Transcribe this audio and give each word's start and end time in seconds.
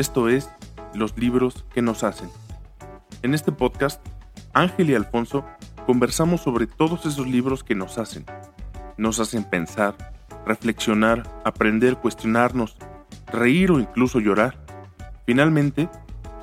Esto 0.00 0.30
es 0.30 0.48
Los 0.94 1.18
libros 1.18 1.66
que 1.74 1.82
nos 1.82 2.04
hacen. 2.04 2.30
En 3.20 3.34
este 3.34 3.52
podcast, 3.52 4.00
Ángel 4.54 4.88
y 4.88 4.94
Alfonso 4.94 5.44
conversamos 5.84 6.40
sobre 6.40 6.66
todos 6.66 7.04
esos 7.04 7.26
libros 7.26 7.62
que 7.62 7.74
nos 7.74 7.98
hacen. 7.98 8.24
Nos 8.96 9.20
hacen 9.20 9.44
pensar, 9.44 10.14
reflexionar, 10.46 11.30
aprender, 11.44 11.98
cuestionarnos, 11.98 12.78
reír 13.26 13.72
o 13.72 13.78
incluso 13.78 14.20
llorar. 14.20 14.64
Finalmente, 15.26 15.90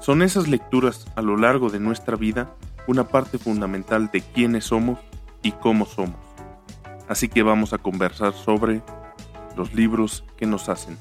son 0.02 0.22
esas 0.22 0.48
lecturas 0.48 1.08
a 1.16 1.24
lo 1.24 1.36
largo 1.36 1.72
de 1.72 1.80
nuestra 1.80 2.16
vida 2.16 2.54
una 2.86 3.08
parte 3.08 3.40
fundamental 3.40 4.12
de 4.14 4.22
quiénes 4.22 4.66
somos 4.66 5.00
y 5.42 5.54
cómo 5.54 5.88
somos. 5.88 6.20
Así 7.08 7.28
que 7.28 7.42
vamos 7.42 7.74
a 7.74 7.80
conversar 7.80 8.34
sobre 8.34 8.84
los 9.56 9.74
libros 9.74 10.24
que 10.38 10.46
nos 10.46 10.70
hacen. 10.70 10.96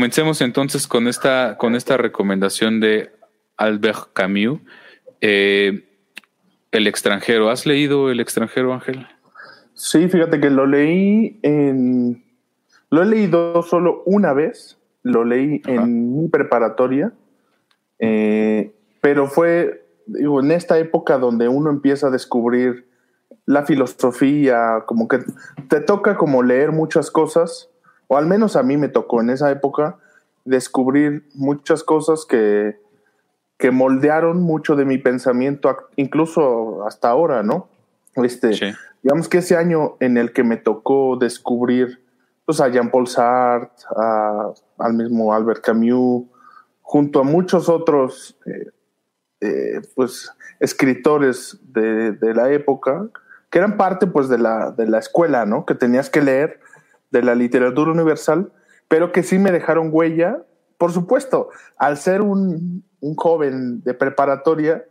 Comencemos 0.00 0.40
entonces 0.40 0.86
con 0.86 1.08
esta, 1.08 1.58
con 1.58 1.74
esta 1.74 1.98
recomendación 1.98 2.80
de 2.80 3.12
Albert 3.58 4.14
Camus, 4.14 4.58
eh, 5.20 5.84
El 6.72 6.86
extranjero. 6.86 7.50
¿Has 7.50 7.66
leído 7.66 8.10
El 8.10 8.18
extranjero, 8.18 8.72
Ángel? 8.72 9.06
Sí, 9.74 10.08
fíjate 10.08 10.40
que 10.40 10.48
lo 10.48 10.64
leí 10.64 11.38
en... 11.42 12.24
Lo 12.88 13.02
he 13.02 13.04
leído 13.04 13.62
solo 13.62 14.02
una 14.06 14.32
vez, 14.32 14.78
lo 15.02 15.22
leí 15.22 15.60
en 15.66 16.16
mi 16.16 16.28
preparatoria, 16.30 17.12
eh, 17.98 18.72
pero 19.02 19.26
fue 19.26 19.84
digo, 20.06 20.40
en 20.40 20.50
esta 20.50 20.78
época 20.78 21.18
donde 21.18 21.46
uno 21.46 21.68
empieza 21.68 22.06
a 22.06 22.10
descubrir 22.10 22.88
la 23.44 23.66
filosofía, 23.66 24.84
como 24.86 25.08
que 25.08 25.18
te 25.68 25.80
toca 25.80 26.16
como 26.16 26.42
leer 26.42 26.72
muchas 26.72 27.10
cosas, 27.10 27.69
o 28.12 28.16
al 28.16 28.26
menos 28.26 28.56
a 28.56 28.64
mí 28.64 28.76
me 28.76 28.88
tocó 28.88 29.20
en 29.20 29.30
esa 29.30 29.52
época 29.52 29.96
descubrir 30.44 31.28
muchas 31.32 31.84
cosas 31.84 32.26
que, 32.28 32.76
que 33.56 33.70
moldearon 33.70 34.42
mucho 34.42 34.74
de 34.74 34.84
mi 34.84 34.98
pensamiento, 34.98 35.76
incluso 35.94 36.84
hasta 36.84 37.08
ahora, 37.08 37.44
¿no? 37.44 37.68
Este, 38.16 38.74
Digamos 39.04 39.28
que 39.28 39.38
ese 39.38 39.56
año 39.56 39.96
en 40.00 40.16
el 40.16 40.32
que 40.32 40.42
me 40.42 40.56
tocó 40.56 41.16
descubrir 41.18 42.02
pues, 42.44 42.60
a 42.60 42.68
Jean-Paul 42.68 43.06
Sartre, 43.06 43.86
al 43.96 44.94
mismo 44.94 45.32
Albert 45.32 45.62
Camus, 45.62 46.24
junto 46.82 47.20
a 47.20 47.22
muchos 47.22 47.68
otros 47.68 48.36
eh, 48.44 48.70
eh, 49.40 49.82
pues, 49.94 50.32
escritores 50.58 51.60
de, 51.62 52.34
la 52.34 52.50
época, 52.50 53.06
que 53.50 53.58
eran 53.58 53.76
parte 53.76 54.08
pues, 54.08 54.28
de, 54.28 54.38
la, 54.38 54.72
de 54.72 54.88
la 54.88 54.98
escuela, 54.98 55.46
¿no? 55.46 55.64
que 55.64 55.76
tenías 55.76 56.10
que 56.10 56.22
leer 56.22 56.58
de 57.10 57.22
la 57.22 57.34
literatura 57.34 57.92
universal, 57.92 58.52
pero 58.88 59.12
que 59.12 59.22
sí 59.22 59.38
me 59.38 59.52
dejaron 59.52 59.90
huella. 59.92 60.44
Por 60.78 60.92
supuesto, 60.92 61.50
al 61.76 61.96
ser 61.96 62.22
un, 62.22 62.84
un 63.00 63.14
joven 63.16 63.82
de 63.82 63.94
preparatoria, 63.94 64.84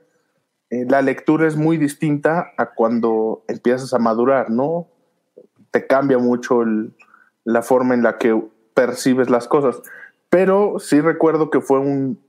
eh, 0.69 0.85
la 0.87 1.01
lectura 1.01 1.47
es 1.47 1.55
muy 1.55 1.77
distinta 1.77 2.51
a 2.57 2.71
cuando 2.73 3.43
empiezas 3.47 3.93
a 3.93 3.99
madurar, 3.99 4.51
¿no? 4.51 4.87
Te 5.71 5.87
cambia 5.87 6.17
mucho 6.19 6.63
la 7.43 7.61
forma 7.61 7.95
en 7.95 8.03
la 8.03 8.17
que 8.17 8.39
percibes 8.73 9.29
las 9.29 9.47
cosas. 9.47 9.81
Pero 10.29 10.77
sí 10.79 11.01
recuerdo 11.01 11.49
que 11.49 11.61
fue 11.61 11.79
un, 11.79 12.19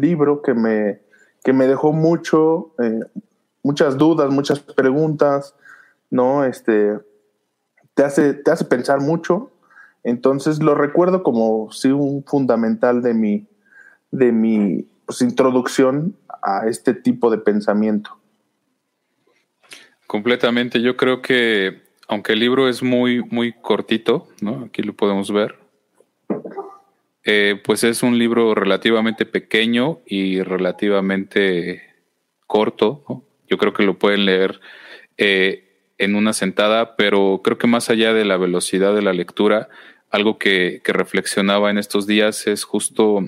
libro 0.00 0.42
que 0.42 0.54
me, 0.54 1.00
que 1.42 1.52
me 1.52 1.66
dejó 1.66 1.92
mucho, 1.92 2.74
eh, 2.78 3.00
muchas 3.62 3.96
dudas, 3.96 4.30
muchas 4.30 4.60
preguntas, 4.60 5.54
¿no? 6.10 6.44
Este, 6.44 6.98
te 7.94 8.04
hace, 8.04 8.34
te 8.34 8.50
hace 8.50 8.64
pensar 8.64 9.00
mucho. 9.00 9.50
Entonces 10.04 10.62
lo 10.62 10.74
recuerdo 10.74 11.22
como 11.22 11.70
sí 11.70 11.88
un 11.88 12.24
fundamental 12.24 13.02
de 13.02 13.14
mi, 13.14 13.46
de 14.10 14.32
mi 14.32 14.86
pues, 15.06 15.22
introducción 15.22 16.16
a 16.42 16.66
este 16.66 16.94
tipo 16.94 17.30
de 17.30 17.38
pensamiento. 17.38 18.18
Completamente. 20.06 20.82
Yo 20.82 20.96
creo 20.96 21.22
que, 21.22 21.82
aunque 22.08 22.32
el 22.32 22.40
libro 22.40 22.68
es 22.68 22.82
muy, 22.82 23.22
muy 23.30 23.52
cortito, 23.52 24.28
¿no? 24.40 24.64
Aquí 24.64 24.82
lo 24.82 24.94
podemos 24.94 25.30
ver. 25.32 25.56
Eh, 27.24 27.60
pues 27.64 27.84
es 27.84 28.02
un 28.02 28.18
libro 28.18 28.54
relativamente 28.54 29.24
pequeño 29.24 30.00
y 30.04 30.42
relativamente 30.42 31.82
corto. 32.46 33.24
Yo 33.48 33.58
creo 33.58 33.72
que 33.72 33.84
lo 33.84 33.98
pueden 33.98 34.24
leer 34.24 34.60
eh, 35.16 35.71
en 36.04 36.14
una 36.14 36.32
sentada, 36.32 36.96
pero 36.96 37.40
creo 37.44 37.58
que 37.58 37.66
más 37.66 37.90
allá 37.90 38.12
de 38.12 38.24
la 38.24 38.36
velocidad 38.36 38.94
de 38.94 39.02
la 39.02 39.12
lectura, 39.12 39.68
algo 40.10 40.38
que, 40.38 40.80
que 40.84 40.92
reflexionaba 40.92 41.70
en 41.70 41.78
estos 41.78 42.06
días 42.06 42.46
es 42.46 42.64
justo 42.64 43.24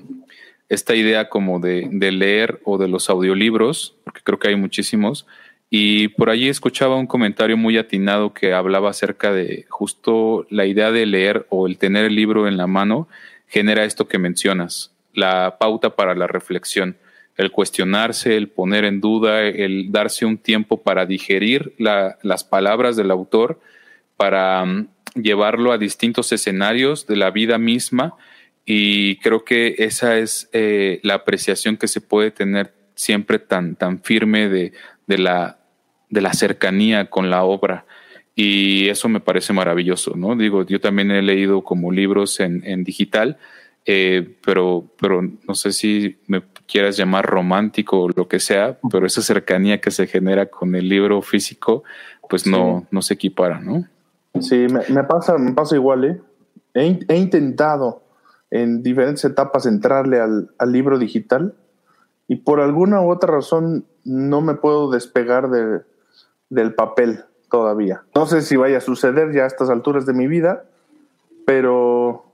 esta 0.69 0.95
idea 0.95 1.29
como 1.29 1.61
de, 1.61 1.89
leer 2.13 2.61
o 2.65 2.79
de 2.79 2.89
los 2.89 3.11
audiolibros, 3.11 3.97
porque 4.05 4.21
creo 4.23 4.39
que 4.39 4.49
hay 4.49 4.57
muchísimos, 4.57 5.27
y 5.71 6.09
por 6.09 6.31
allí 6.31 6.49
escuchaba 6.49 6.97
un 6.97 7.07
comentario 7.07 7.57
muy 7.57 7.79
atinado 7.79 8.33
que 8.33 8.53
hablaba 8.53 8.91
acerca 8.91 9.33
de 9.33 9.67
justo 9.69 10.47
la 10.51 10.67
idea 10.67 10.93
de 10.93 11.07
leer 11.07 11.47
o 11.49 11.67
el 11.67 11.79
tener 11.79 12.05
el 12.05 12.15
libro 12.15 12.47
en 12.47 12.57
la 12.57 12.67
mano 12.67 13.09
genera 13.49 13.85
esto 13.85 14.07
que 14.07 14.19
mencionas, 14.19 14.93
la 15.13 15.57
pauta 15.59 15.97
para 15.97 16.15
la 16.15 16.27
reflexión, 16.27 16.97
el 17.37 17.51
cuestionarse, 17.51 18.37
el 18.37 18.49
poner 18.49 18.85
en 18.85 19.01
duda, 19.01 19.43
el 19.43 19.91
darse 19.91 20.25
un 20.25 20.39
tiempo 20.39 20.83
para 20.83 21.07
digerir 21.07 21.75
las 21.79 22.45
palabras 22.45 22.97
del 22.97 23.11
autor, 23.11 23.61
para 24.17 24.65
mm, 24.65 24.89
llevarlo 25.17 25.73
a 25.73 25.79
distintos 25.79 26.33
escenarios 26.33 27.07
de 27.07 27.17
la 27.17 27.31
vida 27.31 27.59
misma 27.59 28.15
y 28.67 29.17
creo 29.17 29.45
que 29.45 29.75
esa 29.79 30.19
es 30.19 30.49
eh, 30.53 31.01
la 31.03 31.15
apreciación 31.15 31.77
que 31.77 31.89
se 31.89 32.01
puede 32.01 32.31
tener 32.31 32.73
siempre 32.95 33.39
tan, 33.39 33.77
tan 33.77 34.01
firme 34.03 34.49
de, 34.49 34.73
de, 35.07 35.19
la, 35.19 35.59
de 36.09 36.21
la 36.21 36.33
cercanía 36.33 37.11
con 37.11 37.31
la 37.31 37.45
obra. 37.45 37.85
Y 38.35 38.89
eso 38.89 39.09
me 39.09 39.21
parece 39.21 39.53
maravilloso, 39.53 40.15
¿no? 40.17 40.35
Digo, 40.35 40.65
yo 40.67 40.81
también 40.81 41.11
he 41.11 41.23
leído 41.23 41.63
como 41.63 41.93
libros 41.93 42.41
en, 42.41 42.63
en 42.65 42.83
digital, 42.83 43.39
eh, 43.87 44.37
pero, 44.45 44.85
pero 45.01 45.23
no 45.23 45.55
sé 45.55 45.73
si 45.73 46.19
me 46.27 46.43
quieras 46.67 46.97
llamar 46.97 47.27
romántico 47.27 48.03
o 48.03 48.09
lo 48.09 48.29
que 48.29 48.41
sea, 48.41 48.79
pero 48.91 49.07
esa 49.07 49.23
cercanía 49.23 49.81
que 49.81 49.91
se 49.91 50.07
genera 50.07 50.47
con 50.47 50.75
el 50.75 50.89
libro 50.89 51.21
físico, 51.23 51.85
pues 52.29 52.47
no, 52.47 52.87
no 52.91 53.03
se 53.03 53.15
equipara, 53.15 53.61
¿no? 53.61 53.87
Sí, 54.41 54.67
me, 54.71 54.81
me, 54.89 55.05
pasa, 55.05 55.39
me 55.39 55.53
pasa 55.53 55.77
igual, 55.77 56.05
¿eh? 56.05 56.21
He, 56.75 56.99
he 57.09 57.17
intentado 57.17 58.03
en 58.55 58.85
diferentes 58.85 59.25
etapas 59.25 59.67
entrarle 59.67 60.21
al, 60.21 60.49
libro 60.67 60.97
digital 60.99 61.55
y 62.29 62.37
por 62.37 62.61
alguna 62.61 63.01
u 63.01 63.11
otra 63.11 63.33
razón 63.35 63.85
no 64.05 64.41
me 64.43 64.55
puedo 64.55 64.93
despegar 64.93 65.51
de, 65.51 65.83
del 66.51 66.73
papel 66.75 67.25
todavía. 67.51 68.05
No 68.15 68.27
sé 68.27 68.43
si 68.43 68.55
vaya 68.55 68.79
a 68.79 68.81
suceder 68.81 69.33
ya 69.33 69.43
a 69.43 69.47
estas 69.47 69.71
alturas 69.71 70.07
de 70.07 70.13
mi 70.13 70.29
vida, 70.29 70.67
pero, 71.45 72.33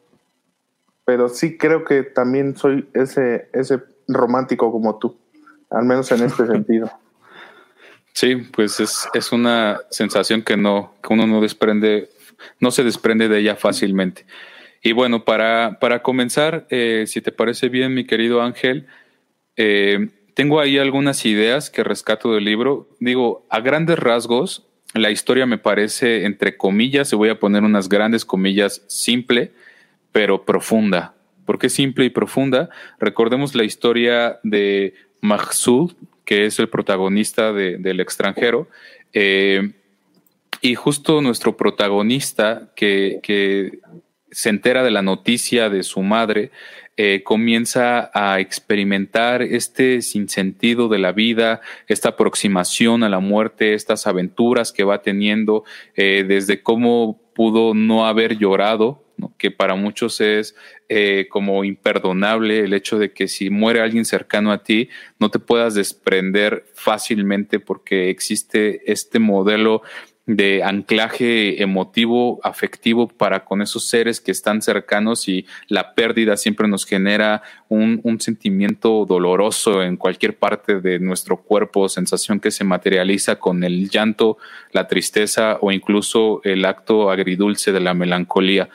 pero 1.10 1.28
sí 1.28 1.58
creo 1.58 1.82
que 1.82 2.04
también 2.04 2.56
soy 2.56 2.88
ese, 2.94 3.48
ese 3.52 3.80
romántico 4.06 4.70
como 4.70 4.96
tú, 5.00 5.18
al 5.68 5.84
menos 5.84 6.12
en 6.12 6.22
este 6.22 6.46
sentido. 6.52 6.88
Sí, 8.12 8.36
pues 8.36 8.78
es, 8.78 9.08
es 9.12 9.32
una 9.32 9.80
sensación 9.90 10.42
que 10.42 10.56
no, 10.56 10.94
que 11.02 11.12
uno 11.12 11.26
no 11.26 11.40
desprende, 11.40 12.10
no 12.60 12.70
se 12.70 12.84
desprende 12.84 13.28
de 13.28 13.40
ella 13.40 13.56
fácilmente. 13.56 14.24
Y 14.84 14.92
bueno, 14.92 15.24
para, 15.24 15.78
para 15.80 16.00
comenzar, 16.00 16.68
eh, 16.70 17.06
si 17.08 17.20
te 17.20 17.32
parece 17.32 17.68
bien, 17.68 17.92
mi 17.92 18.06
querido 18.06 18.40
Ángel, 18.40 18.86
eh, 19.56 20.10
tengo 20.34 20.60
ahí 20.60 20.78
algunas 20.78 21.26
ideas 21.26 21.70
que 21.70 21.82
rescato 21.82 22.34
del 22.34 22.44
libro. 22.44 22.88
Digo, 23.00 23.44
a 23.50 23.58
grandes 23.58 23.98
rasgos, 23.98 24.64
la 24.94 25.10
historia 25.10 25.44
me 25.44 25.58
parece, 25.58 26.24
entre 26.24 26.56
comillas, 26.56 27.08
se 27.08 27.16
voy 27.16 27.30
a 27.30 27.40
poner 27.40 27.64
unas 27.64 27.88
grandes 27.88 28.24
comillas, 28.24 28.84
simple, 28.86 29.50
pero 30.12 30.44
profunda. 30.44 31.14
¿Por 31.44 31.58
qué 31.58 31.68
simple 31.68 32.04
y 32.04 32.10
profunda? 32.10 32.70
Recordemos 32.98 33.54
la 33.54 33.64
historia 33.64 34.38
de 34.42 34.94
Mahsoud, 35.20 35.92
que 36.24 36.46
es 36.46 36.58
el 36.58 36.68
protagonista 36.68 37.52
de, 37.52 37.78
del 37.78 38.00
extranjero. 38.00 38.68
Eh, 39.12 39.72
y 40.60 40.74
justo 40.74 41.22
nuestro 41.22 41.56
protagonista, 41.56 42.70
que, 42.76 43.20
que 43.22 43.80
se 44.30 44.50
entera 44.50 44.82
de 44.82 44.90
la 44.90 45.02
noticia 45.02 45.70
de 45.70 45.82
su 45.82 46.02
madre, 46.02 46.50
eh, 46.96 47.22
comienza 47.24 48.10
a 48.12 48.40
experimentar 48.40 49.40
este 49.40 50.02
sinsentido 50.02 50.88
de 50.88 50.98
la 50.98 51.12
vida, 51.12 51.62
esta 51.88 52.10
aproximación 52.10 53.02
a 53.04 53.08
la 53.08 53.20
muerte, 53.20 53.72
estas 53.72 54.06
aventuras 54.06 54.70
que 54.70 54.84
va 54.84 55.00
teniendo, 55.00 55.64
eh, 55.96 56.26
desde 56.28 56.62
cómo 56.62 57.18
pudo 57.34 57.72
no 57.72 58.06
haber 58.06 58.36
llorado, 58.36 59.02
que 59.38 59.50
para 59.50 59.74
muchos 59.74 60.20
es 60.20 60.54
eh, 60.88 61.26
como 61.30 61.64
imperdonable 61.64 62.60
el 62.60 62.72
hecho 62.72 62.98
de 62.98 63.12
que 63.12 63.28
si 63.28 63.50
muere 63.50 63.80
alguien 63.80 64.04
cercano 64.04 64.52
a 64.52 64.62
ti, 64.62 64.88
no 65.18 65.30
te 65.30 65.38
puedas 65.38 65.74
desprender 65.74 66.64
fácilmente 66.74 67.60
porque 67.60 68.10
existe 68.10 68.90
este 68.90 69.18
modelo 69.18 69.82
de 70.36 70.62
anclaje 70.62 71.60
emotivo, 71.62 72.40
afectivo 72.44 73.08
para 73.08 73.44
con 73.44 73.62
esos 73.62 73.88
seres 73.88 74.20
que 74.20 74.30
están 74.30 74.62
cercanos 74.62 75.28
y 75.28 75.46
la 75.66 75.94
pérdida 75.94 76.36
siempre 76.36 76.68
nos 76.68 76.86
genera 76.86 77.42
un, 77.68 78.00
un, 78.04 78.20
sentimiento 78.20 79.06
doloroso 79.06 79.82
en 79.82 79.96
cualquier 79.96 80.36
parte 80.36 80.80
de 80.80 81.00
nuestro 81.00 81.38
cuerpo, 81.38 81.88
sensación 81.88 82.38
que 82.38 82.50
se 82.50 82.64
materializa 82.64 83.36
con 83.36 83.64
el 83.64 83.90
llanto, 83.90 84.38
la 84.72 84.86
tristeza 84.86 85.58
o 85.60 85.72
incluso 85.72 86.40
el 86.44 86.64
acto 86.64 87.10
agridulce 87.10 87.72
de 87.72 87.80
la 87.80 87.94
melancolía. 87.94 88.68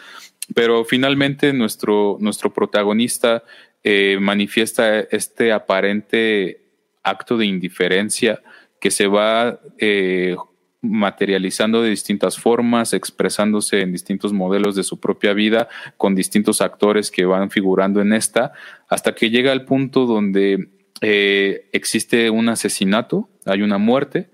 Pero 0.53 0.85
finalmente 0.85 1.53
nuestro, 1.53 2.17
nuestro 2.19 2.53
protagonista 2.53 3.43
eh, 3.83 4.17
manifiesta 4.19 4.99
este 4.99 5.51
aparente 5.51 6.65
acto 7.03 7.37
de 7.37 7.45
indiferencia 7.45 8.41
que 8.79 8.91
se 8.91 9.07
va 9.07 9.59
eh, 9.77 10.35
materializando 10.81 11.81
de 11.81 11.89
distintas 11.89 12.37
formas, 12.37 12.93
expresándose 12.93 13.81
en 13.81 13.91
distintos 13.91 14.33
modelos 14.33 14.75
de 14.75 14.83
su 14.83 14.99
propia 14.99 15.33
vida, 15.33 15.69
con 15.97 16.13
distintos 16.13 16.61
actores 16.61 17.09
que 17.09 17.25
van 17.25 17.49
figurando 17.49 18.01
en 18.01 18.13
esta, 18.13 18.53
hasta 18.87 19.15
que 19.15 19.29
llega 19.29 19.51
al 19.51 19.65
punto 19.65 20.05
donde 20.05 20.69
eh, 21.01 21.69
existe 21.71 22.29
un 22.29 22.49
asesinato, 22.49 23.29
hay 23.45 23.61
una 23.61 23.77
muerte, 23.77 24.29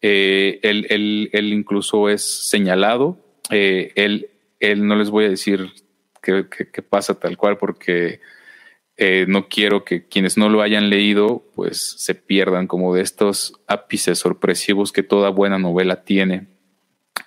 eh, 0.00 0.60
él, 0.62 1.52
incluso 1.52 2.08
es 2.08 2.48
señalado, 2.48 3.18
él, 3.50 4.30
él, 4.60 4.86
no 4.86 4.96
les 4.96 5.10
voy 5.10 5.24
a 5.24 5.30
decir 5.30 5.72
qué, 6.22 6.44
pasa 6.82 7.18
tal 7.18 7.36
cual 7.36 7.56
porque 7.58 8.20
eh, 8.96 9.26
no 9.28 9.48
quiero 9.48 9.84
que 9.84 10.06
quienes 10.06 10.36
no 10.36 10.48
lo 10.48 10.62
hayan 10.62 10.90
leído 10.90 11.44
pues 11.54 11.94
se 11.98 12.14
pierdan 12.14 12.66
como 12.66 12.94
de 12.94 13.02
estos 13.02 13.52
ápices 13.66 14.18
sorpresivos 14.18 14.92
que 14.92 15.02
toda 15.02 15.30
buena 15.30 15.58
novela 15.58 16.04
tiene. 16.04 16.48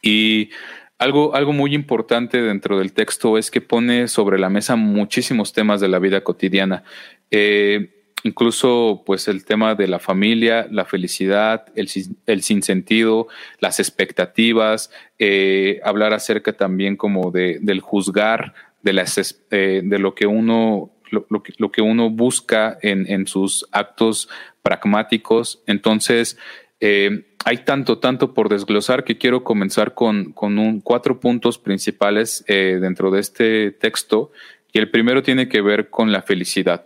Y 0.01 0.49
algo, 0.97 1.35
algo 1.35 1.53
muy 1.53 1.73
importante 1.73 2.41
dentro 2.41 2.77
del 2.77 2.93
texto 2.93 3.37
es 3.37 3.51
que 3.51 3.61
pone 3.61 4.07
sobre 4.07 4.37
la 4.37 4.49
mesa 4.49 4.75
muchísimos 4.75 5.53
temas 5.53 5.79
de 5.79 5.87
la 5.87 5.99
vida 5.99 6.21
cotidiana. 6.21 6.83
Eh, 7.31 7.98
incluso 8.23 9.03
pues 9.05 9.27
el 9.27 9.45
tema 9.45 9.75
de 9.75 9.87
la 9.87 9.99
familia, 9.99 10.67
la 10.71 10.85
felicidad, 10.85 11.65
el, 11.75 11.89
el 12.25 12.43
sinsentido, 12.43 13.27
las 13.59 13.79
expectativas, 13.79 14.91
eh, 15.17 15.79
hablar 15.83 16.13
acerca 16.13 16.53
también 16.53 16.95
como 16.97 17.31
de, 17.31 17.59
del 17.61 17.79
juzgar, 17.81 18.53
de, 18.81 18.93
las, 18.93 19.45
de 19.49 19.99
lo 19.99 20.15
que 20.15 20.25
uno 20.25 20.91
lo, 21.11 21.43
que, 21.43 21.53
lo 21.57 21.71
que, 21.71 21.81
uno 21.81 22.09
busca 22.09 22.77
en, 22.81 23.09
en, 23.11 23.25
sus 23.27 23.67
actos 23.71 24.29
pragmáticos. 24.61 25.63
Entonces, 25.65 26.37
eh, 26.79 27.25
hay 27.45 27.59
tanto, 27.59 27.99
tanto 27.99 28.33
por 28.33 28.49
desglosar 28.49 29.03
que 29.03 29.17
quiero 29.17 29.43
comenzar 29.43 29.93
con, 29.93 30.33
con 30.33 30.59
un, 30.59 30.81
cuatro 30.81 31.19
puntos 31.19 31.57
principales 31.57 32.43
eh, 32.47 32.77
dentro 32.81 33.11
de 33.11 33.19
este 33.21 33.71
texto. 33.71 34.31
Y 34.71 34.79
el 34.79 34.89
primero 34.91 35.23
tiene 35.23 35.49
que 35.49 35.61
ver 35.61 35.89
con 35.89 36.11
la 36.11 36.21
felicidad. 36.21 36.85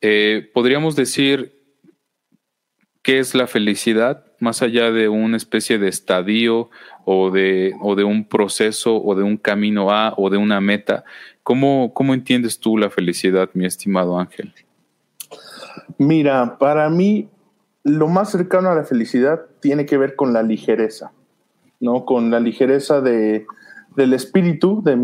Eh, 0.00 0.50
podríamos 0.52 0.96
decir 0.96 1.56
qué 3.02 3.18
es 3.18 3.34
la 3.34 3.46
felicidad 3.46 4.24
más 4.40 4.62
allá 4.62 4.90
de 4.90 5.08
una 5.08 5.36
especie 5.36 5.78
de 5.78 5.88
estadio 5.88 6.70
o 7.04 7.30
de, 7.30 7.74
o 7.80 7.94
de 7.94 8.04
un 8.04 8.28
proceso 8.28 9.02
o 9.02 9.14
de 9.14 9.22
un 9.22 9.36
camino 9.36 9.90
A 9.90 10.14
o 10.16 10.28
de 10.30 10.36
una 10.36 10.60
meta. 10.60 11.04
¿Cómo, 11.42 11.92
¿Cómo 11.94 12.14
entiendes 12.14 12.58
tú 12.58 12.76
la 12.76 12.90
felicidad, 12.90 13.48
mi 13.54 13.66
estimado 13.66 14.18
Ángel? 14.18 14.52
Mira, 15.98 16.58
para 16.58 16.90
mí 16.90 17.28
lo 17.84 18.08
más 18.08 18.30
cercano 18.30 18.70
a 18.70 18.74
la 18.74 18.84
felicidad 18.84 19.42
tiene 19.60 19.86
que 19.86 19.96
ver 19.96 20.16
con 20.16 20.32
la 20.32 20.42
ligereza, 20.42 21.12
¿no? 21.80 22.04
Con 22.04 22.30
la 22.30 22.40
ligereza 22.40 23.00
de, 23.00 23.46
del 23.94 24.12
espíritu, 24.12 24.82
de, 24.82 24.96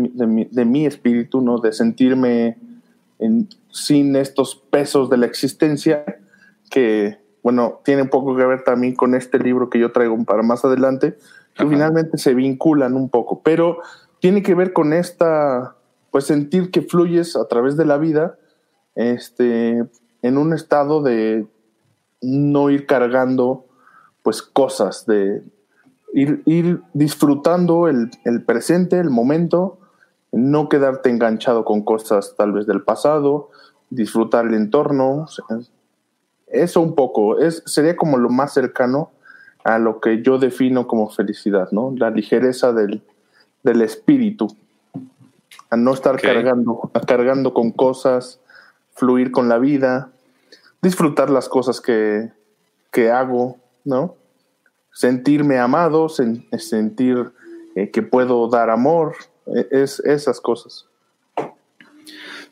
de, 0.51 0.65
mi 0.65 0.85
espíritu, 0.85 1.41
¿no? 1.41 1.59
De 1.59 1.71
sentirme 1.71 2.57
sin 3.73 4.15
estos 4.15 4.55
pesos 4.69 5.09
de 5.09 5.17
la 5.17 5.25
existencia 5.25 6.05
que, 6.69 7.17
bueno, 7.41 7.81
tiene 7.83 8.03
un 8.03 8.09
poco 8.09 8.35
que 8.35 8.45
ver 8.45 8.63
también 8.63 8.95
con 8.95 9.15
este 9.15 9.39
libro 9.39 9.71
que 9.71 9.79
yo 9.79 9.91
traigo 9.91 10.15
para 10.25 10.43
más 10.43 10.63
adelante, 10.63 11.17
que 11.55 11.67
finalmente 11.67 12.19
se 12.19 12.35
vinculan 12.35 12.93
un 12.93 13.09
poco, 13.09 13.41
pero 13.43 13.79
tiene 14.19 14.43
que 14.43 14.53
ver 14.53 14.73
con 14.73 14.93
esta 14.93 15.75
pues 16.11 16.25
sentir 16.25 16.69
que 16.69 16.83
fluyes 16.83 17.35
a 17.35 17.47
través 17.47 17.75
de 17.75 17.85
la 17.85 17.97
vida 17.97 18.37
este, 18.93 19.83
en 20.21 20.37
un 20.37 20.53
estado 20.53 21.01
de 21.01 21.47
no 22.21 22.69
ir 22.69 22.85
cargando 22.85 23.65
pues 24.21 24.43
cosas, 24.43 25.07
de 25.07 25.41
ir, 26.13 26.43
ir 26.45 26.81
disfrutando 26.93 27.87
el, 27.87 28.11
el, 28.23 28.43
presente, 28.43 28.99
el 28.99 29.09
momento, 29.09 29.79
no 30.33 30.67
quedarte 30.67 31.09
enganchado 31.09 31.63
con 31.63 31.83
cosas 31.83 32.35
tal 32.35 32.51
vez 32.51 32.65
del 32.65 32.81
pasado, 32.81 33.51
disfrutar 33.91 34.47
el 34.47 34.55
entorno. 34.55 35.27
Eso 36.47 36.81
un 36.81 36.95
poco, 36.95 37.39
es, 37.39 37.63
sería 37.65 37.95
como 37.95 38.17
lo 38.17 38.29
más 38.29 38.53
cercano 38.53 39.11
a 39.63 39.77
lo 39.77 40.01
que 40.01 40.21
yo 40.23 40.39
defino 40.39 40.87
como 40.87 41.09
felicidad, 41.09 41.69
¿no? 41.71 41.93
La 41.95 42.09
ligereza 42.09 42.73
del, 42.73 43.03
del 43.63 43.81
espíritu 43.81 44.47
a 45.69 45.77
no 45.77 45.93
estar 45.93 46.19
cargando, 46.19 46.91
cargando 47.07 47.53
con 47.53 47.71
cosas, 47.71 48.39
fluir 48.95 49.31
con 49.31 49.49
la 49.49 49.59
vida, 49.59 50.11
disfrutar 50.81 51.29
las 51.29 51.47
cosas 51.47 51.79
que, 51.79 52.31
que 52.91 53.11
hago, 53.11 53.57
¿no? 53.85 54.15
Sentirme 54.91 55.59
amado, 55.59 56.09
sentir 56.09 57.31
eh, 57.75 57.89
que 57.91 58.01
puedo 58.01 58.47
dar 58.49 58.69
amor, 58.69 59.15
es 59.71 59.99
esas 59.99 60.39
cosas. 60.39 60.87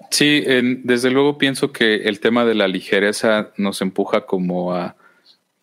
Sí, 0.10 0.44
desde 0.84 1.10
luego 1.10 1.38
pienso 1.38 1.72
que 1.72 1.96
el 2.04 2.20
tema 2.20 2.44
de 2.44 2.54
la 2.54 2.68
ligereza 2.68 3.54
nos 3.58 3.82
empuja 3.82 4.26
como 4.26 4.74
a 4.74 4.98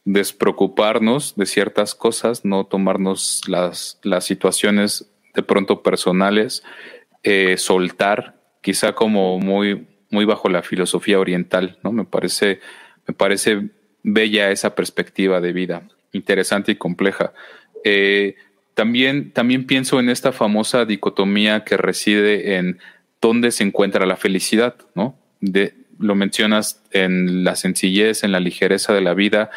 despreocuparnos 0.04 1.36
de 1.36 1.44
ciertas 1.44 1.94
cosas, 1.94 2.46
no 2.46 2.64
tomarnos 2.64 3.42
las, 3.46 4.00
las 4.02 4.24
situaciones 4.24 5.10
de 5.34 5.42
pronto 5.42 5.82
personales 5.82 6.62
eh, 7.22 7.58
soltar, 7.58 8.40
quizá 8.62 8.94
como 8.94 9.38
muy, 9.38 9.86
muy 10.10 10.24
bajo 10.24 10.48
la 10.48 10.62
filosofía 10.62 11.20
oriental, 11.20 11.78
¿no? 11.82 11.92
Me 11.92 12.04
parece, 12.04 12.60
me 13.06 13.12
parece 13.12 13.68
bella 14.02 14.50
esa 14.50 14.74
perspectiva 14.74 15.42
de 15.42 15.52
vida, 15.52 15.82
interesante 16.12 16.72
y 16.72 16.76
compleja. 16.76 17.34
Eh, 17.84 18.36
también, 18.78 19.66
pienso 19.66 19.98
en 19.98 20.08
esta 20.08 20.30
famosa 20.30 20.84
dicotomía 20.84 21.64
que 21.64 21.76
reside 21.76 22.58
en 22.58 22.78
dónde 23.20 23.50
se 23.50 23.64
encuentra 23.64 24.06
la 24.06 24.14
felicidad, 24.14 24.76
¿no? 24.94 25.18
Lo 25.98 26.14
mencionas 26.14 26.80
en 26.92 27.42
la 27.42 27.56
sencillez, 27.56 28.22
en 28.22 28.30
la 28.30 28.38
ligereza 28.38 28.94
de 28.94 29.00
la 29.00 29.14
vida, 29.14 29.50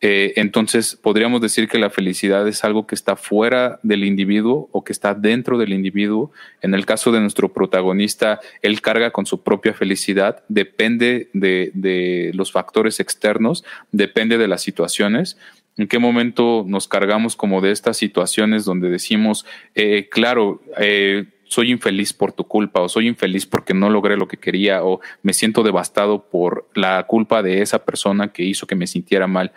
eh, 0.00 0.34
entonces, 0.36 0.94
podríamos 0.94 1.40
decir 1.40 1.68
que 1.68 1.78
la 1.78 1.90
felicidad 1.90 2.46
es 2.46 2.62
algo 2.62 2.86
que 2.86 2.94
está 2.94 3.16
fuera 3.16 3.80
del 3.82 4.04
individuo 4.04 4.68
o 4.70 4.84
que 4.84 4.92
está 4.92 5.14
dentro 5.14 5.58
del 5.58 5.72
individuo. 5.72 6.30
En 6.62 6.74
el 6.74 6.86
caso 6.86 7.10
de 7.10 7.20
nuestro 7.20 7.52
protagonista, 7.52 8.38
él 8.62 8.80
carga 8.80 9.10
con 9.10 9.26
su 9.26 9.42
propia 9.42 9.74
felicidad, 9.74 10.44
depende 10.48 11.30
de, 11.32 12.30
los 12.34 12.52
factores 12.52 13.00
externos, 13.00 13.64
depende 13.90 14.38
de 14.38 14.46
las 14.46 14.62
situaciones. 14.62 15.36
¿En 15.78 15.88
qué 15.88 15.98
momento 15.98 16.64
nos 16.66 16.88
cargamos 16.88 17.36
como 17.36 17.60
de 17.60 17.70
estas 17.70 17.96
situaciones 17.96 18.64
donde 18.64 18.90
decimos, 18.90 19.46
eh, 19.74 20.08
claro, 20.10 20.60
eh, 20.76 21.26
soy 21.44 21.70
infeliz 21.70 22.12
por 22.12 22.32
tu 22.32 22.44
culpa 22.44 22.80
o 22.82 22.88
soy 22.88 23.06
infeliz 23.06 23.46
porque 23.46 23.72
no 23.72 23.88
logré 23.88 24.16
lo 24.16 24.28
que 24.28 24.36
quería 24.36 24.84
o 24.84 25.00
me 25.22 25.32
siento 25.32 25.62
devastado 25.62 26.28
por 26.28 26.68
la 26.74 27.02
culpa 27.04 27.42
de 27.42 27.62
esa 27.62 27.84
persona 27.84 28.32
que 28.32 28.42
hizo 28.42 28.66
que 28.66 28.74
me 28.74 28.86
sintiera 28.86 29.26
mal? 29.26 29.52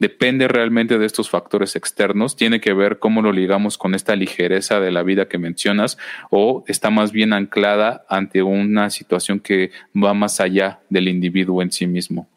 depende 0.00 0.48
realmente 0.48 0.98
de 0.98 1.04
estos 1.06 1.30
factores 1.30 1.76
externos, 1.76 2.34
tiene 2.34 2.60
que 2.60 2.72
ver 2.72 2.98
cómo 2.98 3.22
lo 3.22 3.32
ligamos 3.32 3.78
con 3.78 3.94
esta 3.94 4.16
ligereza 4.16 4.80
de 4.80 4.90
la 4.90 5.02
vida 5.02 5.28
que 5.28 5.38
mencionas 5.38 5.98
o 6.30 6.64
está 6.66 6.90
más 6.90 7.12
bien 7.12 7.34
anclada 7.34 8.06
ante 8.08 8.42
una 8.42 8.90
situación 8.90 9.40
que 9.40 9.70
va 9.94 10.14
más 10.14 10.40
allá 10.40 10.80
del 10.88 11.06
individuo 11.06 11.60
en 11.60 11.70
sí 11.70 11.86
mismo. 11.86 12.28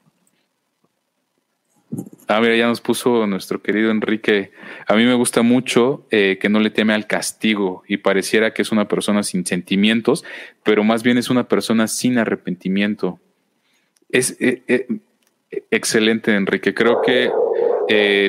Ah, 2.28 2.40
mira, 2.40 2.56
ya 2.56 2.68
nos 2.68 2.80
puso 2.80 3.28
nuestro 3.28 3.62
querido 3.62 3.92
Enrique. 3.92 4.52
A 4.88 4.96
mí 4.96 5.04
me 5.04 5.14
gusta 5.14 5.42
mucho 5.42 6.08
eh, 6.10 6.38
que 6.40 6.48
no 6.48 6.60
le 6.60 6.70
teme 6.70 6.94
al 6.94 7.06
castigo 7.06 7.84
y 7.88 7.98
pareciera 7.98 8.54
que 8.54 8.62
es 8.62 8.72
una 8.72 8.88
persona 8.88 9.24
sin 9.24 9.46
sentimientos, 9.46 10.24
pero 10.64 10.84
más 10.84 11.04
bien 11.04 11.18
es 11.18 11.30
una 11.30 11.48
persona 11.50 11.88
sin 11.88 12.18
arrepentimiento. 12.18 13.20
Es 14.10 14.38
eh, 14.40 14.64
eh, 14.68 14.88
excelente, 15.70 16.34
Enrique. 16.34 16.74
Creo 16.74 17.02
que 17.02 17.30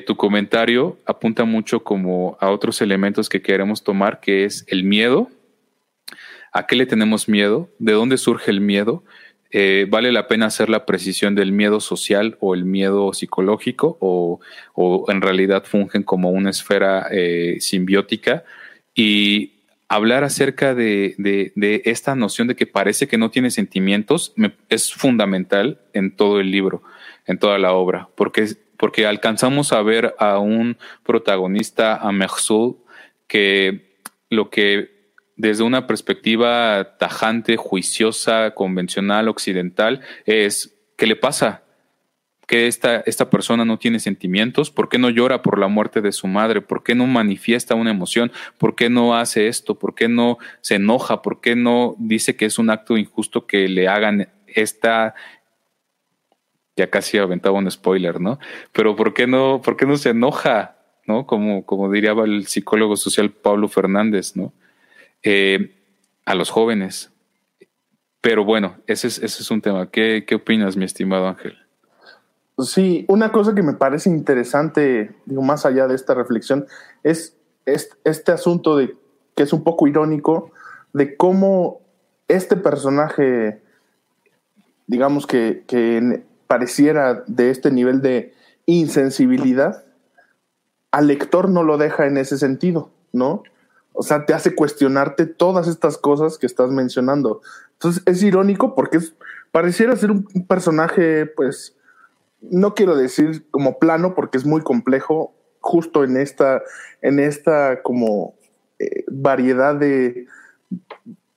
tu 0.06 0.16
comentario 0.16 0.98
apunta 1.06 1.44
mucho 1.44 1.84
como 1.84 2.36
a 2.40 2.50
otros 2.50 2.82
elementos 2.82 3.28
que 3.28 3.40
queremos 3.40 3.84
tomar, 3.84 4.20
que 4.20 4.44
es 4.44 4.64
el 4.68 4.82
miedo. 4.84 5.30
¿A 6.52 6.66
qué 6.66 6.76
le 6.76 6.86
tenemos 6.86 7.28
miedo? 7.28 7.70
¿De 7.78 7.92
dónde 7.92 8.18
surge 8.18 8.50
el 8.50 8.60
miedo? 8.60 9.04
Eh, 9.56 9.86
¿vale 9.88 10.10
la 10.10 10.26
pena 10.26 10.46
hacer 10.46 10.68
la 10.68 10.84
precisión 10.84 11.36
del 11.36 11.52
miedo 11.52 11.78
social 11.78 12.36
o 12.40 12.56
el 12.56 12.64
miedo 12.64 13.12
psicológico 13.12 13.96
o, 14.00 14.40
en 15.06 15.20
realidad 15.22 15.62
fungen 15.64 16.02
como 16.02 16.30
una 16.30 16.50
esfera 16.50 17.06
eh, 17.12 17.58
simbiótica? 17.60 18.42
Y 18.96 19.52
hablar 19.86 20.24
acerca 20.24 20.74
de, 20.74 21.52
esta 21.84 22.16
noción 22.16 22.48
de 22.48 22.56
que 22.56 22.66
parece 22.66 23.06
que 23.06 23.16
no 23.16 23.30
tiene 23.30 23.52
sentimientos 23.52 24.34
es 24.70 24.92
fundamental 24.92 25.80
en 25.92 26.10
todo 26.16 26.40
el 26.40 26.50
libro, 26.50 26.82
en 27.24 27.38
toda 27.38 27.56
la 27.58 27.74
obra, 27.74 28.08
porque, 28.16 28.48
porque 28.76 29.06
alcanzamos 29.06 29.72
a 29.72 29.82
ver 29.82 30.16
a 30.18 30.40
un 30.40 30.78
protagonista, 31.04 31.94
a 31.94 32.10
Mersul, 32.10 32.78
que 33.28 34.00
lo 34.30 34.50
que 34.50 34.93
desde 35.36 35.64
una 35.64 35.86
perspectiva 35.86 36.96
tajante, 36.98 37.56
juiciosa, 37.56 38.52
convencional, 38.52 39.28
occidental, 39.28 40.00
es 40.26 40.76
¿qué 40.96 41.06
le 41.06 41.16
pasa? 41.16 41.64
que 42.46 42.66
esta, 42.66 42.96
esta 43.06 43.30
persona 43.30 43.64
no 43.64 43.78
tiene 43.78 44.00
sentimientos? 44.00 44.70
¿Por 44.70 44.88
qué 44.88 44.98
no 44.98 45.10
llora 45.10 45.42
por 45.42 45.58
la 45.58 45.68
muerte 45.68 46.00
de 46.00 46.12
su 46.12 46.26
madre? 46.26 46.60
¿Por 46.60 46.82
qué 46.82 46.94
no 46.94 47.06
manifiesta 47.06 47.74
una 47.74 47.90
emoción? 47.90 48.32
¿Por 48.58 48.74
qué 48.74 48.90
no 48.90 49.16
hace 49.16 49.48
esto? 49.48 49.78
¿Por 49.78 49.94
qué 49.94 50.08
no 50.08 50.38
se 50.60 50.76
enoja? 50.76 51.22
¿Por 51.22 51.40
qué 51.40 51.56
no 51.56 51.94
dice 51.98 52.36
que 52.36 52.44
es 52.46 52.58
un 52.58 52.70
acto 52.70 52.96
injusto 52.96 53.46
que 53.46 53.68
le 53.68 53.88
hagan 53.88 54.28
esta... 54.46 55.14
Ya 56.76 56.90
casi 56.90 57.18
aventaba 57.18 57.58
un 57.58 57.70
spoiler, 57.70 58.20
¿no? 58.20 58.38
Pero 58.72 58.96
¿por 58.96 59.14
qué 59.14 59.26
no, 59.26 59.62
por 59.62 59.76
qué 59.76 59.86
no 59.86 59.96
se 59.96 60.10
enoja? 60.10 60.76
¿No? 61.06 61.26
Como, 61.26 61.64
como 61.64 61.90
diría 61.90 62.12
el 62.12 62.46
psicólogo 62.46 62.96
social 62.96 63.30
Pablo 63.30 63.68
Fernández, 63.68 64.36
¿no? 64.36 64.52
Eh, 65.24 65.74
a 66.26 66.34
los 66.34 66.50
jóvenes. 66.50 67.10
Pero 68.20 68.44
bueno, 68.44 68.76
ese 68.86 69.08
es, 69.08 69.18
ese 69.18 69.42
es 69.42 69.50
un 69.50 69.60
tema. 69.60 69.90
¿Qué, 69.90 70.24
¿Qué 70.26 70.34
opinas, 70.36 70.76
mi 70.76 70.84
estimado 70.84 71.28
Ángel? 71.28 71.56
Sí, 72.58 73.04
una 73.08 73.32
cosa 73.32 73.54
que 73.54 73.62
me 73.62 73.74
parece 73.74 74.08
interesante, 74.08 75.14
digo, 75.26 75.42
más 75.42 75.66
allá 75.66 75.88
de 75.88 75.94
esta 75.94 76.14
reflexión, 76.14 76.66
es, 77.02 77.36
este 77.66 78.32
asunto 78.32 78.76
de 78.76 78.96
que 79.34 79.42
es 79.42 79.52
un 79.52 79.64
poco 79.64 79.88
irónico 79.88 80.52
de 80.92 81.16
cómo 81.16 81.80
este 82.28 82.56
personaje, 82.56 83.60
digamos 84.86 85.26
que, 85.26 85.64
que 85.66 86.22
pareciera 86.46 87.24
de 87.26 87.50
este 87.50 87.70
nivel 87.70 88.00
de 88.00 88.32
insensibilidad, 88.66 89.84
al 90.92 91.08
lector 91.08 91.48
no 91.48 91.64
lo 91.64 91.76
deja 91.76 92.06
en 92.06 92.16
ese 92.18 92.38
sentido, 92.38 92.90
¿no? 93.12 93.42
O 93.94 94.02
sea, 94.02 94.26
te 94.26 94.34
hace 94.34 94.54
cuestionarte 94.54 95.24
todas 95.24 95.68
estas 95.68 95.96
cosas 95.96 96.36
que 96.36 96.46
estás 96.46 96.70
mencionando. 96.70 97.40
Entonces 97.74 98.02
es 98.06 98.22
irónico 98.22 98.74
porque 98.74 98.98
pareciera 99.52 99.94
ser 99.94 100.10
un, 100.10 100.24
personaje, 100.48 101.26
pues, 101.26 101.76
no 102.40 102.74
quiero 102.74 102.96
decir 102.96 103.46
como 103.50 103.78
plano 103.78 104.14
porque 104.14 104.36
es 104.36 104.44
muy 104.44 104.62
complejo, 104.62 105.32
justo 105.60 106.02
en 106.04 106.16
esta, 106.16 106.60
en 107.02 107.20
esta 107.20 107.82
como 107.82 108.34
eh, 108.80 109.04
variedad 109.06 109.76
de, 109.76 110.26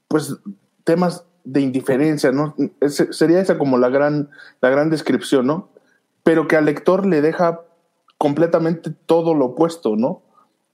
pues, 0.07 0.35
temas 0.83 1.25
de 1.43 1.61
indiferencia, 1.61 2.31
¿no? 2.31 2.55
sería 2.87 3.39
esa 3.39 3.57
como 3.57 3.77
la 3.77 3.89
gran, 3.89 4.29
la 4.61 4.69
gran 4.69 4.89
descripción, 4.89 5.47
¿no? 5.47 5.69
Pero 6.23 6.47
que 6.47 6.57
al 6.57 6.65
lector 6.65 7.05
le 7.05 7.21
deja 7.21 7.61
completamente 8.17 8.91
todo 9.05 9.33
lo 9.33 9.45
opuesto, 9.45 9.95
¿no? 9.95 10.23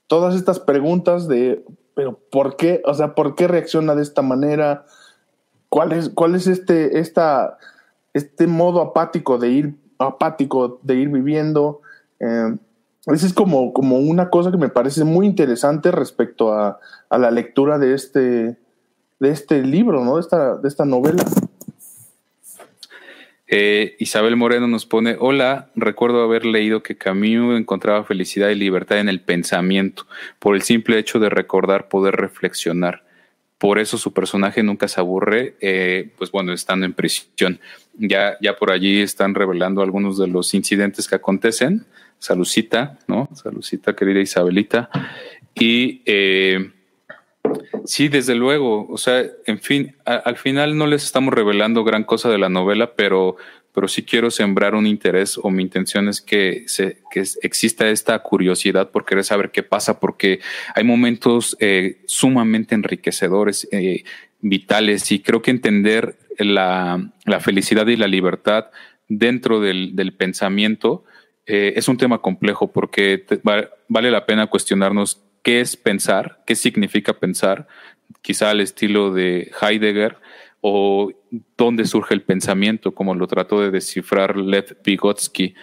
Todas 0.06 0.34
estas 0.34 0.60
preguntas 0.60 1.28
de, 1.28 1.64
pero 1.94 2.18
¿por 2.30 2.56
qué? 2.56 2.82
O 2.84 2.94
sea, 2.94 3.14
¿por 3.14 3.34
qué 3.34 3.48
reacciona 3.48 3.94
de 3.94 4.02
esta 4.02 4.22
manera? 4.22 4.84
¿Cuál 5.68 5.92
es, 5.92 6.08
cuál 6.08 6.34
es 6.34 6.46
este, 6.46 6.98
esta, 6.98 7.58
este 8.12 8.46
modo 8.46 8.80
apático 8.80 9.38
de 9.38 9.48
ir, 9.50 9.74
apático 9.98 10.78
de 10.82 10.96
ir 10.96 11.08
viviendo? 11.08 11.80
Eh, 12.20 12.56
esa 13.06 13.26
es 13.26 13.34
como, 13.34 13.72
como 13.72 13.96
una 13.96 14.30
cosa 14.30 14.50
que 14.50 14.56
me 14.56 14.68
parece 14.70 15.04
muy 15.04 15.26
interesante 15.26 15.90
respecto 15.90 16.52
a, 16.52 16.78
a 17.10 17.18
la 17.18 17.30
lectura 17.30 17.78
de 17.78 17.94
este, 17.94 18.58
de 19.20 19.30
este 19.30 19.62
libro, 19.62 20.04
¿no? 20.04 20.14
De 20.14 20.20
esta, 20.20 20.56
de 20.56 20.68
esta 20.68 20.84
novela. 20.84 21.22
Eh, 23.46 23.96
Isabel 23.98 24.36
Moreno 24.36 24.66
nos 24.66 24.86
pone, 24.86 25.16
hola, 25.18 25.70
recuerdo 25.74 26.22
haber 26.22 26.46
leído 26.46 26.82
que 26.82 26.96
Camus 26.96 27.58
encontraba 27.58 28.04
felicidad 28.04 28.48
y 28.48 28.54
libertad 28.54 28.98
en 28.98 29.08
el 29.08 29.20
pensamiento, 29.20 30.06
por 30.38 30.54
el 30.54 30.62
simple 30.62 30.98
hecho 30.98 31.18
de 31.18 31.28
recordar, 31.28 31.88
poder 31.88 32.16
reflexionar. 32.16 33.04
Por 33.58 33.78
eso 33.78 33.98
su 33.98 34.12
personaje 34.12 34.62
nunca 34.62 34.88
se 34.88 35.00
aburre, 35.00 35.56
eh, 35.60 36.10
pues 36.18 36.30
bueno, 36.30 36.52
estando 36.52 36.86
en 36.86 36.92
prisión. 36.92 37.60
Ya, 37.94 38.36
ya 38.40 38.56
por 38.56 38.70
allí 38.70 39.00
están 39.00 39.34
revelando 39.34 39.82
algunos 39.82 40.18
de 40.18 40.26
los 40.26 40.54
incidentes 40.54 41.08
que 41.08 41.14
acontecen. 41.14 41.86
Salucita, 42.18 42.98
¿no? 43.06 43.28
Salucita, 43.34 43.94
querida 43.94 44.20
Isabelita. 44.20 44.90
Y 45.54 46.02
eh, 46.04 46.72
Sí, 47.84 48.08
desde 48.08 48.34
luego. 48.34 48.86
O 48.88 48.96
sea, 48.96 49.24
en 49.46 49.58
fin, 49.58 49.94
al 50.04 50.36
final 50.36 50.76
no 50.76 50.86
les 50.86 51.04
estamos 51.04 51.34
revelando 51.34 51.84
gran 51.84 52.04
cosa 52.04 52.30
de 52.30 52.38
la 52.38 52.48
novela, 52.48 52.94
pero, 52.96 53.36
pero 53.72 53.88
sí 53.88 54.04
quiero 54.04 54.30
sembrar 54.30 54.74
un 54.74 54.86
interés 54.86 55.38
o 55.40 55.50
mi 55.50 55.62
intención 55.62 56.08
es 56.08 56.20
que, 56.20 56.64
se, 56.66 56.98
que 57.10 57.22
exista 57.42 57.88
esta 57.88 58.18
curiosidad 58.20 58.90
por 58.90 59.04
querer 59.04 59.24
saber 59.24 59.50
qué 59.50 59.62
pasa, 59.62 60.00
porque 60.00 60.40
hay 60.74 60.84
momentos 60.84 61.56
eh, 61.60 62.00
sumamente 62.06 62.74
enriquecedores, 62.74 63.68
eh, 63.70 64.04
vitales, 64.40 65.10
y 65.12 65.20
creo 65.20 65.42
que 65.42 65.50
entender 65.50 66.16
la, 66.38 67.12
la, 67.24 67.40
felicidad 67.40 67.86
y 67.86 67.96
la 67.96 68.08
libertad 68.08 68.66
dentro 69.08 69.60
del, 69.60 69.94
del 69.94 70.14
pensamiento 70.14 71.04
eh, 71.46 71.74
es 71.76 71.88
un 71.88 71.98
tema 71.98 72.22
complejo 72.22 72.72
porque 72.72 73.24
vale 73.42 74.10
la 74.10 74.24
pena 74.24 74.46
cuestionarnos 74.46 75.23
qué 75.44 75.60
es 75.60 75.76
pensar, 75.76 76.42
qué 76.46 76.56
significa 76.56 77.12
pensar, 77.12 77.68
quizá 78.22 78.50
al 78.50 78.60
estilo 78.60 79.12
de 79.12 79.52
Heidegger, 79.60 80.16
o 80.60 81.12
dónde 81.56 81.84
surge 81.84 82.14
el 82.14 82.22
pensamiento, 82.22 82.92
como 82.92 83.14
lo 83.14 83.26
trató 83.28 83.60
de 83.60 83.70
descifrar 83.70 84.36
Lev 84.36 84.78
Vygotsky, 84.82 85.54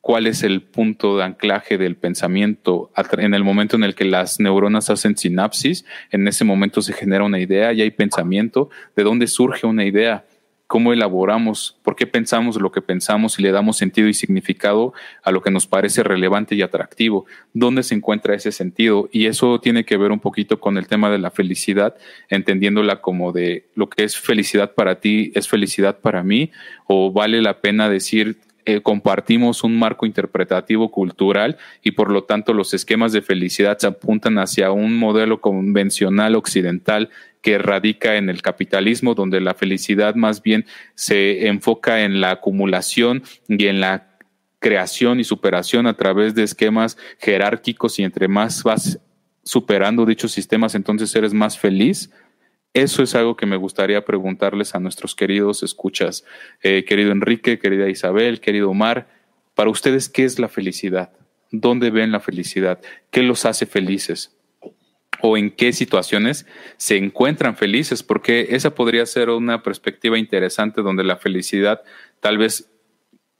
cuál 0.00 0.28
es 0.28 0.44
el 0.44 0.62
punto 0.62 1.16
de 1.16 1.24
anclaje 1.24 1.76
del 1.76 1.96
pensamiento. 1.96 2.92
En 3.18 3.34
el 3.34 3.42
momento 3.42 3.74
en 3.74 3.82
el 3.82 3.96
que 3.96 4.04
las 4.04 4.38
neuronas 4.38 4.90
hacen 4.90 5.16
sinapsis, 5.16 5.84
en 6.12 6.28
ese 6.28 6.44
momento 6.44 6.82
se 6.82 6.92
genera 6.92 7.24
una 7.24 7.40
idea 7.40 7.72
y 7.72 7.82
hay 7.82 7.90
pensamiento. 7.90 8.70
¿De 8.94 9.02
dónde 9.02 9.26
surge 9.26 9.66
una 9.66 9.84
idea? 9.84 10.24
Cómo 10.66 10.92
elaboramos, 10.92 11.78
por 11.82 11.94
qué 11.94 12.06
pensamos 12.06 12.60
lo 12.60 12.72
que 12.72 12.80
pensamos 12.80 13.38
y 13.38 13.42
le 13.42 13.52
damos 13.52 13.76
sentido 13.76 14.08
y 14.08 14.14
significado 14.14 14.94
a 15.22 15.30
lo 15.30 15.42
que 15.42 15.50
nos 15.50 15.66
parece 15.66 16.02
relevante 16.02 16.54
y 16.54 16.62
atractivo, 16.62 17.26
dónde 17.52 17.82
se 17.82 17.94
encuentra 17.94 18.34
ese 18.34 18.50
sentido. 18.50 19.08
Y 19.12 19.26
eso 19.26 19.60
tiene 19.60 19.84
que 19.84 19.96
ver 19.96 20.10
un 20.10 20.20
poquito 20.20 20.60
con 20.60 20.78
el 20.78 20.86
tema 20.86 21.10
de 21.10 21.18
la 21.18 21.30
felicidad, 21.30 21.96
entendiéndola 22.28 23.00
como 23.00 23.32
de 23.32 23.66
lo 23.74 23.88
que 23.88 24.04
es 24.04 24.16
felicidad 24.18 24.74
para 24.74 25.00
ti 25.00 25.32
es 25.34 25.48
felicidad 25.48 26.00
para 26.00 26.22
mí, 26.22 26.50
o 26.86 27.12
vale 27.12 27.42
la 27.42 27.60
pena 27.60 27.88
decir 27.88 28.38
eh, 28.66 28.80
compartimos 28.80 29.62
un 29.62 29.78
marco 29.78 30.06
interpretativo 30.06 30.90
cultural 30.90 31.58
y 31.82 31.90
por 31.90 32.10
lo 32.10 32.24
tanto 32.24 32.54
los 32.54 32.72
esquemas 32.72 33.12
de 33.12 33.20
felicidad 33.22 33.76
se 33.78 33.86
apuntan 33.86 34.38
hacia 34.38 34.70
un 34.72 34.96
modelo 34.96 35.40
convencional 35.40 36.34
occidental 36.34 37.10
que 37.42 37.58
radica 37.58 38.16
en 38.16 38.30
el 38.30 38.40
capitalismo, 38.40 39.14
donde 39.14 39.40
la 39.40 39.52
felicidad 39.52 40.14
más 40.14 40.42
bien 40.42 40.64
se 40.94 41.46
enfoca 41.46 42.04
en 42.04 42.22
la 42.22 42.30
acumulación 42.30 43.22
y 43.48 43.66
en 43.66 43.80
la 43.80 44.16
creación 44.60 45.20
y 45.20 45.24
superación 45.24 45.86
a 45.86 45.94
través 45.94 46.34
de 46.34 46.42
esquemas 46.42 46.96
jerárquicos 47.18 47.98
y 47.98 48.02
entre 48.02 48.28
más 48.28 48.62
vas 48.62 48.98
superando 49.42 50.06
dichos 50.06 50.32
sistemas, 50.32 50.74
entonces 50.74 51.14
eres 51.14 51.34
más 51.34 51.58
feliz. 51.58 52.10
Eso 52.74 53.04
es 53.04 53.14
algo 53.14 53.36
que 53.36 53.46
me 53.46 53.56
gustaría 53.56 54.04
preguntarles 54.04 54.74
a 54.74 54.80
nuestros 54.80 55.14
queridos 55.14 55.62
escuchas. 55.62 56.24
Eh, 56.62 56.84
querido 56.84 57.12
Enrique, 57.12 57.58
querida 57.60 57.88
Isabel, 57.88 58.40
querido 58.40 58.68
Omar, 58.68 59.08
para 59.54 59.70
ustedes, 59.70 60.08
¿qué 60.08 60.24
es 60.24 60.40
la 60.40 60.48
felicidad? 60.48 61.12
¿Dónde 61.52 61.90
ven 61.90 62.10
la 62.10 62.18
felicidad? 62.18 62.80
¿Qué 63.10 63.22
los 63.22 63.46
hace 63.46 63.66
felices? 63.66 64.36
o 65.20 65.38
en 65.38 65.50
qué 65.50 65.72
situaciones 65.72 66.46
se 66.76 66.98
encuentran 66.98 67.56
felices, 67.56 68.02
porque 68.02 68.48
esa 68.50 68.74
podría 68.74 69.06
ser 69.06 69.30
una 69.30 69.62
perspectiva 69.62 70.18
interesante 70.18 70.82
donde 70.82 71.02
la 71.02 71.16
felicidad 71.16 71.80
tal 72.20 72.36
vez 72.36 72.70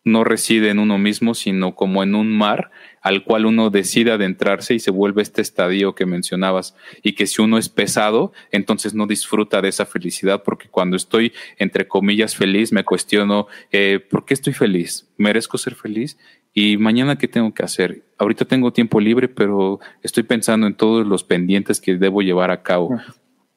no 0.03 0.25
reside 0.25 0.71
en 0.71 0.79
uno 0.79 0.97
mismo, 0.97 1.35
sino 1.35 1.75
como 1.75 2.03
en 2.03 2.15
un 2.15 2.35
mar 2.35 2.71
al 3.05 3.23
cual 3.23 3.45
uno 3.45 3.69
decide 3.69 4.13
adentrarse 4.13 4.75
y 4.75 4.81
se 4.81 4.91
vuelve 4.91 5.21
este 5.21 5.43
estadio 5.43 5.95
que 5.95 6.07
mencionabas, 6.07 6.75
y 7.03 7.13
que 7.13 7.27
si 7.27 7.43
uno 7.43 7.59
es 7.59 7.69
pesado, 7.69 8.33
entonces 8.51 8.95
no 8.95 9.07
disfruta 9.07 9.61
de 9.61 9.69
esa 9.69 9.85
felicidad, 9.85 10.43
porque 10.43 10.69
cuando 10.69 10.97
estoy, 10.97 11.35
entre 11.59 11.87
comillas, 11.87 12.35
feliz, 12.35 12.73
me 12.73 12.83
cuestiono, 12.83 13.47
eh, 13.71 14.01
¿por 14.01 14.25
qué 14.25 14.33
estoy 14.33 14.55
feliz? 14.55 15.07
¿Merezco 15.19 15.59
ser 15.59 15.75
feliz? 15.75 16.19
¿Y 16.55 16.79
mañana 16.79 17.19
qué 17.19 17.29
tengo 17.29 17.53
que 17.53 17.63
hacer? 17.63 18.07
Ahorita 18.17 18.47
tengo 18.47 18.73
tiempo 18.73 18.99
libre, 19.01 19.29
pero 19.29 19.81
estoy 20.03 20.23
pensando 20.23 20.67
en 20.67 20.75
todos 20.75 21.07
los 21.07 21.25
pendientes 21.25 21.83
que 21.83 21.97
debo 21.97 22.23
llevar 22.23 22.51
a 22.51 22.63
cabo. 22.63 22.99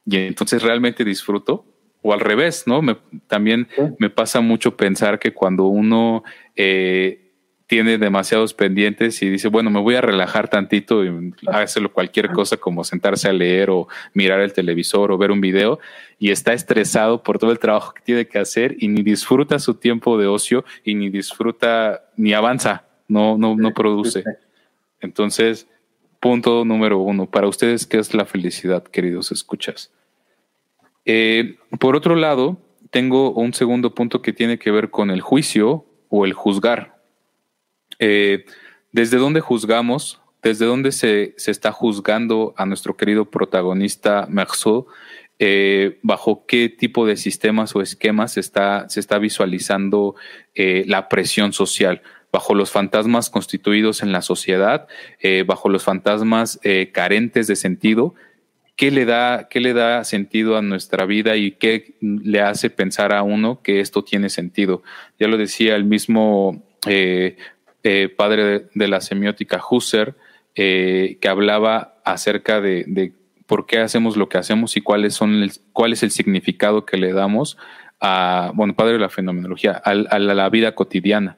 Y 0.06 0.18
entonces 0.18 0.62
realmente 0.62 1.06
disfruto 1.06 1.66
o 2.01 2.12
al 2.12 2.20
revés, 2.20 2.66
¿no? 2.68 2.82
Me, 2.82 2.98
también 3.27 3.70
me 3.98 4.10
pasa 4.10 4.42
mucho 4.42 4.75
pensar 4.75 5.20
que 5.20 5.34
cuando 5.34 5.68
uno 5.68 6.24
eh, 6.58 7.27
tiene 7.68 7.98
demasiados 7.98 8.54
pendientes 8.54 9.22
y 9.22 9.30
dice, 9.30 9.50
bueno, 9.50 9.70
me 9.70 9.82
voy 9.82 9.96
a 9.96 10.02
relajar 10.02 10.48
tantito 10.48 11.04
y 11.04 11.34
hacerlo 11.48 11.92
cualquier 11.92 12.32
cosa 12.32 12.56
como 12.56 12.86
sentarse 12.86 13.28
a 13.28 13.34
leer 13.34 13.70
o 13.70 13.90
mirar 14.14 14.40
el 14.40 14.54
televisor 14.54 15.12
o 15.12 15.18
ver 15.18 15.32
un 15.32 15.42
video 15.42 15.80
y 16.18 16.32
está 16.32 16.54
estresado 16.54 17.22
por 17.24 17.40
todo 17.40 17.52
el 17.52 17.60
trabajo 17.60 17.94
que 17.94 18.02
tiene 18.02 18.26
que 18.26 18.40
hacer 18.40 18.78
y 18.80 18.88
ni 18.88 19.04
disfruta 19.04 19.60
su 19.60 19.76
tiempo 19.76 20.18
de 20.18 20.28
ocio 20.28 20.64
y 20.86 20.96
ni 20.96 21.10
disfruta 21.10 22.06
ni 22.16 22.34
avanza, 22.34 22.86
no, 23.10 23.38
no, 23.38 23.56
no 23.58 23.74
produce. 23.74 24.24
Entonces, 25.02 25.68
punto 26.22 26.64
número 26.64 27.00
uno, 27.00 27.30
para 27.30 27.50
ustedes, 27.50 27.86
¿qué 27.86 28.00
es 28.00 28.14
la 28.14 28.26
felicidad, 28.26 28.84
queridos 28.84 29.34
escuchas? 29.34 29.92
Eh, 31.04 31.58
por 31.80 31.98
otro 31.98 32.16
lado, 32.16 32.62
tengo 32.92 33.32
un 33.32 33.54
segundo 33.54 33.94
punto 33.94 34.22
que 34.22 34.32
tiene 34.32 34.58
que 34.58 34.72
ver 34.72 34.90
con 34.90 35.12
el 35.12 35.20
juicio 35.20 35.86
o 36.08 36.26
el 36.26 36.32
juzgar. 36.32 36.97
Eh, 38.00 38.46
¿Desde 38.92 39.18
dónde 39.18 39.42
juzgamos? 39.42 40.22
¿Desde 40.42 40.66
dónde 40.66 40.92
se, 40.92 41.36
está 41.38 41.72
juzgando 41.72 42.54
a 42.58 42.66
nuestro 42.66 42.96
querido 42.96 43.25
protagonista 43.30 44.27
Merceau? 44.30 44.88
Eh, 45.39 46.00
¿Bajo 46.01 46.46
qué 46.48 46.70
tipo 46.70 47.06
de 47.06 47.18
sistemas 47.18 47.75
o 47.75 47.82
esquemas 47.82 48.34
se 48.34 48.39
está, 48.39 48.89
se 48.89 49.00
está 49.00 49.20
visualizando 49.20 50.16
la 50.56 51.10
presión 51.10 51.54
social? 51.54 52.01
bajo 52.30 52.54
los 52.54 52.72
fantasmas 52.72 53.30
constituidos 53.30 54.04
en 54.04 54.12
la 54.12 54.22
sociedad, 54.22 54.88
bajo 55.48 55.70
los 55.70 55.84
fantasmas 55.84 56.60
carentes 56.92 57.48
de 57.48 57.56
sentido, 57.56 58.16
qué 58.77 58.92
le 58.92 59.06
da, 59.06 59.50
qué 59.50 59.60
le 59.60 59.74
da 59.74 60.06
sentido 60.06 60.56
a 60.56 60.62
nuestra 60.62 61.06
vida 61.06 61.36
y 61.36 61.51
qué 61.51 61.96
le 62.00 62.42
hace 62.42 62.70
pensar 62.70 63.12
a 63.12 63.24
uno 63.24 63.62
que 63.62 63.82
esto 63.82 64.04
tiene 64.04 64.30
sentido. 64.30 64.84
Ya 65.20 65.27
lo 65.27 65.38
decía 65.38 65.75
el 65.75 65.84
mismo 65.84 66.63
eh, 66.86 67.38
eh, 67.89 68.10
padre 68.10 68.67
de, 68.74 68.88
la 68.89 69.00
semiótica 69.00 69.62
Husserl, 69.70 70.15
eh, 70.56 71.17
que 71.22 71.29
hablaba 71.29 71.96
acerca 72.03 72.60
de, 72.60 73.13
por 73.46 73.65
qué 73.65 73.79
hacemos 73.79 74.17
lo 74.17 74.27
que 74.27 74.38
hacemos 74.38 74.75
y 74.75 74.82
cuáles 74.82 75.13
son 75.13 75.41
el, 75.41 75.53
cuál 75.72 75.94
es 75.94 76.03
el 76.03 76.12
significado 76.12 76.86
que 76.86 76.98
le 76.98 77.13
damos 77.13 77.58
a, 78.01 78.51
bueno, 78.56 78.75
padre 78.75 78.94
de 78.94 79.00
la 79.00 79.10
fenomenología, 79.10 79.72
a, 79.72 79.94
la 80.20 80.50
vida 80.50 80.75
cotidiana, 80.75 81.38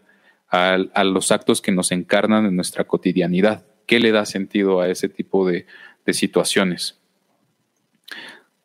a, 0.50 1.04
los 1.04 1.32
actos 1.32 1.62
que 1.62 1.72
nos 1.72 1.92
encarnan 1.92 2.48
en 2.48 2.56
nuestra 2.56 2.86
cotidianidad. 2.86 3.64
¿Qué 3.86 4.00
le 4.00 4.12
da 4.12 4.26
sentido 4.26 4.82
a 4.82 4.90
ese 4.90 5.08
tipo 5.08 5.48
de 5.48 5.66
situaciones? 6.12 7.00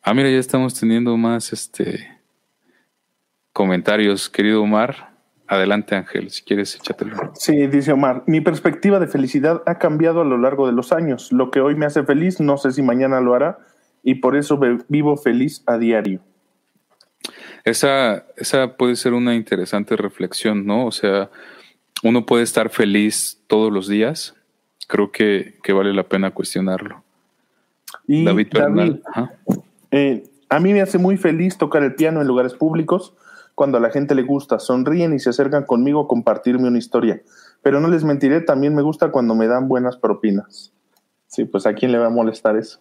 Ah, 0.03 0.15
mira, 0.15 0.31
ya 0.31 0.39
estamos 0.39 0.79
teniendo 0.81 1.15
más 1.19 1.53
este 1.53 2.11
comentarios, 3.53 4.31
querido 4.31 4.63
Omar. 4.63 5.14
Adelante, 5.47 5.95
Ángel, 5.95 6.31
si 6.31 6.43
quieres, 6.43 6.75
échatelo. 6.75 7.33
Sí, 7.35 7.67
dice 7.67 7.93
Omar, 7.93 8.23
mi 8.27 8.41
perspectiva 8.41 8.99
de 8.99 9.07
felicidad 9.07 9.63
ha 9.67 9.79
cambiado 9.79 10.23
a 10.23 10.25
lo 10.25 10.39
largo 10.39 10.67
de 10.67 10.73
los 10.73 10.93
años. 10.93 11.33
Lo 11.33 11.51
que 11.51 11.61
hoy 11.61 11.75
me 11.75 11.85
hace 11.85 12.03
feliz, 12.03 12.41
no 12.41 12.57
sé 12.57 12.73
si 12.73 12.83
mañana 12.83 13.21
lo 13.21 13.35
hará, 13.35 13.59
y 14.03 14.17
por 14.17 14.37
eso 14.37 14.59
vivo 14.89 15.17
feliz 15.17 15.63
a 15.67 15.77
diario. 15.77 16.21
Esa, 17.65 18.25
esa 18.37 18.77
puede 18.77 18.97
ser 18.97 19.13
una 19.13 19.35
interesante 19.35 19.97
reflexión, 19.97 20.67
¿no? 20.67 20.87
O 20.87 20.93
sea, 20.93 21.31
uno 22.03 22.25
puede 22.27 22.43
estar 22.43 22.71
feliz 22.71 23.43
todos 23.47 23.73
los 23.73 23.87
días. 23.89 24.35
Creo 24.89 25.13
que, 25.13 25.55
vale 25.75 25.93
la 25.93 26.05
pena 26.05 26.33
cuestionarlo. 26.33 27.03
Y 28.07 28.25
David, 28.25 28.49
David 28.53 28.97
eh, 29.91 30.25
a 30.49 30.61
mí 30.61 30.73
me 30.73 30.83
hace 30.83 30.99
muy 30.99 31.17
feliz 31.17 31.57
tocar 31.57 31.83
el 31.83 31.95
piano 31.95 32.21
en 32.21 32.27
lugares 32.27 32.55
públicos 32.55 33.15
cuando 33.55 33.79
a 33.79 33.81
la 33.81 33.91
gente 33.91 34.15
le 34.15 34.23
gusta, 34.23 34.59
sonríen 34.59 35.15
y 35.15 35.19
se 35.19 35.31
acercan 35.31 35.65
conmigo 35.65 36.03
a 36.03 36.09
compartirme 36.09 36.69
una 36.69 36.79
historia. 36.79 37.23
Pero 37.63 37.81
no 37.81 37.89
les 37.89 38.05
mentiré, 38.05 38.41
también 38.41 38.75
me 38.75 38.83
gusta 38.83 39.11
cuando 39.11 39.35
me 39.35 39.47
dan 39.47 39.69
buenas 39.69 39.97
propinas. 39.97 40.73
Sí, 41.27 41.45
pues 41.45 41.67
a 41.67 41.75
quién 41.75 41.93
le 41.93 41.99
va 41.99 42.07
a 42.07 42.11
molestar 42.11 42.57
eso. 42.57 42.81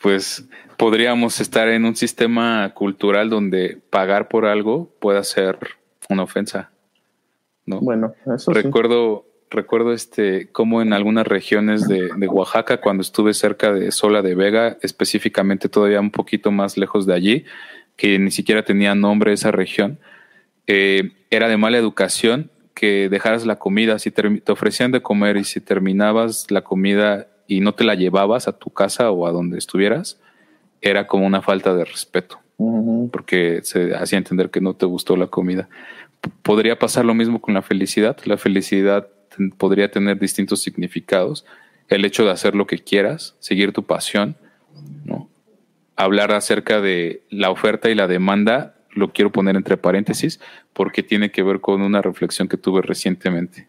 Pues 0.00 0.46
podríamos 0.76 1.40
estar 1.40 1.68
en 1.68 1.84
un 1.84 1.96
sistema 1.96 2.72
cultural 2.74 3.30
donde 3.30 3.80
pagar 3.90 4.28
por 4.28 4.44
algo 4.44 4.90
pueda 5.00 5.22
ser 5.24 5.58
una 6.08 6.22
ofensa. 6.22 6.70
¿no? 7.64 7.80
Bueno, 7.80 8.14
eso 8.34 8.52
Recuerdo, 8.52 9.26
recuerdo 9.50 9.92
este 9.92 10.50
cómo 10.52 10.82
en 10.82 10.92
algunas 10.92 11.26
regiones 11.26 11.88
de, 11.88 12.10
Oaxaca, 12.28 12.80
cuando 12.80 13.02
estuve 13.02 13.34
cerca 13.34 13.72
de 13.72 13.90
Sola 13.90 14.22
de 14.22 14.34
Vega, 14.34 14.78
específicamente 14.82 15.68
todavía 15.68 16.00
un 16.00 16.10
poquito 16.10 16.50
más 16.50 16.76
lejos 16.76 17.06
de 17.06 17.14
allí, 17.14 17.44
que 17.96 18.18
ni 18.18 18.30
siquiera 18.30 18.64
tenía 18.64 18.94
nombre 18.94 19.32
esa 19.32 19.50
región, 19.50 19.98
eh, 20.66 21.12
era 21.30 21.48
de 21.48 21.56
mala 21.56 21.78
educación 21.78 22.50
que 22.74 23.08
dejaras 23.08 23.46
la 23.46 23.56
comida, 23.56 23.98
si 23.98 24.10
te, 24.10 24.42
ofrecían 24.48 24.92
de 24.92 25.00
comer 25.00 25.38
y 25.38 25.44
si 25.44 25.60
terminabas 25.60 26.50
la 26.50 26.62
comida 26.62 27.26
y 27.48 27.60
no 27.60 27.74
te 27.74 27.84
la 27.84 27.94
llevabas 27.94 28.48
a 28.48 28.58
tu 28.58 28.70
casa 28.70 29.10
o 29.10 29.26
a 29.26 29.32
donde 29.32 29.56
estuvieras, 29.56 30.20
era 30.82 31.06
como 31.06 31.26
una 31.26 31.40
falta 31.40 31.74
de 31.74 31.86
respeto, 31.86 32.38
porque 33.10 33.60
se 33.62 33.94
hacía 33.94 34.18
entender 34.18 34.50
que 34.50 34.60
no 34.60 34.74
te 34.74 34.84
gustó 34.84 35.16
la 35.16 35.28
comida. 35.28 35.68
Podría 36.42 36.78
pasar 36.78 37.06
lo 37.06 37.14
mismo 37.14 37.40
con 37.40 37.54
la 37.54 37.62
felicidad. 37.62 38.16
La 38.24 38.36
felicidad 38.36 39.08
podría 39.56 39.90
tener 39.90 40.18
distintos 40.18 40.60
significados. 40.60 41.46
El 41.88 42.04
hecho 42.04 42.24
de 42.24 42.30
hacer 42.30 42.54
lo 42.54 42.66
que 42.66 42.78
quieras, 42.78 43.36
seguir 43.38 43.72
tu 43.72 43.84
pasión, 43.84 44.36
¿no? 45.04 45.28
Hablar 45.96 46.32
acerca 46.32 46.80
de 46.80 47.22
la 47.30 47.50
oferta 47.50 47.90
y 47.90 47.94
la 47.94 48.06
demanda, 48.06 48.76
lo 48.90 49.12
quiero 49.12 49.32
poner 49.32 49.56
entre 49.56 49.76
paréntesis, 49.76 50.40
porque 50.72 51.02
tiene 51.02 51.30
que 51.30 51.42
ver 51.42 51.60
con 51.60 51.82
una 51.82 52.02
reflexión 52.02 52.48
que 52.48 52.56
tuve 52.56 52.82
recientemente. 52.82 53.68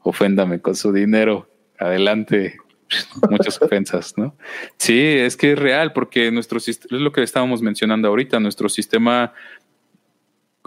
Oféndame 0.00 0.60
con 0.60 0.74
su 0.74 0.92
dinero. 0.92 1.50
Adelante. 1.78 2.56
Muchas 3.30 3.60
ofensas, 3.60 4.14
¿no? 4.16 4.34
Sí, 4.78 5.00
es 5.00 5.36
que 5.36 5.52
es 5.52 5.58
real, 5.58 5.92
porque 5.92 6.30
nuestro 6.30 6.58
es 6.58 6.80
lo 6.90 7.12
que 7.12 7.22
estábamos 7.22 7.62
mencionando 7.62 8.08
ahorita, 8.08 8.40
nuestro 8.40 8.68
sistema 8.68 9.32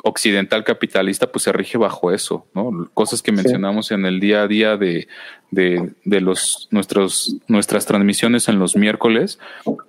occidental 0.04 0.64
capitalista 0.64 1.32
pues 1.32 1.44
se 1.44 1.52
rige 1.52 1.78
bajo 1.78 2.12
eso, 2.12 2.48
¿no? 2.54 2.90
Cosas 2.94 3.22
que 3.22 3.32
mencionamos 3.32 3.92
en 3.92 4.06
el 4.06 4.20
día 4.20 4.44
a 4.44 4.48
día 4.48 4.78
de, 4.78 5.08
de, 5.52 6.22
los, 6.22 6.68
nuestros, 6.72 7.38
nuestras 7.48 7.86
transmisiones 7.86 8.48
en 8.48 8.58
los 8.58 8.76
miércoles, 8.76 9.40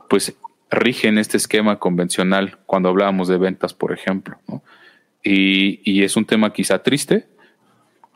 pues 0.09 0.35
rigen 0.73 1.19
este 1.19 1.37
esquema 1.37 1.79
convencional 1.79 2.59
cuando 2.67 2.89
hablábamos 2.89 3.29
de 3.29 3.39
ventas, 3.39 3.75
por 3.75 3.93
ejemplo, 3.93 4.39
¿no? 4.49 4.63
Y, 5.23 5.81
y 5.85 6.03
es 6.03 6.17
un 6.17 6.25
tema 6.25 6.53
quizá 6.53 6.83
triste, 6.83 7.29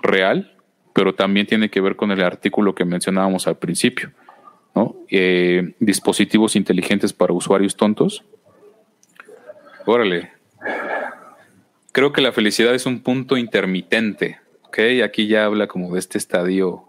real, 0.03 0.57
pero 0.93 1.15
también 1.15 1.47
tiene 1.47 1.69
que 1.69 1.81
ver 1.81 1.95
con 1.95 2.11
el 2.11 2.23
artículo 2.23 2.75
que 2.75 2.85
mencionábamos 2.85 3.47
al 3.47 3.59
principio, 3.59 4.11
¿no? 4.75 4.97
Eh, 5.11 5.75
dispositivos 5.79 6.57
inteligentes 6.57 7.13
para 7.13 7.35
usuarios 7.35 7.77
tontos. 7.77 8.25
Órale, 9.85 10.33
creo 11.93 12.13
que 12.13 12.23
la 12.23 12.33
felicidad 12.33 12.75
es 12.75 12.87
un 12.87 13.01
punto 13.01 13.37
intermitente, 13.37 14.41
¿ok? 14.63 14.79
Aquí 15.05 15.29
ya 15.29 15.45
habla 15.45 15.67
como 15.67 15.93
de 15.93 15.99
este 15.99 16.19
estadio 16.19 16.89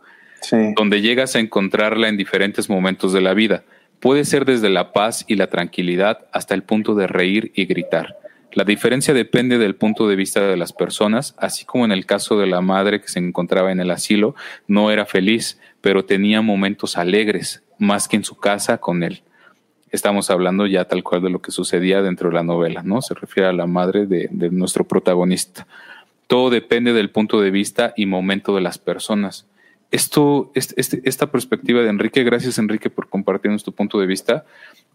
donde 0.76 1.02
llegas 1.02 1.36
a 1.36 1.40
encontrarla 1.40 2.08
en 2.08 2.16
diferentes 2.16 2.70
momentos 2.70 3.12
de 3.12 3.22
la 3.22 3.34
vida. 3.34 3.64
Puede 4.00 4.26
ser 4.26 4.46
desde 4.46 4.70
la 4.70 4.94
paz 4.94 5.26
y 5.28 5.36
la 5.36 5.48
tranquilidad 5.48 6.26
hasta 6.32 6.54
el 6.54 6.64
punto 6.64 6.96
de 6.96 7.08
reír 7.08 7.52
y 7.56 7.66
gritar. 7.66 8.18
La 8.54 8.64
diferencia 8.64 9.14
depende 9.14 9.58
del 9.58 9.76
punto 9.76 10.08
de 10.08 10.16
vista 10.16 10.42
de 10.42 10.58
las 10.58 10.74
personas, 10.74 11.36
así 11.38 11.66
como 11.66 11.86
en 11.86 11.92
el 11.92 12.06
caso 12.06 12.38
de 12.38 12.48
la 12.48 12.62
madre 12.62 13.02
que 13.02 13.08
se 13.08 13.20
encontraba 13.20 13.72
en 13.72 13.80
el 13.80 13.92
asilo, 13.92 14.36
no 14.68 14.92
era 14.92 15.06
feliz, 15.06 15.60
pero 15.82 16.06
tenía 16.06 16.42
momentos 16.42 16.98
alegres, 16.98 17.64
más 17.78 18.08
que 18.08 18.16
en 18.16 18.24
su 18.24 18.38
casa 18.38 18.78
con 18.78 19.04
él 19.04 19.22
estamos 19.92 20.30
hablando 20.30 20.66
ya 20.68 20.86
tal 20.86 21.04
cual 21.04 21.22
de 21.22 21.30
lo 21.30 21.42
que 21.42 21.52
sucedía 21.52 22.02
dentro 22.02 22.30
de 22.30 22.36
la 22.36 22.44
novela, 22.44 22.84
¿no? 22.84 23.02
Se 23.02 23.14
refiere 23.14 23.50
a 23.50 23.54
la 23.54 23.68
madre 23.68 24.06
de, 24.06 24.30
nuestro 24.52 24.88
protagonista. 24.88 25.68
Todo 26.28 26.50
depende 26.50 26.94
del 26.94 27.10
punto 27.10 27.40
de 27.42 27.52
vista 27.52 27.94
y 27.96 28.06
momento 28.06 28.56
de 28.56 28.62
las 28.62 28.78
personas. 28.78 29.48
Esto, 29.92 30.52
este, 30.54 31.02
esta 31.06 31.32
perspectiva 31.32 31.82
de 31.82 31.90
Enrique, 31.90 32.24
gracias 32.24 32.58
Enrique 32.58 32.90
por 32.90 33.08
compartirnos 33.10 33.64
tu 33.64 33.72
punto 33.72 34.00
de 34.00 34.06
vista, 34.06 34.46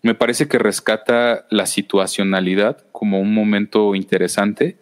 me 0.02 0.14
parece 0.14 0.48
que 0.48 0.58
rescata 0.58 1.46
la 1.50 1.66
situacionalidad 1.66 2.84
como 2.92 3.20
un 3.20 3.32
momento 3.32 3.94
interesante 3.94 4.76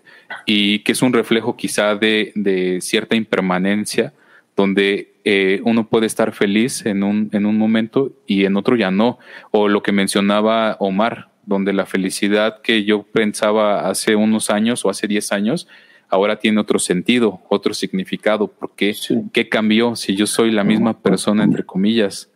y 0.47 0.81
que 0.81 0.93
es 0.93 1.03
un 1.03 1.13
reflejo 1.13 1.57
quizá 1.57 1.95
de, 1.95 2.33
de 2.35 2.81
cierta 2.81 3.15
impermanencia 3.15 4.13
donde 4.57 5.15
eh, 5.25 5.61
uno 5.65 5.89
puede 5.89 6.07
estar 6.07 6.33
feliz 6.33 6.85
en 6.87 7.03
un, 7.03 7.29
en 7.33 7.47
un 7.47 7.59
momento 7.59 8.13
y 8.27 8.45
en 8.45 8.57
otro 8.57 8.77
ya 8.77 8.91
no. 8.91 9.19
O 9.51 9.69
lo 9.69 9.83
que 9.83 9.93
mencionaba 9.93 10.77
Omar, 10.81 11.29
donde 11.47 11.73
la 11.73 11.87
felicidad 11.87 12.61
que 12.63 12.85
yo 12.85 13.03
pensaba 13.03 13.89
hace 13.89 14.17
unos 14.17 14.51
años 14.51 14.85
o 14.85 14.91
hace 14.91 15.07
10 15.07 15.33
años, 15.33 15.69
ahora 16.11 16.39
tiene 16.39 16.61
otro 16.61 16.79
sentido, 16.79 17.41
otro 17.49 17.73
significado. 17.73 18.49
porque 18.49 18.95
¿Qué 19.33 19.49
cambió 19.49 19.97
si 19.97 20.17
yo 20.17 20.27
soy 20.27 20.51
la 20.51 20.65
misma 20.65 20.99
persona, 20.99 21.45
entre 21.45 21.65
comillas, 21.65 22.29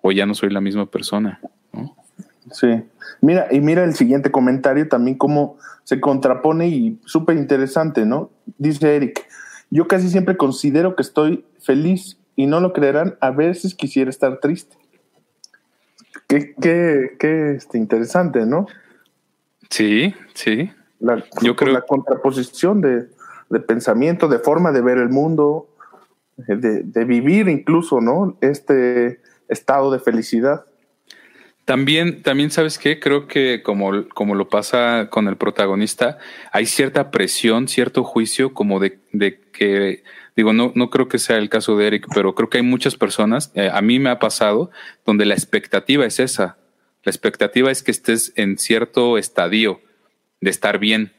o 0.00 0.12
ya 0.12 0.24
no 0.24 0.34
soy 0.34 0.50
la 0.50 0.60
misma 0.60 0.86
persona? 0.86 1.40
Sí. 2.52 2.82
Mira, 3.20 3.48
y 3.50 3.60
mira 3.60 3.84
el 3.84 3.94
siguiente 3.94 4.30
comentario 4.30 4.88
también 4.88 5.18
cómo 5.18 5.56
se 5.84 6.00
contrapone 6.00 6.68
y 6.68 6.98
súper 7.04 7.36
interesante, 7.36 8.06
¿no? 8.06 8.30
Dice 8.58 8.94
Eric, 8.94 9.26
yo 9.70 9.88
casi 9.88 10.08
siempre 10.08 10.36
considero 10.36 10.94
que 10.94 11.02
estoy 11.02 11.44
feliz 11.60 12.18
y 12.36 12.46
no 12.46 12.60
lo 12.60 12.72
creerán, 12.72 13.16
a 13.20 13.30
veces 13.30 13.74
quisiera 13.74 14.08
estar 14.08 14.38
triste. 14.38 14.76
Qué, 16.28 16.54
qué, 16.60 17.16
qué 17.18 17.52
este, 17.52 17.78
interesante, 17.78 18.46
¿no? 18.46 18.66
Sí, 19.70 20.14
sí. 20.34 20.70
La, 21.00 21.24
yo 21.42 21.54
creo 21.56 21.72
la 21.72 21.82
contraposición 21.82 22.80
de, 22.80 23.08
de, 23.50 23.60
pensamiento, 23.60 24.28
de 24.28 24.38
forma 24.38 24.72
de 24.72 24.80
ver 24.80 24.98
el 24.98 25.08
mundo, 25.08 25.68
de, 26.36 26.82
de 26.82 27.04
vivir 27.04 27.48
incluso, 27.48 28.00
¿no? 28.00 28.36
Este 28.40 29.20
estado 29.48 29.90
de 29.90 29.98
felicidad. 29.98 30.64
También, 31.68 32.22
también 32.22 32.50
sabes 32.50 32.78
qué, 32.78 32.98
creo 32.98 33.26
que 33.26 33.62
como, 33.62 34.08
como 34.14 34.34
lo 34.34 34.48
pasa 34.48 35.08
con 35.10 35.28
el 35.28 35.36
protagonista, 35.36 36.16
hay 36.50 36.64
cierta 36.64 37.10
presión, 37.10 37.68
cierto 37.68 38.04
juicio 38.04 38.54
como 38.54 38.80
de, 38.80 39.00
de 39.12 39.38
que, 39.52 40.02
digo, 40.34 40.54
no, 40.54 40.72
no 40.74 40.88
creo 40.88 41.08
que 41.08 41.18
sea 41.18 41.36
el 41.36 41.50
caso 41.50 41.76
de 41.76 41.88
Eric, 41.88 42.06
pero 42.14 42.34
creo 42.34 42.48
que 42.48 42.56
hay 42.56 42.62
muchas 42.62 42.96
personas, 42.96 43.52
eh, 43.54 43.68
a 43.70 43.82
mí 43.82 43.98
me 43.98 44.08
ha 44.08 44.18
pasado, 44.18 44.70
donde 45.04 45.26
la 45.26 45.34
expectativa 45.34 46.06
es 46.06 46.20
esa. 46.20 46.56
La 47.04 47.10
expectativa 47.10 47.70
es 47.70 47.82
que 47.82 47.90
estés 47.90 48.32
en 48.36 48.56
cierto 48.56 49.18
estadio 49.18 49.82
de 50.40 50.50
estar 50.50 50.78
bien. 50.78 51.12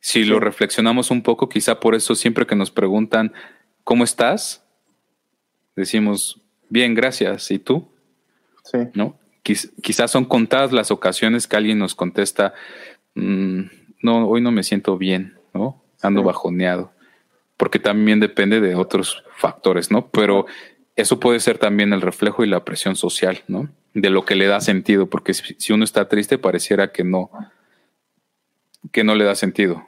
Si 0.00 0.24
lo 0.24 0.40
reflexionamos 0.40 1.10
un 1.10 1.22
poco, 1.22 1.48
quizá 1.48 1.80
por 1.80 1.94
eso 1.94 2.14
siempre 2.14 2.46
que 2.46 2.54
nos 2.54 2.70
preguntan, 2.70 3.32
¿cómo 3.82 4.04
estás? 4.04 4.64
Decimos, 5.74 6.40
bien, 6.68 6.94
gracias. 6.94 7.50
¿Y 7.50 7.58
tú? 7.58 7.88
Sí. 8.64 8.78
¿No? 8.94 9.18
quizás 9.80 10.10
son 10.10 10.24
contadas 10.24 10.72
las 10.72 10.90
ocasiones 10.90 11.46
que 11.46 11.56
alguien 11.56 11.78
nos 11.78 11.94
contesta, 11.94 12.54
mm, 13.14 13.60
no, 14.02 14.28
hoy 14.28 14.40
no 14.40 14.50
me 14.50 14.62
siento 14.62 14.98
bien, 14.98 15.38
¿no? 15.54 15.82
Ando 16.02 16.22
bajoneado, 16.22 16.92
porque 17.56 17.78
también 17.78 18.20
depende 18.20 18.60
de 18.60 18.74
otros 18.74 19.22
factores, 19.36 19.90
¿no? 19.90 20.08
Pero 20.08 20.46
eso 20.96 21.20
puede 21.20 21.40
ser 21.40 21.58
también 21.58 21.92
el 21.92 22.00
reflejo 22.00 22.44
y 22.44 22.48
la 22.48 22.64
presión 22.64 22.96
social, 22.96 23.42
¿no? 23.48 23.68
De 23.94 24.10
lo 24.10 24.24
que 24.24 24.34
le 24.34 24.46
da 24.46 24.60
sentido, 24.60 25.06
porque 25.06 25.32
si 25.34 25.72
uno 25.72 25.84
está 25.84 26.08
triste 26.08 26.38
pareciera 26.38 26.92
que 26.92 27.04
no, 27.04 27.30
que 28.92 29.04
no 29.04 29.14
le 29.14 29.24
da 29.24 29.34
sentido. 29.34 29.86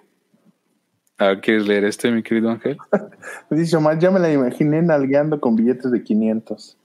¿Quieres 1.42 1.66
leer 1.66 1.84
este, 1.84 2.12
mi 2.12 2.22
querido 2.22 2.50
Ángel? 2.50 2.78
Dice 3.50 3.76
Omar, 3.76 3.98
ya 3.98 4.10
me 4.10 4.20
la 4.20 4.32
imaginé 4.32 4.82
nalgueando 4.82 5.40
con 5.40 5.56
billetes 5.56 5.90
de 5.90 6.02
500. 6.02 6.76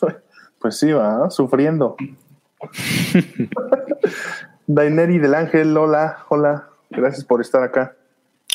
Pues 0.60 0.78
sí, 0.78 0.90
va, 0.92 1.28
sufriendo. 1.28 1.94
Daineri 4.66 5.18
del 5.18 5.34
Ángel, 5.34 5.76
hola, 5.76 6.24
hola, 6.30 6.70
gracias 6.88 7.22
por 7.22 7.42
estar 7.42 7.62
acá. 7.62 7.94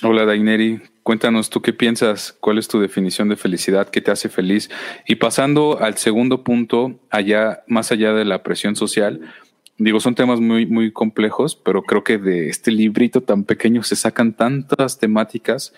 Hola 0.01 0.25
Daineri, 0.25 0.81
cuéntanos 1.03 1.51
tú 1.51 1.61
qué 1.61 1.71
piensas, 1.71 2.35
cuál 2.39 2.57
es 2.57 2.67
tu 2.67 2.79
definición 2.79 3.29
de 3.29 3.35
felicidad, 3.35 3.89
qué 3.89 4.01
te 4.01 4.09
hace 4.09 4.27
feliz. 4.27 4.71
Y 5.05 5.17
pasando 5.17 5.77
al 5.79 5.97
segundo 5.97 6.43
punto, 6.43 6.95
allá, 7.11 7.63
más 7.67 7.91
allá 7.91 8.13
de 8.13 8.25
la 8.25 8.41
presión 8.41 8.75
social, 8.75 9.21
digo, 9.79 9.99
son 9.99 10.15
temas 10.15 10.39
muy, 10.39 10.65
muy 10.65 10.91
complejos, 10.91 11.55
pero 11.55 11.81
creo 11.83 12.03
que 12.03 12.17
de 12.17 12.49
este 12.49 12.71
librito 12.71 13.21
tan 13.21 13.45
pequeño 13.45 13.81
se 13.83 13.95
sacan 13.95 14.33
tantas 14.33 14.99
temáticas. 14.99 15.73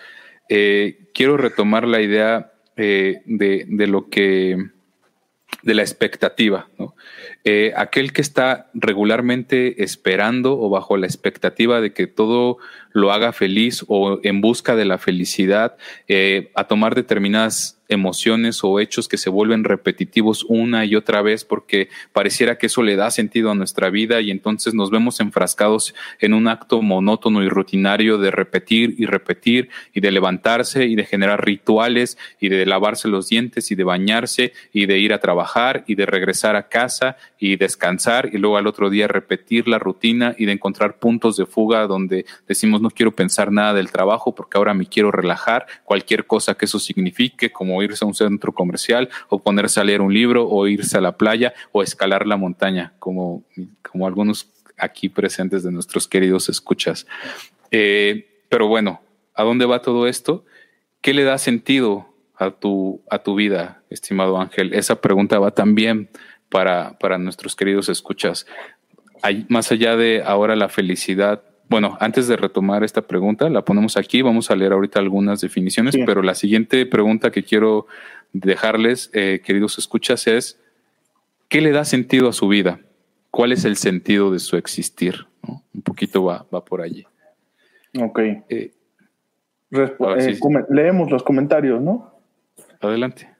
Eh, 0.48 1.08
quiero 1.14 1.36
retomar 1.36 1.86
la 1.86 2.02
idea 2.02 2.52
eh, 2.76 3.22
de, 3.24 3.64
de 3.68 3.86
lo 3.86 4.08
que 4.08 4.56
de 5.62 5.74
la 5.74 5.82
expectativa. 5.82 6.68
¿no? 6.78 6.94
Eh, 7.44 7.72
aquel 7.76 8.12
que 8.12 8.22
está 8.22 8.70
regularmente 8.74 9.82
esperando 9.82 10.58
o 10.58 10.68
bajo 10.70 10.96
la 10.96 11.06
expectativa 11.06 11.80
de 11.80 11.92
que 11.92 12.06
todo 12.06 12.58
lo 12.92 13.12
haga 13.12 13.32
feliz 13.32 13.84
o 13.88 14.20
en 14.22 14.40
busca 14.40 14.76
de 14.76 14.84
la 14.84 14.98
felicidad, 14.98 15.76
eh, 16.08 16.50
a 16.54 16.64
tomar 16.64 16.94
determinadas 16.94 17.81
emociones 17.92 18.64
o 18.64 18.80
hechos 18.80 19.08
que 19.08 19.18
se 19.18 19.30
vuelven 19.30 19.64
repetitivos 19.64 20.44
una 20.48 20.84
y 20.84 20.96
otra 20.96 21.22
vez 21.22 21.44
porque 21.44 21.88
pareciera 22.12 22.58
que 22.58 22.66
eso 22.66 22.82
le 22.82 22.96
da 22.96 23.10
sentido 23.10 23.50
a 23.50 23.54
nuestra 23.54 23.90
vida 23.90 24.20
y 24.20 24.30
entonces 24.30 24.74
nos 24.74 24.90
vemos 24.90 25.20
enfrascados 25.20 25.94
en 26.20 26.34
un 26.34 26.48
acto 26.48 26.82
monótono 26.82 27.42
y 27.42 27.48
rutinario 27.48 28.18
de 28.18 28.30
repetir 28.30 28.94
y 28.98 29.06
repetir 29.06 29.70
y 29.92 30.00
de 30.00 30.10
levantarse 30.10 30.86
y 30.86 30.96
de 30.96 31.04
generar 31.04 31.44
rituales 31.44 32.18
y 32.40 32.48
de 32.48 32.66
lavarse 32.66 33.08
los 33.08 33.28
dientes 33.28 33.70
y 33.70 33.74
de 33.74 33.84
bañarse 33.84 34.52
y 34.72 34.86
de 34.86 34.98
ir 34.98 35.12
a 35.12 35.20
trabajar 35.20 35.84
y 35.86 35.94
de 35.94 36.06
regresar 36.06 36.56
a 36.56 36.68
casa 36.68 37.16
y 37.38 37.56
descansar 37.56 38.30
y 38.32 38.38
luego 38.38 38.56
al 38.56 38.66
otro 38.66 38.90
día 38.90 39.08
repetir 39.08 39.68
la 39.68 39.78
rutina 39.78 40.34
y 40.38 40.46
de 40.46 40.52
encontrar 40.52 40.98
puntos 40.98 41.36
de 41.36 41.46
fuga 41.46 41.86
donde 41.86 42.24
decimos 42.46 42.80
no 42.80 42.90
quiero 42.90 43.12
pensar 43.12 43.52
nada 43.52 43.74
del 43.74 43.90
trabajo 43.90 44.34
porque 44.34 44.58
ahora 44.58 44.74
me 44.74 44.86
quiero 44.86 45.10
relajar, 45.10 45.66
cualquier 45.84 46.26
cosa 46.26 46.54
que 46.54 46.66
eso 46.66 46.78
signifique 46.78 47.50
como 47.50 47.81
irse 47.82 48.04
a 48.04 48.08
un 48.08 48.14
centro 48.14 48.52
comercial 48.52 49.08
o 49.28 49.38
ponerse 49.38 49.80
a 49.80 49.84
leer 49.84 50.00
un 50.00 50.12
libro 50.12 50.48
o 50.48 50.66
irse 50.66 50.98
a 50.98 51.00
la 51.00 51.16
playa 51.16 51.52
o 51.72 51.82
escalar 51.82 52.26
la 52.26 52.36
montaña, 52.36 52.94
como, 52.98 53.44
como 53.82 54.06
algunos 54.06 54.48
aquí 54.78 55.08
presentes 55.08 55.62
de 55.62 55.72
nuestros 55.72 56.08
queridos 56.08 56.48
escuchas. 56.48 57.06
Eh, 57.70 58.42
pero 58.48 58.68
bueno, 58.68 59.00
¿a 59.34 59.44
dónde 59.44 59.66
va 59.66 59.82
todo 59.82 60.06
esto? 60.06 60.44
¿Qué 61.00 61.14
le 61.14 61.24
da 61.24 61.38
sentido 61.38 62.06
a 62.36 62.50
tu, 62.50 63.00
a 63.10 63.18
tu 63.22 63.34
vida, 63.34 63.82
estimado 63.90 64.40
Ángel? 64.40 64.74
Esa 64.74 65.00
pregunta 65.00 65.38
va 65.38 65.52
también 65.52 66.10
para, 66.48 66.98
para 66.98 67.18
nuestros 67.18 67.56
queridos 67.56 67.88
escuchas. 67.88 68.46
Más 69.48 69.70
allá 69.72 69.96
de 69.96 70.22
ahora 70.24 70.56
la 70.56 70.68
felicidad, 70.68 71.42
bueno, 71.72 71.96
antes 72.00 72.28
de 72.28 72.36
retomar 72.36 72.84
esta 72.84 73.00
pregunta, 73.00 73.48
la 73.48 73.64
ponemos 73.64 73.96
aquí, 73.96 74.20
vamos 74.20 74.50
a 74.50 74.56
leer 74.56 74.72
ahorita 74.72 75.00
algunas 75.00 75.40
definiciones, 75.40 75.96
pero 76.04 76.20
la 76.20 76.34
siguiente 76.34 76.84
pregunta 76.84 77.30
que 77.30 77.44
quiero 77.44 77.86
dejarles, 78.34 79.08
eh, 79.14 79.40
queridos 79.42 79.78
escuchas, 79.78 80.26
es, 80.26 80.60
¿qué 81.48 81.62
le 81.62 81.72
da 81.72 81.86
sentido 81.86 82.28
a 82.28 82.34
su 82.34 82.46
vida? 82.46 82.80
¿Cuál 83.30 83.52
es 83.52 83.64
el 83.64 83.76
sentido 83.76 84.30
de 84.30 84.38
su 84.38 84.58
existir? 84.58 85.26
Un 85.42 85.80
poquito 85.82 86.22
va, 86.24 86.44
va 86.54 86.62
por 86.62 86.82
allí. 86.82 87.06
Ok. 87.98 88.18
Eh, 88.18 88.72
eh, 89.70 89.96
leemos 90.68 91.10
los 91.10 91.22
comentarios, 91.22 91.80
¿no? 91.80 92.12
Adelante. 92.82 93.30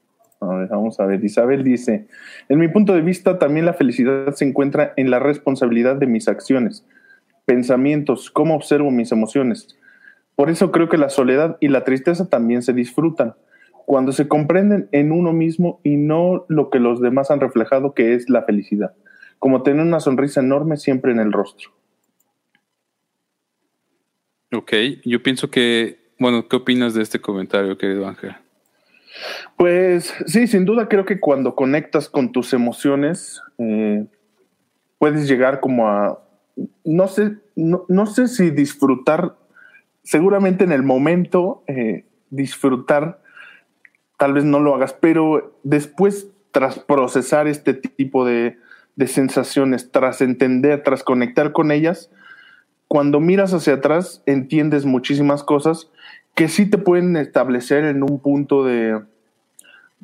vamos 0.40 0.98
a 0.98 1.04
ver. 1.04 1.22
Isabel 1.22 1.62
dice, 1.62 2.06
en 2.48 2.58
mi 2.58 2.68
punto 2.68 2.94
de 2.94 3.02
vista, 3.02 3.38
también 3.38 3.66
la 3.66 3.74
felicidad 3.74 4.32
se 4.32 4.46
encuentra 4.46 4.94
en 4.96 5.10
la 5.10 5.18
responsabilidad 5.18 5.96
de 5.96 6.06
mis 6.06 6.28
acciones 6.28 6.82
pensamientos, 7.44 8.30
cómo 8.30 8.54
observo 8.54 8.90
mis 8.90 9.12
emociones. 9.12 9.68
Por 10.36 10.50
eso 10.50 10.72
creo 10.72 10.88
que 10.88 10.98
la 10.98 11.10
soledad 11.10 11.56
y 11.60 11.68
la 11.68 11.84
tristeza 11.84 12.28
también 12.28 12.62
se 12.62 12.72
disfrutan, 12.72 13.34
cuando 13.84 14.12
se 14.12 14.28
comprenden 14.28 14.88
en 14.92 15.12
uno 15.12 15.32
mismo 15.32 15.80
y 15.82 15.96
no 15.96 16.46
lo 16.48 16.70
que 16.70 16.78
los 16.78 17.00
demás 17.00 17.30
han 17.30 17.40
reflejado 17.40 17.94
que 17.94 18.14
es 18.14 18.30
la 18.30 18.42
felicidad, 18.42 18.94
como 19.38 19.62
tener 19.62 19.84
una 19.84 20.00
sonrisa 20.00 20.40
enorme 20.40 20.76
siempre 20.76 21.12
en 21.12 21.18
el 21.18 21.32
rostro. 21.32 21.70
Ok, 24.52 24.72
yo 25.04 25.22
pienso 25.22 25.50
que, 25.50 26.12
bueno, 26.18 26.46
¿qué 26.46 26.56
opinas 26.56 26.94
de 26.94 27.02
este 27.02 27.20
comentario, 27.20 27.76
querido 27.78 28.06
Ángel? 28.06 28.34
Pues 29.56 30.14
sí, 30.26 30.46
sin 30.46 30.64
duda 30.64 30.88
creo 30.88 31.04
que 31.04 31.20
cuando 31.20 31.54
conectas 31.54 32.08
con 32.08 32.32
tus 32.32 32.52
emociones, 32.52 33.40
eh, 33.58 34.06
puedes 34.98 35.28
llegar 35.28 35.60
como 35.60 35.88
a 35.88 36.22
no 36.84 37.08
sé, 37.08 37.36
no, 37.56 38.06
sé 38.06 38.28
si 38.28 38.50
disfrutar, 38.50 39.36
seguramente 40.02 40.64
en 40.64 40.72
el 40.72 40.82
momento 40.82 41.64
eh, 41.66 42.04
disfrutar, 42.30 43.22
tal 44.18 44.34
vez 44.34 44.44
no 44.44 44.60
lo 44.60 44.74
hagas, 44.74 44.92
pero 44.94 45.58
después 45.62 46.28
tras 46.50 46.78
procesar 46.78 47.48
este 47.48 47.74
tipo 47.74 48.24
de, 48.24 48.58
de 48.96 49.06
sensaciones, 49.06 49.90
tras 49.90 50.20
entender, 50.20 50.82
tras 50.82 51.02
conectar 51.02 51.52
con 51.52 51.70
ellas, 51.70 52.10
cuando 52.88 53.20
miras 53.20 53.54
hacia 53.54 53.74
atrás 53.74 54.22
entiendes 54.26 54.84
muchísimas 54.84 55.42
cosas 55.42 55.90
que 56.34 56.48
sí 56.48 56.68
te 56.68 56.78
pueden 56.78 57.16
establecer 57.16 57.84
en 57.84 58.02
un 58.02 58.20
punto 58.20 58.64
de, 58.64 59.00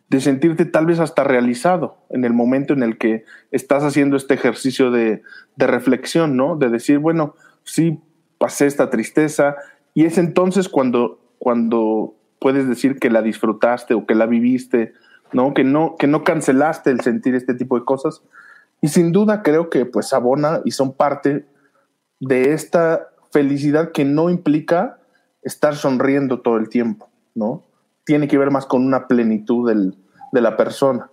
de 0.08 0.20
sentirte 0.20 0.64
tal 0.64 0.86
vez 0.86 1.00
hasta 1.00 1.22
realizado 1.22 1.98
en 2.10 2.24
el 2.24 2.32
momento 2.32 2.72
en 2.72 2.82
el 2.82 2.96
que 2.96 3.24
estás 3.50 3.84
haciendo 3.84 4.16
este 4.16 4.34
ejercicio 4.34 4.90
de, 4.90 5.22
reflexión, 5.56 6.36
¿no? 6.36 6.56
De 6.56 6.70
decir, 6.70 6.98
bueno, 6.98 7.34
sí, 7.64 8.00
pasé 8.38 8.66
esta 8.66 8.90
tristeza 8.90 9.56
y 9.92 10.04
es 10.04 10.16
entonces 10.18 10.68
cuando, 10.68 11.20
cuando 11.38 12.14
puedes 12.38 12.68
decir 12.68 12.98
que 12.98 13.10
la 13.10 13.22
disfrutaste 13.22 13.94
o 13.94 14.06
que 14.06 14.14
la 14.14 14.26
viviste, 14.26 14.92
¿no? 15.32 15.52
Que 15.52 15.64
no, 15.64 15.96
que 15.98 16.06
no 16.06 16.24
cancelaste 16.24 16.90
el 16.90 17.00
sentir 17.00 17.34
este 17.34 17.54
tipo 17.54 17.78
de 17.78 17.84
cosas. 17.84 18.22
Y 18.80 18.88
sin 18.88 19.12
duda 19.12 19.42
creo 19.42 19.68
que 19.68 19.84
pues 19.84 20.12
abona 20.12 20.60
y 20.64 20.70
son 20.70 20.94
parte 20.94 21.44
de 22.20 22.52
esta 22.52 23.08
felicidad 23.30 23.92
que 23.92 24.04
no 24.04 24.30
implica 24.30 24.98
estar 25.42 25.74
sonriendo 25.74 26.40
todo 26.40 26.56
el 26.56 26.68
tiempo, 26.68 27.10
¿no? 27.34 27.64
Tiene 28.08 28.26
que 28.26 28.38
ver 28.38 28.50
más 28.50 28.64
con 28.64 28.86
una 28.86 29.06
plenitud 29.06 29.68
del, 29.68 29.94
de 30.32 30.40
la 30.40 30.56
persona. 30.56 31.10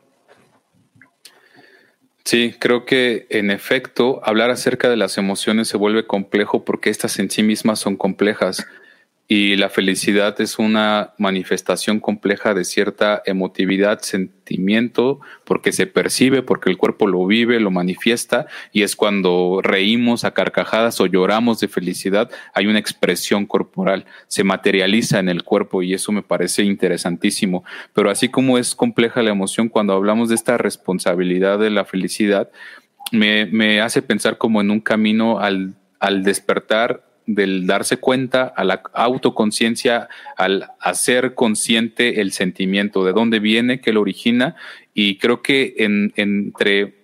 Sí, 2.23 2.55
creo 2.57 2.85
que 2.85 3.27
en 3.29 3.51
efecto 3.51 4.21
hablar 4.23 4.49
acerca 4.49 4.89
de 4.89 4.95
las 4.95 5.17
emociones 5.17 5.67
se 5.67 5.75
vuelve 5.75 6.07
complejo 6.07 6.63
porque 6.63 6.89
estas 6.89 7.19
en 7.19 7.29
sí 7.29 7.43
mismas 7.43 7.79
son 7.79 7.97
complejas 7.97 8.65
y 9.27 9.55
la 9.55 9.69
felicidad 9.69 10.39
es 10.39 10.59
una 10.59 11.13
manifestación 11.17 11.99
compleja 11.99 12.53
de 12.53 12.63
cierta 12.63 13.23
emotividad, 13.25 14.01
sentimiento, 14.01 15.19
porque 15.45 15.71
se 15.71 15.87
percibe, 15.87 16.43
porque 16.43 16.69
el 16.69 16.77
cuerpo 16.77 17.07
lo 17.07 17.25
vive, 17.25 17.59
lo 17.59 17.71
manifiesta, 17.71 18.45
y 18.71 18.83
es 18.83 18.95
cuando 18.95 19.61
reímos 19.63 20.25
a 20.25 20.35
carcajadas 20.35 21.01
o 21.01 21.07
lloramos 21.07 21.59
de 21.59 21.67
felicidad, 21.67 22.29
hay 22.53 22.67
una 22.67 22.77
expresión 22.77 23.47
corporal, 23.47 24.05
se 24.27 24.43
materializa 24.43 25.17
en 25.17 25.29
el 25.29 25.43
cuerpo 25.43 25.81
y 25.81 25.95
eso 25.95 26.11
me 26.11 26.21
parece 26.21 26.63
interesantísimo. 26.63 27.63
Pero 27.93 28.11
así 28.11 28.29
como 28.29 28.59
es 28.59 28.75
compleja 28.75 29.23
la 29.23 29.31
emoción, 29.31 29.69
cuando 29.69 29.93
hablamos 29.93 30.29
de 30.29 30.35
esta 30.35 30.59
responsabilidad 30.59 31.57
de 31.57 31.71
la 31.71 31.85
felicidad, 31.85 32.51
me, 33.11 33.47
me 33.47 33.81
hace 33.81 34.03
pensar 34.03 34.37
como 34.37 34.61
en 34.61 34.69
un 34.69 34.81
camino 34.81 35.39
al, 35.39 35.73
al 35.99 36.23
despertar 36.23 37.14
del 37.27 37.65
darse 37.67 37.97
cuenta, 37.97 38.43
a 38.43 38.63
la 38.63 38.81
autoconciencia, 38.93 40.09
al 40.37 40.69
hacer 40.79 41.33
consciente 41.33 42.21
el 42.21 42.31
sentimiento, 42.31 43.03
de 43.03 43.13
dónde 43.13 43.39
viene, 43.39 43.81
qué 43.81 43.93
lo 43.93 44.01
origina, 44.01 44.55
y 44.93 45.17
creo 45.17 45.41
que 45.41 45.75
en, 45.77 46.13
entre 46.15 46.95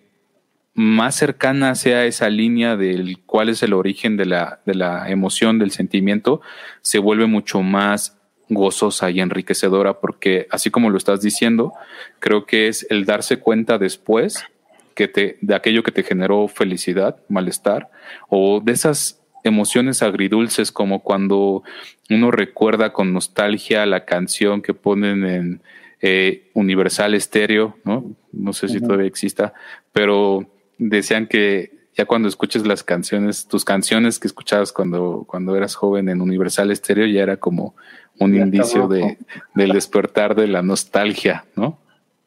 más 0.74 1.16
cercana 1.16 1.76
sea 1.76 2.06
esa 2.06 2.30
línea 2.30 2.78
del 2.78 3.20
cuál 3.26 3.50
es 3.50 3.62
el 3.64 3.74
origen 3.74 4.16
de 4.16 4.26
la, 4.26 4.62
de 4.66 4.76
la 4.76 5.10
emoción, 5.10 5.60
del 5.60 5.72
sentimiento, 5.72 6.42
se 6.82 7.00
vuelve 7.00 7.26
mucho 7.26 7.62
más 7.62 8.18
gozosa 8.50 9.10
y 9.10 9.22
enriquecedora, 9.22 10.00
porque 10.00 10.48
así 10.50 10.70
como 10.70 10.90
lo 10.90 10.98
estás 10.98 11.22
diciendo, 11.22 11.74
creo 12.20 12.46
que 12.46 12.68
es 12.68 12.86
el 12.90 13.06
darse 13.06 13.40
cuenta 13.40 13.78
después 13.78 14.46
que 14.94 15.38
de 15.42 15.56
aquello 15.56 15.84
que 15.84 15.92
te 15.92 16.04
generó 16.04 16.48
felicidad, 16.48 17.18
malestar, 17.30 17.90
o 18.30 18.62
de 18.64 18.74
esas 18.74 19.21
emociones 19.44 20.04
agridulces 20.04 20.72
como 20.72 21.02
cuando 21.02 21.64
uno 22.10 22.32
recuerda 22.32 22.94
con 22.94 23.14
nostalgia 23.14 23.86
la 23.86 24.06
canción 24.06 24.62
que 24.62 24.74
ponen 24.74 25.26
en 25.26 25.62
eh, 26.02 26.50
Universal 26.54 27.20
Stereo, 27.20 27.78
¿no? 27.84 28.12
No 28.32 28.54
sé 28.54 28.68
si 28.70 28.80
todavía 28.82 29.08
exista, 29.08 29.54
pero 29.94 30.48
decían 30.78 31.28
que 31.28 31.72
ya 31.96 32.06
cuando 32.06 32.28
escuches 32.28 32.66
las 32.66 32.84
canciones, 32.84 33.48
tus 33.48 33.66
canciones 33.66 34.18
que 34.18 34.28
escuchabas 34.28 34.72
cuando, 34.72 35.26
cuando 35.28 35.56
eras 35.56 35.76
joven 35.76 36.10
en 36.10 36.22
Universal 36.22 36.76
Stereo 36.76 37.06
ya 37.06 37.22
era 37.22 37.38
como 37.38 37.76
un 38.20 38.36
indicio 38.36 38.88
de, 38.88 39.18
del 39.56 39.72
despertar 39.72 40.36
de 40.36 40.48
la 40.48 40.62
nostalgia, 40.62 41.46
¿no? 41.56 41.80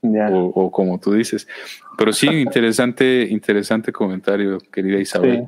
O, 0.03 0.71
como 0.71 0.99
tú 1.01 1.15
dices. 1.15 1.49
Pero 1.97 2.13
sí, 2.13 2.27
interesante, 2.31 3.27
interesante 3.31 3.93
comentario, 3.93 4.59
querida 4.71 5.01
Isabel. 5.01 5.47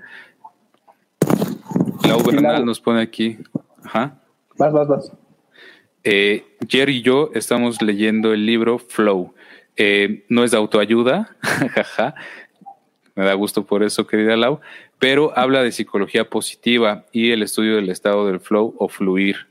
Lau 2.06 2.22
Bernal 2.22 2.64
nos 2.64 2.80
pone 2.80 3.02
aquí. 3.02 3.38
Ajá. 3.84 4.18
Vas, 4.56 4.72
vas, 4.72 4.88
vas. 4.88 5.12
Eh, 6.04 6.44
Jerry 6.68 6.98
y 6.98 7.02
yo 7.02 7.30
estamos 7.34 7.82
leyendo 7.82 8.32
el 8.32 8.46
libro 8.46 8.78
Flow. 8.78 9.34
Eh, 9.76 10.24
no 10.28 10.44
es 10.44 10.52
de 10.52 10.56
autoayuda, 10.56 11.36
jaja. 11.42 12.14
Me 13.14 13.24
da 13.24 13.34
gusto 13.34 13.66
por 13.66 13.82
eso, 13.82 14.06
querida 14.06 14.36
Lau, 14.36 14.60
pero 14.98 15.36
habla 15.36 15.62
de 15.62 15.72
psicología 15.72 16.28
positiva 16.28 17.06
y 17.12 17.32
el 17.32 17.42
estudio 17.42 17.76
del 17.76 17.88
estado 17.88 18.26
del 18.26 18.40
flow 18.40 18.74
o 18.78 18.88
fluir. 18.88 19.48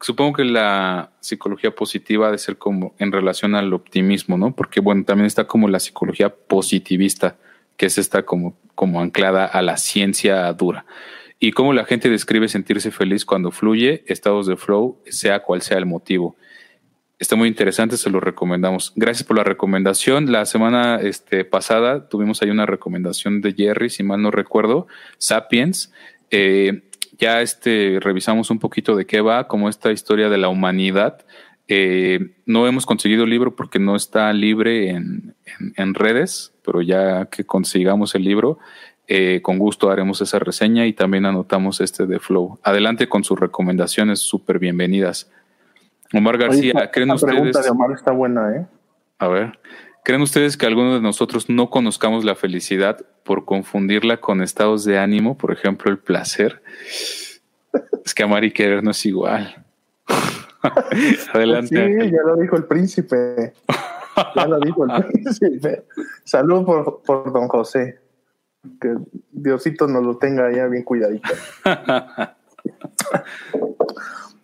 Supongo 0.00 0.38
que 0.38 0.44
la 0.44 1.12
psicología 1.20 1.74
positiva 1.74 2.26
debe 2.26 2.38
ser 2.38 2.56
como 2.56 2.94
en 2.98 3.12
relación 3.12 3.54
al 3.54 3.72
optimismo, 3.72 4.36
¿no? 4.36 4.54
Porque, 4.54 4.80
bueno, 4.80 5.04
también 5.04 5.26
está 5.26 5.46
como 5.46 5.68
la 5.68 5.80
psicología 5.80 6.34
positivista, 6.34 7.36
que 7.76 7.86
es 7.86 7.98
esta 7.98 8.24
como, 8.24 8.56
como 8.74 9.00
anclada 9.00 9.44
a 9.46 9.62
la 9.62 9.76
ciencia 9.76 10.52
dura 10.52 10.84
y 11.38 11.52
cómo 11.52 11.72
la 11.72 11.84
gente 11.84 12.08
describe 12.08 12.48
sentirse 12.48 12.90
feliz 12.90 13.24
cuando 13.24 13.50
fluye, 13.50 14.04
estados 14.06 14.46
de 14.46 14.56
flow, 14.56 15.02
sea 15.06 15.40
cual 15.40 15.62
sea 15.62 15.78
el 15.78 15.86
motivo. 15.86 16.36
Está 17.18 17.34
muy 17.34 17.48
interesante, 17.48 17.96
se 17.96 18.10
lo 18.10 18.20
recomendamos. 18.20 18.92
Gracias 18.94 19.26
por 19.26 19.38
la 19.38 19.44
recomendación. 19.44 20.30
La 20.30 20.44
semana 20.44 20.96
este, 20.96 21.44
pasada 21.44 22.08
tuvimos 22.08 22.42
ahí 22.42 22.50
una 22.50 22.66
recomendación 22.66 23.40
de 23.40 23.54
Jerry, 23.54 23.88
si 23.88 24.02
mal 24.02 24.20
no 24.20 24.30
recuerdo, 24.30 24.86
Sapiens. 25.18 25.92
Eh, 26.30 26.82
ya 27.18 27.40
este, 27.40 27.98
revisamos 28.00 28.50
un 28.50 28.58
poquito 28.58 28.96
de 28.96 29.06
qué 29.06 29.22
va, 29.22 29.48
como 29.48 29.70
esta 29.70 29.92
historia 29.92 30.28
de 30.28 30.36
la 30.36 30.48
humanidad. 30.48 31.24
Eh, 31.68 32.34
no 32.44 32.66
hemos 32.66 32.84
conseguido 32.84 33.24
el 33.24 33.30
libro 33.30 33.56
porque 33.56 33.78
no 33.78 33.96
está 33.96 34.30
libre 34.34 34.90
en, 34.90 35.34
en 35.76 35.94
redes, 35.94 36.52
pero 36.64 36.82
ya 36.82 37.26
que 37.26 37.44
consigamos 37.44 38.14
el 38.14 38.24
libro, 38.24 38.58
eh, 39.08 39.40
con 39.40 39.58
gusto 39.58 39.90
haremos 39.90 40.20
esa 40.20 40.40
reseña 40.40 40.86
y 40.86 40.92
también 40.92 41.26
anotamos 41.26 41.80
este 41.80 42.06
de 42.06 42.18
Flow. 42.18 42.58
Adelante 42.64 43.08
con 43.08 43.22
sus 43.22 43.38
recomendaciones, 43.38 44.18
súper 44.18 44.58
bienvenidas. 44.58 45.30
Omar 46.12 46.38
García, 46.38 46.90
¿creen 46.92 47.12
ustedes? 47.12 47.62
de 47.62 47.70
Omar 47.70 47.92
está 47.92 48.10
buena, 48.10 48.56
¿eh? 48.56 48.66
A 49.18 49.28
ver, 49.28 49.58
¿creen 50.04 50.22
ustedes 50.22 50.56
que 50.56 50.66
alguno 50.66 50.94
de 50.94 51.00
nosotros 51.00 51.48
no 51.48 51.70
conozcamos 51.70 52.24
la 52.24 52.34
felicidad 52.34 53.04
por 53.24 53.44
confundirla 53.44 54.16
con 54.18 54.42
estados 54.42 54.84
de 54.84 54.98
ánimo, 54.98 55.38
por 55.38 55.52
ejemplo, 55.52 55.90
el 55.90 55.98
placer? 55.98 56.62
es 58.04 58.14
que 58.14 58.22
amar 58.22 58.44
y 58.44 58.52
querer 58.52 58.82
no 58.82 58.90
es 58.90 59.06
igual. 59.06 59.64
Adelante. 61.32 62.00
Sí, 62.00 62.10
ya 62.10 62.22
lo 62.26 62.36
dijo 62.36 62.56
el 62.56 62.64
príncipe. 62.64 63.52
Ya 64.34 64.46
lo 64.46 64.58
dijo 64.58 64.84
el 64.84 65.04
príncipe. 65.12 65.84
Salud 66.24 66.64
por, 66.64 67.02
por 67.02 67.32
don 67.32 67.46
José 67.48 68.05
que 68.80 68.96
Diosito 69.32 69.86
nos 69.86 70.04
lo 70.04 70.18
tenga 70.18 70.50
ya 70.52 70.66
bien 70.66 70.84
cuidadito. 70.84 71.28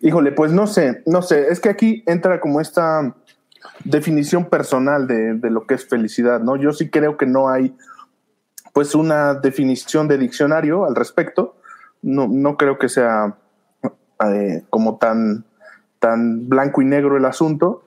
Híjole, 0.01 0.31
pues 0.33 0.51
no 0.51 0.67
sé, 0.67 1.01
no 1.05 1.21
sé, 1.21 1.47
es 1.47 1.59
que 1.59 1.69
aquí 1.69 2.03
entra 2.05 2.41
como 2.41 2.59
esta 2.59 3.15
definición 3.85 4.49
personal 4.49 5.07
de, 5.07 5.49
lo 5.49 5.65
que 5.65 5.75
es 5.75 5.87
felicidad, 5.87 6.41
¿no? 6.41 6.55
Yo 6.57 6.73
sí 6.73 6.89
creo 6.89 7.17
que 7.17 7.25
no 7.25 7.49
hay 7.49 7.75
pues 8.73 8.95
una 8.95 9.35
definición 9.35 10.07
de 10.07 10.17
diccionario 10.17 10.85
al 10.85 10.95
respecto, 10.95 11.55
no, 12.01 12.27
no 12.27 12.57
creo 12.57 12.79
que 12.79 12.89
sea 12.89 13.37
eh, 14.27 14.63
como 14.69 14.97
tan, 14.97 15.45
tan 15.99 16.49
blanco 16.49 16.81
y 16.81 16.85
negro 16.85 17.15
el 17.15 17.25
asunto. 17.25 17.85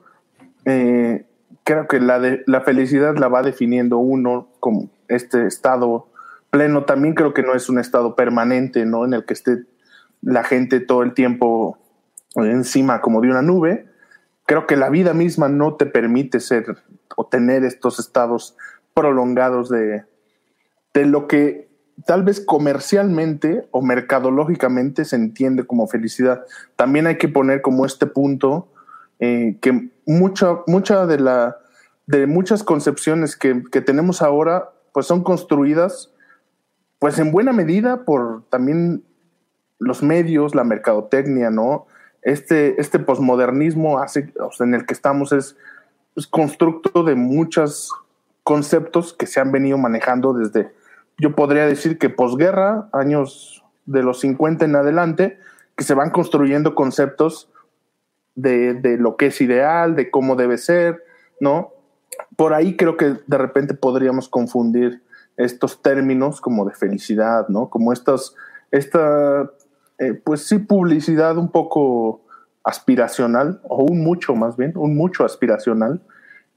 Eh, 0.65 1.25
creo 1.63 1.87
que 1.87 1.99
la, 1.99 2.19
de, 2.19 2.43
la 2.47 2.61
felicidad 2.61 3.15
la 3.17 3.27
va 3.27 3.43
definiendo 3.43 3.97
uno 3.97 4.47
como 4.59 4.89
este 5.07 5.45
estado 5.45 6.07
pleno 6.49 6.85
también 6.85 7.13
creo 7.13 7.33
que 7.33 7.43
no 7.43 7.53
es 7.53 7.69
un 7.69 7.79
estado 7.79 8.15
permanente, 8.15 8.85
¿no? 8.85 9.05
En 9.05 9.13
el 9.13 9.25
que 9.25 9.33
esté 9.33 9.63
la 10.21 10.43
gente 10.43 10.79
todo 10.79 11.03
el 11.03 11.13
tiempo 11.13 11.77
encima 12.35 13.01
como 13.01 13.21
de 13.21 13.29
una 13.29 13.41
nube. 13.41 13.87
Creo 14.45 14.67
que 14.67 14.77
la 14.77 14.89
vida 14.89 15.13
misma 15.13 15.49
no 15.49 15.75
te 15.75 15.85
permite 15.85 16.39
ser 16.39 16.77
o 17.15 17.27
tener 17.27 17.63
estos 17.63 17.99
estados 17.99 18.55
prolongados 18.93 19.69
de, 19.69 20.03
de 20.93 21.05
lo 21.05 21.27
que 21.27 21.67
tal 22.05 22.23
vez 22.23 22.39
comercialmente 22.39 23.67
o 23.71 23.81
mercadológicamente 23.81 25.05
se 25.05 25.15
entiende 25.15 25.65
como 25.65 25.87
felicidad. 25.87 26.43
También 26.75 27.07
hay 27.07 27.17
que 27.17 27.27
poner 27.27 27.61
como 27.61 27.85
este 27.85 28.05
punto 28.05 28.71
eh, 29.19 29.57
que 29.61 29.89
mucha, 30.05 30.59
mucha 30.67 31.05
de 31.05 31.19
la 31.19 31.57
de 32.05 32.25
muchas 32.25 32.63
concepciones 32.63 33.35
que, 33.35 33.63
que 33.69 33.81
tenemos 33.81 34.21
ahora 34.21 34.69
pues 34.93 35.05
son 35.05 35.23
construidas 35.23 36.13
pues 36.99 37.19
en 37.19 37.31
buena 37.31 37.53
medida 37.53 38.05
por 38.05 38.43
también 38.49 39.03
los 39.79 40.01
medios, 40.01 40.55
la 40.55 40.63
mercadotecnia, 40.63 41.49
¿no? 41.49 41.85
Este, 42.23 42.79
este 42.81 42.99
posmodernismo 42.99 43.99
hace, 43.99 44.33
en 44.59 44.73
el 44.73 44.85
que 44.85 44.93
estamos 44.93 45.31
es, 45.31 45.55
constructo 46.31 47.03
de 47.03 47.13
muchos 47.13 47.93
conceptos 48.43 49.13
que 49.13 49.27
se 49.27 49.39
han 49.39 49.51
venido 49.51 49.77
manejando 49.77 50.33
desde, 50.33 50.73
yo 51.19 51.35
podría 51.35 51.67
decir 51.67 51.99
que 51.99 52.09
posguerra, 52.09 52.89
años 52.91 53.63
de 53.85 54.01
los 54.01 54.19
50 54.21 54.65
en 54.65 54.75
adelante, 54.75 55.39
que 55.75 55.83
se 55.83 55.93
van 55.93 56.09
construyendo 56.09 56.73
conceptos 56.73 57.51
de, 58.33 58.73
de 58.73 58.97
lo 58.97 59.15
que 59.15 59.27
es 59.27 59.39
ideal, 59.41 59.95
de 59.95 60.09
cómo 60.09 60.35
debe 60.35 60.57
ser, 60.57 61.03
¿no? 61.39 61.71
Por 62.35 62.55
ahí 62.55 62.75
creo 62.75 62.97
que 62.97 63.17
de 63.27 63.37
repente 63.37 63.75
podríamos 63.75 64.27
confundir 64.27 65.03
estos 65.37 65.81
términos 65.81 66.41
como 66.41 66.65
de 66.65 66.73
felicidad, 66.73 67.47
¿no? 67.47 67.69
Como 67.69 67.93
estos, 67.93 68.35
esta, 68.71 69.49
eh, 69.99 70.13
pues 70.13 70.47
sí, 70.47 70.57
publicidad 70.57 71.37
un 71.37 71.49
poco 71.49 72.21
aspiracional, 72.63 73.61
o 73.63 73.83
un 73.83 74.03
mucho 74.03 74.35
más 74.35 74.57
bien, 74.57 74.73
un 74.75 74.97
mucho 74.97 75.23
aspiracional, 75.23 76.01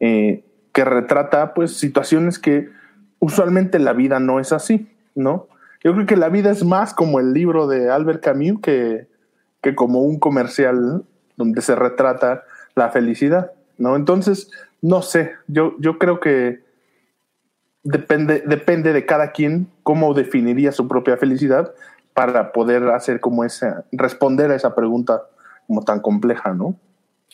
eh, 0.00 0.44
que 0.72 0.84
retrata 0.84 1.54
pues 1.54 1.76
situaciones 1.76 2.38
que 2.38 2.70
usualmente 3.18 3.78
la 3.78 3.92
vida 3.92 4.18
no 4.18 4.40
es 4.40 4.52
así, 4.52 4.90
¿no? 5.14 5.46
Yo 5.84 5.94
creo 5.94 6.06
que 6.06 6.16
la 6.16 6.28
vida 6.28 6.50
es 6.50 6.64
más 6.64 6.94
como 6.94 7.20
el 7.20 7.32
libro 7.32 7.66
de 7.66 7.90
Albert 7.90 8.22
Camus 8.22 8.60
que, 8.60 9.08
que 9.62 9.74
como 9.74 10.00
un 10.00 10.18
comercial 10.18 11.04
donde 11.36 11.62
se 11.62 11.74
retrata 11.74 12.44
la 12.74 12.90
felicidad, 12.90 13.52
¿no? 13.78 13.96
Entonces, 13.96 14.50
no 14.82 15.02
sé, 15.02 15.32
yo, 15.46 15.74
yo 15.78 15.98
creo 15.98 16.20
que 16.20 16.60
depende, 17.82 18.42
depende 18.46 18.92
de 18.92 19.06
cada 19.06 19.32
quien 19.32 19.68
cómo 19.82 20.14
definiría 20.14 20.72
su 20.72 20.88
propia 20.88 21.16
felicidad 21.16 21.74
para 22.14 22.52
poder 22.52 22.84
hacer 22.88 23.20
como 23.20 23.44
esa, 23.44 23.84
responder 23.92 24.50
a 24.50 24.56
esa 24.56 24.74
pregunta 24.74 25.22
como 25.66 25.82
tan 25.84 26.00
compleja, 26.00 26.52
¿no? 26.52 26.78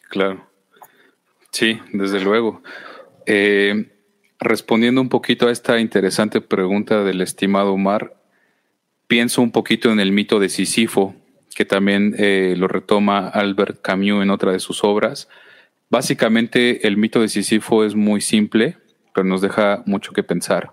Claro. 0.08 0.46
Sí, 1.50 1.80
desde 1.92 2.20
luego. 2.20 2.62
Eh, 3.24 3.90
respondiendo 4.38 5.00
un 5.00 5.08
poquito 5.08 5.48
a 5.48 5.50
esta 5.50 5.80
interesante 5.80 6.40
pregunta 6.40 7.02
del 7.02 7.22
estimado 7.22 7.72
Omar, 7.72 8.14
pienso 9.06 9.40
un 9.42 9.52
poquito 9.52 9.90
en 9.90 10.00
el 10.00 10.12
mito 10.12 10.38
de 10.38 10.48
Sísifo, 10.48 11.14
que 11.54 11.64
también 11.64 12.14
eh, 12.18 12.54
lo 12.56 12.68
retoma 12.68 13.28
Albert 13.28 13.80
Camus 13.80 14.22
en 14.22 14.30
otra 14.30 14.52
de 14.52 14.60
sus 14.60 14.84
obras. 14.84 15.28
Básicamente 15.88 16.86
el 16.86 16.96
mito 16.96 17.20
de 17.20 17.28
Sísifo 17.28 17.84
es 17.84 17.94
muy 17.94 18.20
simple, 18.20 18.76
pero 19.16 19.26
nos 19.26 19.40
deja 19.40 19.82
mucho 19.86 20.12
que 20.12 20.22
pensar. 20.22 20.72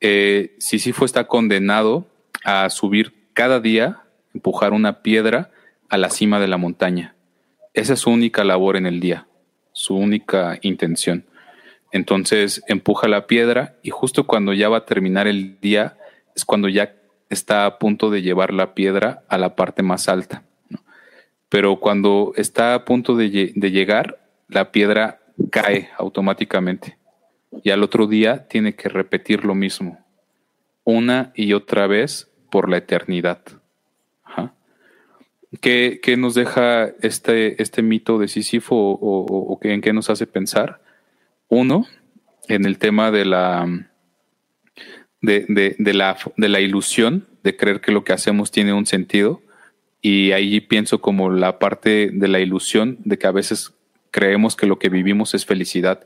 Eh, 0.00 0.56
Sísifo 0.58 1.04
está 1.04 1.26
condenado 1.26 2.06
a 2.42 2.70
subir 2.70 3.12
cada 3.34 3.60
día, 3.60 4.00
empujar 4.32 4.72
una 4.72 5.02
piedra 5.02 5.50
a 5.90 5.98
la 5.98 6.08
cima 6.08 6.40
de 6.40 6.48
la 6.48 6.56
montaña. 6.56 7.14
Esa 7.74 7.92
es 7.92 8.00
su 8.00 8.10
única 8.10 8.44
labor 8.44 8.78
en 8.78 8.86
el 8.86 8.98
día, 8.98 9.26
su 9.72 9.94
única 9.94 10.58
intención. 10.62 11.26
Entonces 11.90 12.62
empuja 12.66 13.08
la 13.08 13.26
piedra 13.26 13.76
y 13.82 13.90
justo 13.90 14.26
cuando 14.26 14.54
ya 14.54 14.70
va 14.70 14.78
a 14.78 14.86
terminar 14.86 15.26
el 15.26 15.60
día 15.60 15.98
es 16.34 16.46
cuando 16.46 16.70
ya 16.70 16.94
está 17.28 17.66
a 17.66 17.78
punto 17.78 18.08
de 18.08 18.22
llevar 18.22 18.54
la 18.54 18.72
piedra 18.72 19.22
a 19.28 19.36
la 19.36 19.54
parte 19.54 19.82
más 19.82 20.08
alta. 20.08 20.44
Pero 21.50 21.78
cuando 21.78 22.32
está 22.36 22.72
a 22.72 22.86
punto 22.86 23.16
de, 23.16 23.28
llegar, 23.28 24.18
la 24.48 24.72
piedra 24.72 25.20
cae 25.50 25.90
automáticamente. 25.98 26.96
Y 27.62 27.70
al 27.70 27.82
otro 27.82 28.06
día 28.06 28.48
tiene 28.48 28.74
que 28.74 28.88
repetir 28.88 29.44
lo 29.44 29.54
mismo, 29.54 30.04
una 30.84 31.32
y 31.34 31.52
otra 31.52 31.86
vez 31.86 32.30
por 32.50 32.68
la 32.68 32.78
eternidad. 32.78 33.42
¿Qué, 35.60 36.16
nos 36.16 36.34
deja 36.34 36.86
este, 37.02 37.62
este 37.62 37.82
mito 37.82 38.18
de 38.18 38.28
Sísifo 38.28 38.74
o, 38.74 39.58
en 39.62 39.82
qué 39.82 39.92
nos 39.92 40.08
hace 40.08 40.26
pensar? 40.26 40.80
Uno, 41.48 41.86
en 42.48 42.64
el 42.64 42.78
tema 42.78 43.10
de 43.10 43.26
la 43.26 43.88
de, 45.20 45.76
la, 45.78 46.16
de 46.36 46.48
la 46.48 46.60
ilusión, 46.60 47.28
de 47.42 47.56
creer 47.56 47.80
que 47.80 47.92
lo 47.92 48.02
que 48.02 48.12
hacemos 48.12 48.50
tiene 48.50 48.72
un 48.72 48.86
sentido. 48.86 49.42
Y 50.00 50.32
ahí 50.32 50.60
pienso 50.60 51.00
como 51.00 51.30
la 51.30 51.58
parte 51.58 52.10
de 52.12 52.28
la 52.28 52.40
ilusión 52.40 52.98
de 53.04 53.18
que 53.18 53.26
a 53.26 53.32
veces 53.32 53.74
creemos 54.10 54.56
que 54.56 54.66
lo 54.66 54.78
que 54.78 54.88
vivimos 54.88 55.34
es 55.34 55.46
felicidad, 55.46 56.04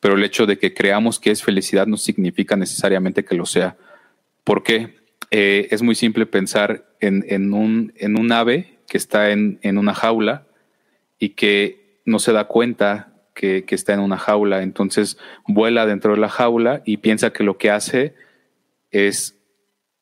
pero 0.00 0.14
el 0.14 0.24
hecho 0.24 0.46
de 0.46 0.58
que 0.58 0.74
creamos 0.74 1.18
que 1.18 1.30
es 1.30 1.42
felicidad 1.42 1.86
no 1.86 1.96
significa 1.96 2.56
necesariamente 2.56 3.24
que 3.24 3.34
lo 3.34 3.46
sea. 3.46 3.76
¿Por 4.44 4.62
qué? 4.62 4.96
Eh, 5.30 5.68
es 5.70 5.82
muy 5.82 5.94
simple 5.94 6.26
pensar 6.26 6.86
en, 7.00 7.52
un, 7.52 7.92
en 7.96 8.18
un 8.18 8.32
ave 8.32 8.78
que 8.88 8.98
está 8.98 9.30
en, 9.30 9.58
en, 9.62 9.78
una 9.78 9.94
jaula 9.94 10.46
y 11.18 11.30
que 11.30 12.00
no 12.04 12.18
se 12.18 12.32
da 12.32 12.44
cuenta 12.44 13.12
que, 13.34 13.64
que, 13.64 13.74
está 13.74 13.92
en 13.92 14.00
una 14.00 14.16
jaula, 14.16 14.62
entonces 14.62 15.18
vuela 15.46 15.84
dentro 15.84 16.12
de 16.12 16.20
la 16.20 16.28
jaula 16.28 16.82
y 16.84 16.98
piensa 16.98 17.32
que 17.32 17.42
lo 17.42 17.58
que 17.58 17.70
hace 17.70 18.14
es, 18.90 19.36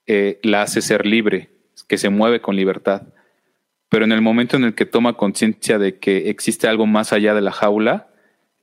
eh, 0.07 0.39
la 0.43 0.63
hace 0.63 0.83
ser 0.83 1.07
libre, 1.07 1.51
que 1.89 1.99
se 1.99 2.11
mueve 2.11 2.41
con 2.41 2.57
libertad. 2.57 3.03
Pero 3.89 4.05
en 4.05 4.13
el 4.13 4.23
momento 4.23 4.57
en 4.57 4.65
el 4.65 4.75
que 4.75 4.87
toma 4.87 5.15
conciencia 5.15 5.79
de 5.79 5.99
que 5.99 6.29
existe 6.31 6.69
algo 6.69 6.87
más 6.87 7.13
allá 7.13 7.35
de 7.35 7.41
la 7.41 7.53
jaula, 7.53 8.09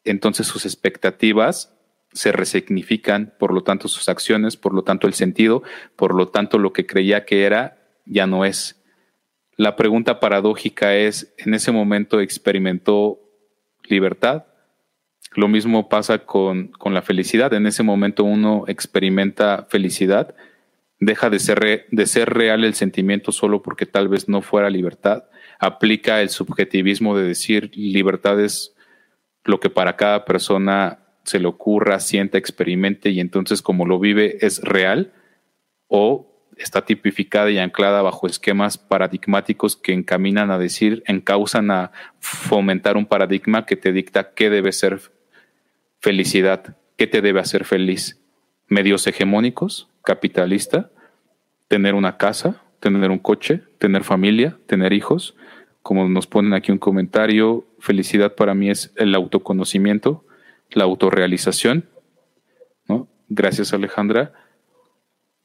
entonces 0.03 0.47
sus 0.47 0.65
expectativas 0.65 1.77
se 2.13 2.31
resignifican, 2.31 3.33
por 3.39 3.53
lo 3.53 3.63
tanto 3.63 3.87
sus 3.87 4.09
acciones, 4.09 4.57
por 4.57 4.73
lo 4.73 4.83
tanto 4.83 5.07
el 5.07 5.13
sentido, 5.13 5.63
por 5.95 6.13
lo 6.13 6.27
tanto 6.27 6.57
lo 6.57 6.73
que 6.73 6.85
creía 6.85 7.25
que 7.25 7.45
era 7.45 7.77
ya 8.05 8.27
no 8.27 8.45
es. 8.45 8.83
La 9.55 9.75
pregunta 9.75 10.19
paradójica 10.19 10.95
es, 10.95 11.33
¿en 11.37 11.53
ese 11.53 11.71
momento 11.71 12.19
experimentó 12.19 13.19
libertad? 13.83 14.45
Lo 15.33 15.47
mismo 15.47 15.87
pasa 15.87 16.19
con, 16.19 16.69
con 16.69 16.93
la 16.93 17.01
felicidad. 17.01 17.53
En 17.53 17.65
ese 17.65 17.83
momento 17.83 18.23
uno 18.23 18.65
experimenta 18.67 19.67
felicidad, 19.69 20.35
deja 20.99 21.29
de 21.29 21.39
ser, 21.39 21.85
de 21.89 22.05
ser 22.05 22.33
real 22.33 22.63
el 22.63 22.73
sentimiento 22.73 23.31
solo 23.31 23.61
porque 23.61 23.85
tal 23.85 24.07
vez 24.07 24.27
no 24.27 24.41
fuera 24.41 24.69
libertad. 24.69 25.25
Aplica 25.59 26.21
el 26.21 26.29
subjetivismo 26.29 27.15
de 27.15 27.23
decir 27.23 27.71
libertad 27.75 28.39
es 28.41 28.75
lo 29.43 29.59
que 29.59 29.69
para 29.69 29.95
cada 29.95 30.25
persona 30.25 30.99
se 31.23 31.39
le 31.39 31.47
ocurra, 31.47 31.99
sienta, 31.99 32.37
experimente 32.37 33.09
y 33.09 33.19
entonces 33.19 33.61
como 33.61 33.85
lo 33.85 33.99
vive 33.99 34.37
es 34.45 34.61
real 34.61 35.13
o 35.87 36.27
está 36.57 36.85
tipificada 36.85 37.49
y 37.49 37.57
anclada 37.57 38.01
bajo 38.01 38.27
esquemas 38.27 38.77
paradigmáticos 38.77 39.75
que 39.75 39.93
encaminan 39.93 40.51
a 40.51 40.57
decir, 40.57 41.03
encausan 41.07 41.71
a 41.71 41.91
fomentar 42.19 42.97
un 42.97 43.05
paradigma 43.05 43.65
que 43.65 43.75
te 43.75 43.91
dicta 43.91 44.33
qué 44.33 44.49
debe 44.49 44.71
ser 44.71 45.01
Felicidad. 46.01 46.77
¿Qué 46.97 47.05
te 47.05 47.21
debe 47.21 47.39
hacer 47.39 47.63
feliz? 47.63 48.19
Medios 48.67 49.05
hegemónicos, 49.05 49.87
capitalista, 50.03 50.89
tener 51.67 51.93
una 51.93 52.17
casa, 52.17 52.63
tener 52.79 53.11
un 53.11 53.19
coche, 53.19 53.61
tener 53.77 54.03
familia, 54.03 54.57
tener 54.65 54.93
hijos. 54.93 55.35
Como 55.83 56.09
nos 56.09 56.25
ponen 56.25 56.55
aquí 56.55 56.71
un 56.71 56.79
comentario, 56.79 57.67
felicidad 57.81 58.35
para 58.35 58.53
mí 58.53 58.69
es 58.69 58.93
el 58.95 59.13
autoconocimiento, 59.15 60.25
la 60.69 60.85
autorrealización. 60.85 61.89
¿no? 62.87 63.07
Gracias 63.27 63.73
Alejandra. 63.73 64.33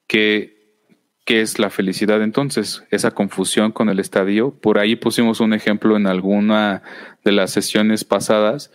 ¿Qué, 0.07 0.77
¿Qué 1.25 1.41
es 1.41 1.59
la 1.59 1.71
felicidad 1.71 2.23
entonces? 2.23 2.85
Esa 2.91 3.11
confusión 3.11 3.73
con 3.73 3.89
el 3.89 3.99
estadio. 3.99 4.53
Por 4.53 4.79
ahí 4.79 4.95
pusimos 4.95 5.41
un 5.41 5.53
ejemplo 5.53 5.97
en 5.97 6.07
alguna 6.07 6.83
de 7.25 7.33
las 7.33 7.51
sesiones 7.51 8.05
pasadas. 8.05 8.71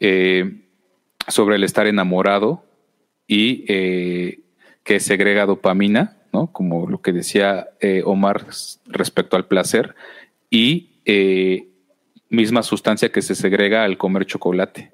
Eh, 0.00 0.62
sobre 1.28 1.56
el 1.56 1.64
estar 1.64 1.86
enamorado 1.86 2.64
y 3.26 3.64
eh, 3.68 4.40
que 4.84 5.00
segrega 5.00 5.46
dopamina, 5.46 6.16
¿no? 6.32 6.52
Como 6.52 6.88
lo 6.88 7.00
que 7.00 7.12
decía 7.12 7.68
eh, 7.80 8.02
Omar 8.04 8.46
respecto 8.86 9.36
al 9.36 9.46
placer, 9.46 9.94
y 10.50 10.90
misma 12.32 12.62
sustancia 12.62 13.12
que 13.12 13.20
se 13.20 13.34
segrega 13.34 13.84
al 13.84 13.98
comer 13.98 14.24
chocolate. 14.24 14.90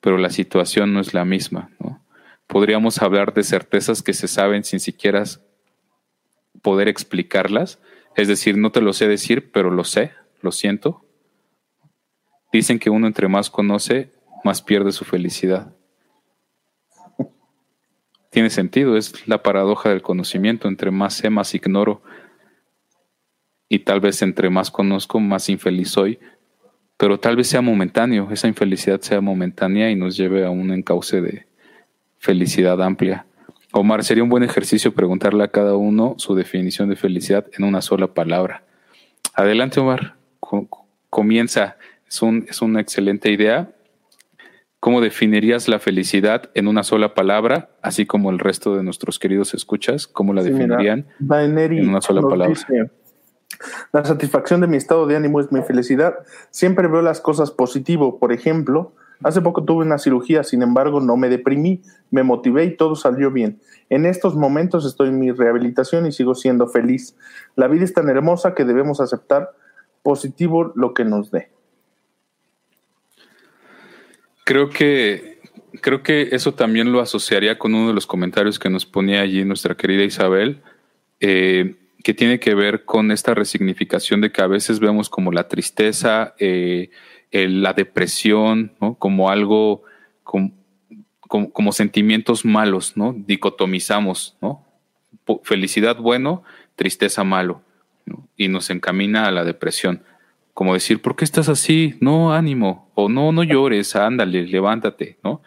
Pero 0.00 0.16
la 0.16 0.30
situación 0.30 0.94
no 0.94 1.00
es 1.00 1.12
la 1.12 1.26
misma. 1.26 1.70
Podríamos 2.46 3.00
hablar 3.02 3.34
de 3.34 3.44
certezas 3.44 4.02
que 4.02 4.14
se 4.14 4.26
saben 4.26 4.64
sin 4.64 4.80
siquiera 4.80 5.22
poder 6.62 6.88
explicarlas. 6.88 7.78
Es 8.16 8.26
decir, 8.26 8.56
no 8.56 8.72
te 8.72 8.80
lo 8.80 8.94
sé 8.94 9.06
decir, 9.06 9.52
pero 9.52 9.70
lo 9.70 9.84
sé, 9.84 10.12
lo 10.40 10.50
siento. 10.50 11.04
Dicen 12.52 12.78
que 12.78 12.88
uno 12.88 13.06
entre 13.06 13.28
más 13.28 13.50
conoce, 13.50 14.10
más 14.44 14.62
pierde 14.62 14.92
su 14.92 15.04
felicidad. 15.04 15.74
Tiene 18.30 18.48
sentido, 18.48 18.96
es 18.96 19.28
la 19.28 19.42
paradoja 19.42 19.90
del 19.90 20.00
conocimiento. 20.00 20.68
Entre 20.68 20.90
más 20.90 21.14
sé, 21.14 21.28
más 21.28 21.54
ignoro. 21.54 22.02
Y 23.68 23.80
tal 23.80 24.00
vez 24.00 24.22
entre 24.22 24.50
más 24.50 24.70
conozco, 24.70 25.20
más 25.20 25.48
infeliz 25.48 25.90
soy. 25.90 26.18
Pero 26.96 27.18
tal 27.18 27.36
vez 27.36 27.48
sea 27.48 27.60
momentáneo, 27.60 28.28
esa 28.30 28.46
infelicidad 28.46 29.00
sea 29.00 29.20
momentánea 29.20 29.90
y 29.90 29.96
nos 29.96 30.16
lleve 30.16 30.44
a 30.44 30.50
un 30.50 30.70
encauce 30.72 31.20
de 31.20 31.46
felicidad 32.18 32.80
amplia. 32.82 33.26
Omar, 33.72 34.04
sería 34.04 34.22
un 34.22 34.28
buen 34.28 34.44
ejercicio 34.44 34.94
preguntarle 34.94 35.42
a 35.42 35.48
cada 35.48 35.76
uno 35.76 36.14
su 36.18 36.36
definición 36.36 36.88
de 36.88 36.96
felicidad 36.96 37.46
en 37.58 37.64
una 37.64 37.82
sola 37.82 38.14
palabra. 38.14 38.62
Adelante, 39.34 39.80
Omar. 39.80 40.14
Comienza. 41.10 41.76
Es, 42.06 42.22
un, 42.22 42.46
es 42.48 42.62
una 42.62 42.80
excelente 42.80 43.32
idea 43.32 43.74
¿Cómo 44.84 45.00
definirías 45.00 45.66
la 45.66 45.78
felicidad 45.78 46.50
en 46.52 46.68
una 46.68 46.82
sola 46.82 47.14
palabra, 47.14 47.70
así 47.80 48.04
como 48.04 48.28
el 48.28 48.38
resto 48.38 48.76
de 48.76 48.82
nuestros 48.82 49.18
queridos 49.18 49.54
escuchas? 49.54 50.06
¿Cómo 50.06 50.34
la 50.34 50.42
definirían 50.42 51.06
en 51.18 51.88
una 51.88 52.02
sola 52.02 52.20
palabra? 52.20 52.54
La 53.92 54.04
satisfacción 54.04 54.60
de 54.60 54.66
mi 54.66 54.76
estado 54.76 55.06
de 55.06 55.16
ánimo 55.16 55.40
es 55.40 55.52
mi 55.52 55.62
felicidad. 55.62 56.14
Siempre 56.50 56.88
veo 56.88 57.02
las 57.02 57.20
cosas 57.20 57.50
positivo. 57.50 58.18
Por 58.18 58.32
ejemplo, 58.32 58.92
hace 59.22 59.40
poco 59.40 59.64
tuve 59.64 59.84
una 59.84 59.98
cirugía, 59.98 60.44
sin 60.44 60.62
embargo, 60.62 61.00
no 61.00 61.16
me 61.16 61.28
deprimí, 61.28 61.82
me 62.10 62.22
motivé 62.22 62.64
y 62.64 62.76
todo 62.76 62.96
salió 62.96 63.30
bien. 63.30 63.60
En 63.90 64.06
estos 64.06 64.34
momentos 64.34 64.84
estoy 64.86 65.08
en 65.08 65.18
mi 65.18 65.30
rehabilitación 65.30 66.06
y 66.06 66.12
sigo 66.12 66.34
siendo 66.34 66.68
feliz. 66.68 67.16
La 67.56 67.68
vida 67.68 67.84
es 67.84 67.92
tan 67.92 68.08
hermosa 68.08 68.54
que 68.54 68.64
debemos 68.64 69.00
aceptar 69.00 69.50
positivo 70.02 70.72
lo 70.74 70.94
que 70.94 71.04
nos 71.04 71.30
dé. 71.30 71.50
Creo 74.44 74.68
que, 74.68 75.40
creo 75.80 76.02
que 76.02 76.28
eso 76.32 76.52
también 76.52 76.92
lo 76.92 77.00
asociaría 77.00 77.58
con 77.58 77.74
uno 77.74 77.88
de 77.88 77.94
los 77.94 78.06
comentarios 78.06 78.58
que 78.58 78.68
nos 78.68 78.84
ponía 78.84 79.22
allí 79.22 79.44
nuestra 79.44 79.74
querida 79.74 80.04
Isabel, 80.04 80.62
eh, 81.20 81.76
que 82.04 82.12
tiene 82.12 82.38
que 82.38 82.54
ver 82.54 82.84
con 82.84 83.10
esta 83.10 83.32
resignificación 83.32 84.20
de 84.20 84.30
que 84.30 84.42
a 84.42 84.46
veces 84.46 84.78
vemos 84.78 85.08
como 85.08 85.32
la 85.32 85.48
tristeza, 85.48 86.34
eh, 86.38 86.90
la 87.32 87.72
depresión, 87.72 88.74
como 88.98 89.30
algo, 89.30 89.82
como, 90.22 90.52
como, 91.18 91.72
sentimientos 91.72 92.44
malos, 92.44 92.96
¿no? 92.96 93.14
Dicotomizamos, 93.16 94.36
¿no? 94.42 94.66
Felicidad 95.44 95.96
bueno, 95.96 96.44
tristeza 96.76 97.24
malo, 97.24 97.62
y 98.36 98.48
nos 98.48 98.68
encamina 98.68 99.26
a 99.26 99.32
la 99.32 99.44
depresión. 99.44 100.02
Como 100.52 100.74
decir, 100.74 101.00
¿por 101.00 101.16
qué 101.16 101.24
estás 101.24 101.48
así? 101.48 101.94
No, 102.00 102.34
ánimo, 102.34 102.90
o 102.94 103.08
no, 103.08 103.32
no 103.32 103.42
llores, 103.42 103.96
ándale, 103.96 104.46
levántate, 104.46 105.18
¿no? 105.24 105.40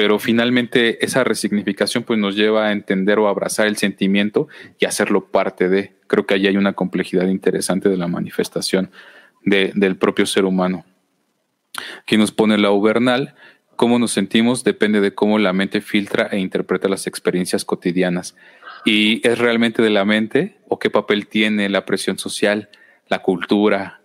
Pero 0.00 0.18
finalmente 0.18 1.04
esa 1.04 1.24
resignificación 1.24 2.04
pues 2.04 2.18
nos 2.18 2.34
lleva 2.34 2.68
a 2.68 2.72
entender 2.72 3.18
o 3.18 3.28
abrazar 3.28 3.66
el 3.66 3.76
sentimiento 3.76 4.48
y 4.78 4.86
hacerlo 4.86 5.26
parte 5.26 5.68
de. 5.68 5.92
Creo 6.06 6.24
que 6.24 6.32
ahí 6.32 6.46
hay 6.46 6.56
una 6.56 6.72
complejidad 6.72 7.28
interesante 7.28 7.90
de 7.90 7.98
la 7.98 8.08
manifestación 8.08 8.90
del 9.42 9.96
propio 9.98 10.24
ser 10.24 10.46
humano. 10.46 10.86
Aquí 12.00 12.16
nos 12.16 12.32
pone 12.32 12.56
la 12.56 12.70
ubernal, 12.70 13.34
cómo 13.76 13.98
nos 13.98 14.12
sentimos 14.12 14.64
depende 14.64 15.02
de 15.02 15.12
cómo 15.14 15.38
la 15.38 15.52
mente 15.52 15.82
filtra 15.82 16.28
e 16.32 16.38
interpreta 16.38 16.88
las 16.88 17.06
experiencias 17.06 17.66
cotidianas. 17.66 18.34
¿Y 18.86 19.20
es 19.28 19.36
realmente 19.36 19.82
de 19.82 19.90
la 19.90 20.06
mente 20.06 20.56
o 20.66 20.78
qué 20.78 20.88
papel 20.88 21.26
tiene 21.26 21.68
la 21.68 21.84
presión 21.84 22.16
social, 22.16 22.70
la 23.08 23.18
cultura? 23.18 24.00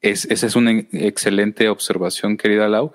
Es, 0.00 0.24
esa 0.24 0.48
es 0.48 0.56
una 0.56 0.72
excelente 0.72 1.68
observación, 1.68 2.36
querida 2.36 2.66
Lau. 2.66 2.92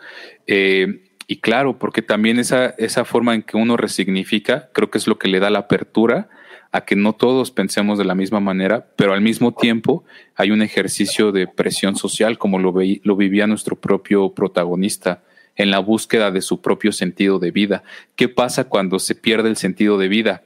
Eh, 0.47 1.04
y 1.27 1.37
claro, 1.37 1.79
porque 1.79 2.01
también 2.01 2.39
esa, 2.39 2.67
esa 2.77 3.05
forma 3.05 3.33
en 3.33 3.41
que 3.41 3.57
uno 3.57 3.77
resignifica, 3.77 4.69
creo 4.73 4.91
que 4.91 4.97
es 4.97 5.07
lo 5.07 5.17
que 5.17 5.27
le 5.27 5.39
da 5.39 5.49
la 5.49 5.59
apertura 5.59 6.29
a 6.71 6.81
que 6.81 6.95
no 6.95 7.13
todos 7.13 7.51
pensemos 7.51 7.97
de 7.97 8.05
la 8.05 8.15
misma 8.15 8.39
manera, 8.39 8.87
pero 8.95 9.13
al 9.13 9.21
mismo 9.21 9.53
tiempo 9.53 10.03
hay 10.35 10.51
un 10.51 10.61
ejercicio 10.61 11.31
de 11.31 11.47
presión 11.47 11.95
social 11.95 12.37
como 12.37 12.59
lo, 12.59 12.73
lo 13.03 13.15
vivía 13.15 13.47
nuestro 13.47 13.77
propio 13.77 14.33
protagonista 14.33 15.23
en 15.55 15.71
la 15.71 15.79
búsqueda 15.79 16.31
de 16.31 16.41
su 16.41 16.61
propio 16.61 16.91
sentido 16.91 17.39
de 17.39 17.51
vida. 17.51 17.83
¿Qué 18.15 18.27
pasa 18.27 18.65
cuando 18.65 18.99
se 18.99 19.15
pierde 19.15 19.49
el 19.49 19.55
sentido 19.55 19.97
de 19.97 20.09
vida? 20.09 20.43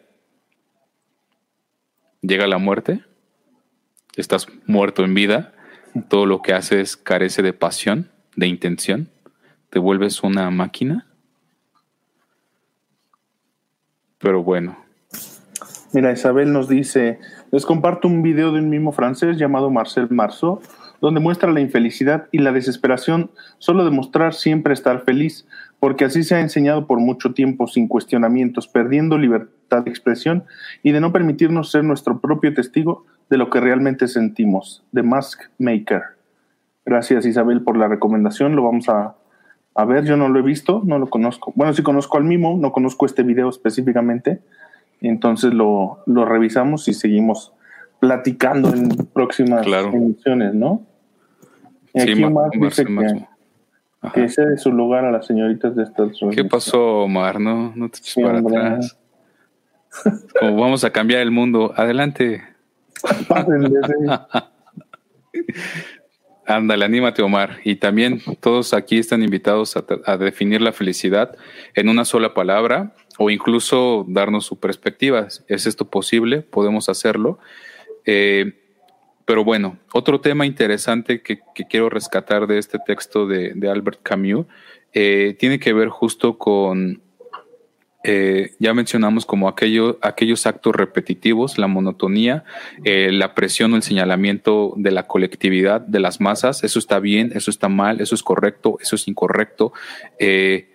Llega 2.22 2.48
la 2.48 2.58
muerte, 2.58 3.04
estás 4.16 4.48
muerto 4.68 5.04
en 5.04 5.16
vida, 5.16 5.54
todo 6.10 6.26
lo 6.26 6.42
que 6.42 6.54
haces 6.54 6.96
carece 6.96 7.42
de 7.42 7.54
pasión, 7.54 8.12
de 8.36 8.48
intención, 8.48 9.10
te 9.70 9.80
vuelves 9.80 10.24
una 10.24 10.50
máquina. 10.50 11.08
Pero 14.20 14.44
bueno, 14.44 14.78
Mira, 15.92 16.12
Isabel 16.12 16.54
nos 16.54 16.70
dice, 16.70 17.20
les 17.52 17.66
comparto 17.66 18.08
un 18.08 18.22
video 18.22 18.52
de 18.52 18.60
un 18.60 18.70
mismo 18.70 18.92
francés 18.92 19.38
llamado 19.38 19.72
Marcel 19.72 20.08
Marceau, 20.12 20.62
donde 21.02 21.20
muestra 21.20 21.52
la 21.52 21.62
infelicidad 21.62 22.28
y 22.32 22.40
la 22.40 22.52
desesperación 22.52 23.32
solo 23.58 23.84
de 23.86 23.90
mostrar 23.90 24.36
siempre 24.36 24.74
estar 24.74 25.04
feliz, 25.04 25.48
porque 25.80 26.06
así 26.06 26.22
se 26.22 26.36
ha 26.36 26.42
enseñado 26.42 26.86
por 26.86 27.00
mucho 27.00 27.34
tiempo 27.34 27.66
sin 27.66 27.88
cuestionamientos, 27.88 28.68
perdiendo 28.68 29.18
libertad 29.18 29.84
de 29.84 29.90
expresión 29.90 30.44
y 30.84 30.92
de 30.92 31.02
no 31.02 31.12
permitirnos 31.12 31.72
ser 31.72 31.84
nuestro 31.84 32.20
propio 32.20 32.54
testigo 32.54 33.06
de 33.32 33.38
lo 33.38 33.50
que 33.50 33.60
realmente 33.60 34.08
sentimos. 34.08 34.84
The 34.94 35.02
Mask 35.02 35.42
Maker. 35.58 36.04
Gracias 36.86 37.26
Isabel 37.26 37.64
por 37.64 37.78
la 37.78 37.88
recomendación, 37.88 38.56
lo 38.56 38.64
vamos 38.64 38.90
a, 38.90 39.16
a 39.76 39.86
ver, 39.86 40.06
yo 40.06 40.18
no 40.18 40.30
lo 40.30 40.40
he 40.40 40.44
visto, 40.44 40.82
no 40.86 41.00
lo 41.00 41.10
conozco. 41.10 41.52
Bueno, 41.56 41.74
sí 41.74 41.84
conozco 41.84 42.18
al 42.18 42.24
Mimo, 42.24 42.58
no 42.58 42.72
conozco 42.72 43.06
este 43.06 43.24
video 43.24 43.50
específicamente, 43.50 44.40
entonces 45.02 45.54
lo, 45.54 46.00
lo 46.06 46.26
revisamos 46.26 46.88
y 46.88 46.94
seguimos 46.94 47.54
platicando 48.00 48.74
en 48.74 48.90
próximas 49.14 49.66
emisiones, 49.66 50.54
¿no? 50.54 50.84
Sí, 51.94 52.12
Aquí 52.12 52.24
Omar 52.24 52.52
dice 52.52 52.86
que, 52.86 53.28
que 54.14 54.30
cede 54.30 54.58
su 54.58 54.72
lugar 54.72 55.06
a 55.06 55.12
las 55.12 55.26
señoritas 55.26 55.76
de 55.76 55.84
Estados 55.84 56.22
Unidos. 56.22 56.36
¿Qué 56.36 56.46
pasó, 56.46 57.04
Omar? 57.04 57.40
No, 57.40 57.74
no 57.76 57.90
te 57.90 58.00
eches 58.00 58.24
para 58.24 58.40
atrás. 58.40 58.98
Como 60.40 60.62
vamos 60.62 60.84
a 60.84 60.92
cambiar 60.92 61.22
el 61.22 61.32
mundo. 61.32 61.74
Adelante. 61.76 62.44
Ándale, 66.50 66.84
anímate, 66.84 67.22
Omar. 67.22 67.60
Y 67.64 67.76
también 67.76 68.24
todos 68.40 68.74
aquí 68.74 68.98
están 68.98 69.22
invitados 69.22 69.78
a, 69.78 70.18
definir 70.18 70.62
la 70.62 70.74
felicidad 70.74 71.38
en 71.76 71.90
una 71.90 72.06
sola 72.06 72.34
palabra 72.34 72.96
o 73.20 73.30
incluso 73.30 74.04
darnos 74.08 74.48
su 74.48 74.60
perspectiva. 74.60 75.28
¿Es 75.48 75.68
esto 75.68 75.92
posible? 75.92 76.42
¿Podemos 76.42 76.90
hacerlo? 76.90 77.38
Eh, 78.04 78.54
pero 79.26 79.44
bueno, 79.44 79.78
otro 79.94 80.22
tema 80.22 80.48
interesante 80.48 81.22
que, 81.22 81.40
quiero 81.70 81.88
rescatar 81.88 82.48
de 82.48 82.58
este 82.58 82.80
texto 82.84 83.28
de, 83.28 83.54
Albert 83.70 84.00
Camus 84.02 84.48
eh, 84.94 85.36
tiene 85.38 85.60
que 85.60 85.72
ver 85.72 85.90
justo 85.90 86.40
con 86.40 87.04
eh, 88.04 88.52
ya 88.60 88.74
mencionamos 88.74 89.26
como 89.26 89.50
aquello, 89.50 90.00
aquellos 90.02 90.46
actos 90.46 90.74
repetitivos, 90.74 91.58
la 91.58 91.68
monotonía, 91.68 92.46
eh, 92.86 93.12
la 93.12 93.36
presión 93.36 93.74
o 93.74 93.76
el 93.76 93.84
señalamiento 93.84 94.74
de 94.78 94.92
la 94.92 95.06
colectividad, 95.06 95.82
de 95.82 96.00
las 96.00 96.22
masas, 96.22 96.64
eso 96.64 96.80
está 96.80 97.00
bien, 97.00 97.32
eso 97.36 97.52
está 97.52 97.68
mal, 97.68 98.00
eso 98.00 98.16
es 98.16 98.24
correcto, 98.24 98.78
eso 98.82 98.96
es 98.96 99.08
incorrecto. 99.08 99.74
Eh, 100.18 100.70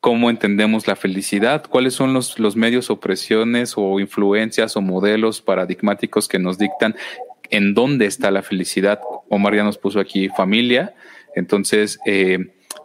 ¿Cómo 0.00 0.28
entendemos 0.28 0.86
la 0.88 0.96
felicidad? 0.96 1.64
¿Cuáles 1.66 1.94
son 1.94 2.12
los, 2.12 2.38
los 2.38 2.56
medios 2.56 2.90
o 2.90 3.00
presiones 3.00 3.74
o 3.76 4.00
influencias 4.00 4.76
o 4.76 4.82
modelos 4.82 5.40
paradigmáticos 5.40 6.28
que 6.28 6.38
nos 6.38 6.58
dictan 6.58 6.96
en 7.50 7.74
dónde 7.74 8.06
está 8.06 8.30
la 8.32 8.42
felicidad? 8.42 9.00
Omar 9.30 9.54
ya 9.54 9.62
nos 9.62 9.78
puso 9.78 10.00
aquí 10.00 10.28
familia, 10.30 10.94
entonces... 11.36 12.00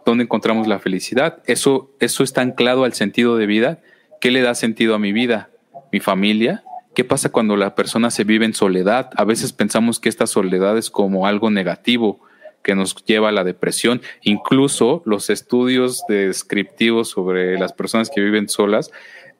¿Dónde 0.04 0.24
encontramos 0.24 0.66
la 0.66 0.78
felicidad? 0.78 1.42
Eso, 1.46 1.90
eso 2.00 2.22
está 2.22 2.40
anclado 2.40 2.84
al 2.84 2.94
sentido 2.94 3.36
de 3.36 3.46
vida. 3.46 3.80
¿Qué 4.20 4.30
le 4.30 4.42
da 4.42 4.54
sentido 4.54 4.94
a 4.94 4.98
mi 4.98 5.12
vida? 5.12 5.50
¿Mi 5.92 6.00
familia? 6.00 6.62
¿Qué 6.94 7.04
pasa 7.04 7.30
cuando 7.30 7.56
la 7.56 7.74
persona 7.74 8.10
se 8.10 8.24
vive 8.24 8.44
en 8.44 8.54
soledad? 8.54 9.10
A 9.16 9.24
veces 9.24 9.52
pensamos 9.52 10.00
que 10.00 10.08
esta 10.08 10.26
soledad 10.26 10.76
es 10.76 10.90
como 10.90 11.26
algo 11.26 11.50
negativo 11.50 12.20
que 12.62 12.74
nos 12.74 12.94
lleva 13.04 13.28
a 13.28 13.32
la 13.32 13.44
depresión. 13.44 14.02
Incluso 14.22 15.02
los 15.06 15.30
estudios 15.30 16.02
descriptivos 16.08 17.08
sobre 17.08 17.58
las 17.58 17.72
personas 17.72 18.10
que 18.10 18.20
viven 18.20 18.48
solas 18.48 18.90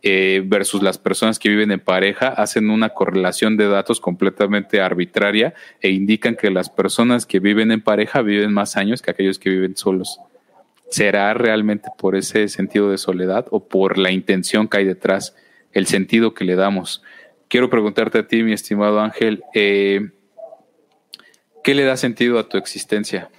eh, 0.02 0.42
versus 0.46 0.82
las 0.82 0.96
personas 0.96 1.38
que 1.38 1.50
viven 1.50 1.70
en 1.72 1.80
pareja 1.80 2.28
hacen 2.28 2.70
una 2.70 2.90
correlación 2.90 3.58
de 3.58 3.68
datos 3.68 4.00
completamente 4.00 4.80
arbitraria 4.80 5.52
e 5.82 5.90
indican 5.90 6.36
que 6.36 6.50
las 6.50 6.70
personas 6.70 7.26
que 7.26 7.40
viven 7.40 7.70
en 7.70 7.82
pareja 7.82 8.22
viven 8.22 8.52
más 8.52 8.78
años 8.78 9.02
que 9.02 9.10
aquellos 9.10 9.38
que 9.38 9.50
viven 9.50 9.76
solos. 9.76 10.18
¿Será 10.90 11.32
realmente 11.34 11.88
por 11.96 12.16
ese 12.16 12.48
sentido 12.48 12.90
de 12.90 12.98
soledad 12.98 13.46
o 13.50 13.68
por 13.68 13.96
la 13.96 14.10
intención 14.10 14.68
que 14.68 14.78
hay 14.78 14.84
detrás, 14.84 15.36
el 15.72 15.86
sentido 15.86 16.34
que 16.34 16.44
le 16.44 16.56
damos? 16.56 17.02
Quiero 17.48 17.70
preguntarte 17.70 18.18
a 18.18 18.26
ti, 18.26 18.42
mi 18.42 18.52
estimado 18.52 19.00
Ángel, 19.00 19.44
eh, 19.54 20.10
¿qué 21.62 21.74
le 21.74 21.84
da 21.84 21.96
sentido 21.96 22.38
a 22.38 22.48
tu 22.48 22.58
existencia? 22.58 23.30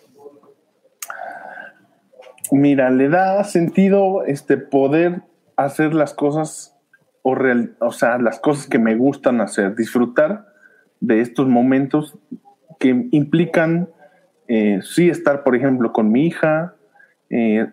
Mira, 2.52 2.90
le 2.90 3.10
da 3.10 3.44
sentido 3.44 4.24
este 4.26 4.58
poder 4.58 5.22
hacer 5.56 5.94
las 5.94 6.14
cosas 6.14 6.78
o, 7.22 7.38
o 7.80 7.92
sea, 7.92 8.18
las 8.18 8.40
cosas 8.40 8.68
que 8.68 8.80
me 8.80 8.96
gustan 8.96 9.42
hacer, 9.42 9.76
disfrutar 9.76 10.48
de 11.00 11.22
estos 11.22 11.48
momentos 11.48 12.18
que 12.80 13.08
implican 13.12 13.90
eh, 14.48 14.80
sí 14.84 15.10
estar, 15.10 15.44
por 15.44 15.56
ejemplo, 15.56 15.94
con 15.94 16.12
mi 16.12 16.28
hija, 16.28 16.76
eh, 17.32 17.66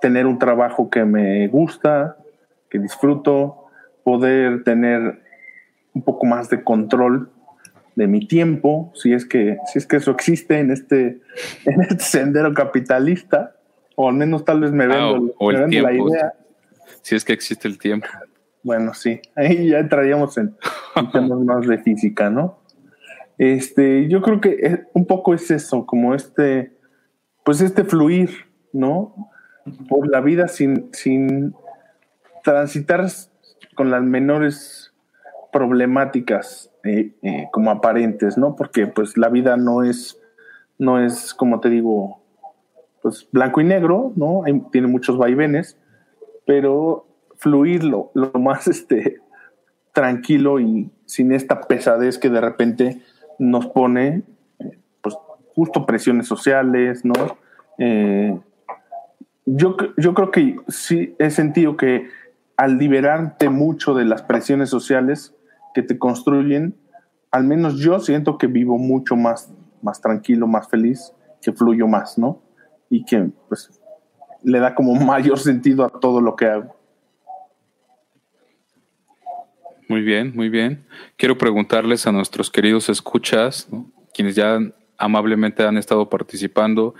tener 0.00 0.26
un 0.26 0.38
trabajo 0.38 0.90
que 0.90 1.04
me 1.04 1.46
gusta, 1.48 2.16
que 2.70 2.78
disfruto, 2.78 3.66
poder 4.02 4.64
tener 4.64 5.22
un 5.92 6.02
poco 6.02 6.26
más 6.26 6.50
de 6.50 6.64
control 6.64 7.30
de 7.94 8.06
mi 8.06 8.26
tiempo, 8.26 8.90
si 8.94 9.12
es 9.12 9.24
que, 9.24 9.58
si 9.66 9.78
es 9.78 9.86
que 9.86 9.96
eso 9.96 10.10
existe 10.10 10.58
en 10.58 10.70
este, 10.70 11.20
en 11.66 11.80
este 11.82 12.00
sendero 12.00 12.52
capitalista, 12.52 13.54
o 13.94 14.08
al 14.08 14.14
menos 14.14 14.44
tal 14.44 14.60
vez 14.60 14.72
me 14.72 14.84
ah, 14.84 15.12
vendo, 15.12 15.34
la 15.40 15.92
idea. 15.92 16.34
Si 17.02 17.14
es 17.14 17.24
que 17.24 17.32
existe 17.32 17.68
el 17.68 17.78
tiempo. 17.78 18.08
Bueno, 18.62 18.94
sí, 18.94 19.20
ahí 19.36 19.68
ya 19.68 19.78
entraríamos 19.78 20.36
en, 20.38 20.56
temas 21.12 21.38
más 21.40 21.66
de 21.66 21.78
física, 21.78 22.30
¿no? 22.30 22.58
Este, 23.36 24.08
yo 24.08 24.22
creo 24.22 24.40
que 24.40 24.86
un 24.94 25.06
poco 25.06 25.34
es 25.34 25.50
eso, 25.50 25.84
como 25.86 26.14
este, 26.14 26.72
pues 27.44 27.60
este 27.60 27.84
fluir, 27.84 28.30
¿no? 28.74 29.30
Por 29.88 30.10
la 30.10 30.20
vida 30.20 30.48
sin, 30.48 30.90
sin 30.92 31.54
transitar 32.42 33.06
con 33.74 33.90
las 33.90 34.02
menores 34.02 34.92
problemáticas 35.52 36.70
eh, 36.84 37.12
eh, 37.22 37.48
como 37.52 37.70
aparentes, 37.70 38.36
¿no? 38.36 38.56
Porque 38.56 38.86
pues 38.86 39.16
la 39.16 39.28
vida 39.28 39.56
no 39.56 39.82
es, 39.82 40.20
no 40.78 41.02
es, 41.02 41.32
como 41.32 41.60
te 41.60 41.70
digo, 41.70 42.20
pues 43.02 43.28
blanco 43.32 43.60
y 43.60 43.64
negro, 43.64 44.12
¿no? 44.16 44.42
tiene 44.72 44.88
muchos 44.88 45.16
vaivenes, 45.16 45.78
pero 46.46 47.06
fluirlo 47.36 48.10
lo 48.14 48.32
más 48.32 48.66
este, 48.68 49.20
tranquilo 49.92 50.60
y 50.60 50.90
sin 51.06 51.32
esta 51.32 51.60
pesadez 51.62 52.18
que 52.18 52.30
de 52.30 52.40
repente 52.40 53.02
nos 53.38 53.66
pone, 53.66 54.22
eh, 54.58 54.78
pues 55.00 55.16
justo 55.54 55.86
presiones 55.86 56.26
sociales, 56.26 57.04
¿no? 57.04 57.14
Yo, 59.46 59.76
yo 59.96 60.14
creo 60.14 60.30
que 60.30 60.56
sí 60.68 61.14
he 61.18 61.30
sentido 61.30 61.76
que 61.76 62.08
al 62.56 62.78
liberarte 62.78 63.48
mucho 63.48 63.94
de 63.94 64.04
las 64.04 64.22
presiones 64.22 64.70
sociales 64.70 65.34
que 65.74 65.82
te 65.82 65.98
construyen, 65.98 66.76
al 67.30 67.44
menos 67.44 67.78
yo 67.78 67.98
siento 68.00 68.38
que 68.38 68.46
vivo 68.46 68.78
mucho 68.78 69.16
más, 69.16 69.52
más 69.82 70.00
tranquilo, 70.00 70.46
más 70.46 70.68
feliz, 70.68 71.12
que 71.42 71.52
fluyo 71.52 71.86
más, 71.88 72.16
¿no? 72.16 72.40
Y 72.88 73.04
que 73.04 73.28
pues 73.48 73.80
le 74.42 74.60
da 74.60 74.74
como 74.74 74.94
mayor 75.04 75.38
sentido 75.38 75.84
a 75.84 75.88
todo 75.88 76.20
lo 76.20 76.36
que 76.36 76.46
hago. 76.46 76.76
Muy 79.88 80.00
bien, 80.00 80.32
muy 80.34 80.48
bien. 80.48 80.86
Quiero 81.16 81.36
preguntarles 81.36 82.06
a 82.06 82.12
nuestros 82.12 82.50
queridos 82.50 82.88
escuchas, 82.88 83.68
quienes 84.14 84.34
ya 84.34 84.58
amablemente 84.96 85.64
han 85.64 85.76
estado 85.76 86.08
participando, 86.08 86.94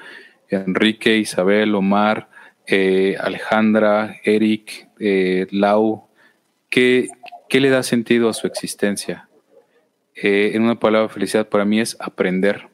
Enrique, 0.50 1.16
Isabel, 1.16 1.74
Omar, 1.74 2.28
eh, 2.66 3.16
Alejandra, 3.20 4.16
Eric, 4.24 4.88
eh, 4.98 5.46
Lau, 5.50 6.08
¿qué, 6.70 7.08
¿qué, 7.48 7.60
le 7.60 7.68
da 7.68 7.82
sentido 7.82 8.28
a 8.28 8.34
su 8.34 8.46
existencia? 8.46 9.28
Eh, 10.14 10.52
en 10.54 10.62
una 10.62 10.78
palabra, 10.78 11.08
felicidad 11.08 11.48
para 11.48 11.64
mí 11.64 11.80
es 11.80 11.96
aprender. 12.00 12.68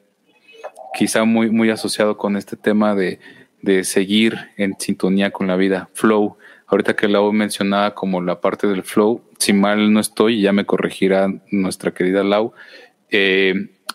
Quizá 0.94 1.24
muy, 1.24 1.50
muy 1.50 1.70
asociado 1.70 2.16
con 2.16 2.36
este 2.36 2.56
tema 2.56 2.94
de, 2.94 3.18
de 3.62 3.82
seguir 3.84 4.36
en 4.56 4.76
sintonía 4.78 5.32
con 5.32 5.48
la 5.48 5.56
vida, 5.56 5.88
flow. 5.94 6.36
Ahorita 6.66 6.94
que 6.94 7.08
Lau 7.08 7.32
mencionaba 7.32 7.94
como 7.94 8.20
la 8.20 8.40
parte 8.40 8.68
del 8.68 8.84
flow, 8.84 9.24
si 9.38 9.52
mal 9.52 9.92
no 9.92 9.98
estoy, 9.98 10.40
ya 10.40 10.52
me 10.52 10.66
corregirá 10.66 11.28
nuestra 11.50 11.92
querida 11.92 12.22
Lau. 12.22 12.52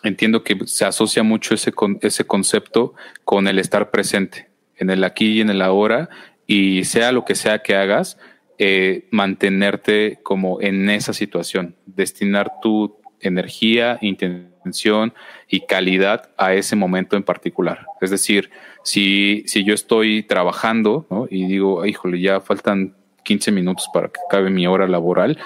entiendo 0.02 0.44
que 0.44 0.58
se 0.66 0.84
asocia 0.84 1.22
mucho 1.22 1.54
ese, 1.54 1.72
ese 2.02 2.24
concepto 2.24 2.92
con 3.24 3.48
el 3.48 3.58
estar 3.58 3.90
presente 3.90 4.55
en 4.76 4.90
el 4.90 5.04
aquí 5.04 5.32
y 5.32 5.40
en 5.40 5.50
el 5.50 5.62
ahora, 5.62 6.08
y 6.46 6.84
sea 6.84 7.12
lo 7.12 7.24
que 7.24 7.34
sea 7.34 7.62
que 7.62 7.76
hagas, 7.76 8.18
eh, 8.58 9.06
mantenerte 9.10 10.18
como 10.22 10.60
en 10.60 10.88
esa 10.88 11.12
situación, 11.12 11.76
destinar 11.84 12.52
tu 12.62 12.96
energía, 13.20 13.98
intención 14.00 15.12
y 15.48 15.60
calidad 15.66 16.30
a 16.38 16.54
ese 16.54 16.76
momento 16.76 17.16
en 17.16 17.22
particular. 17.22 17.86
Es 18.00 18.10
decir, 18.10 18.50
si, 18.82 19.44
si 19.46 19.64
yo 19.64 19.74
estoy 19.74 20.22
trabajando 20.22 21.06
y 21.30 21.46
digo, 21.46 21.84
híjole, 21.84 22.20
ya 22.20 22.40
faltan 22.40 22.96
15 23.24 23.52
minutos 23.52 23.90
para 23.92 24.08
que 24.08 24.20
acabe 24.26 24.50
mi 24.50 24.66
hora 24.66 24.86
laboral, 24.86 25.38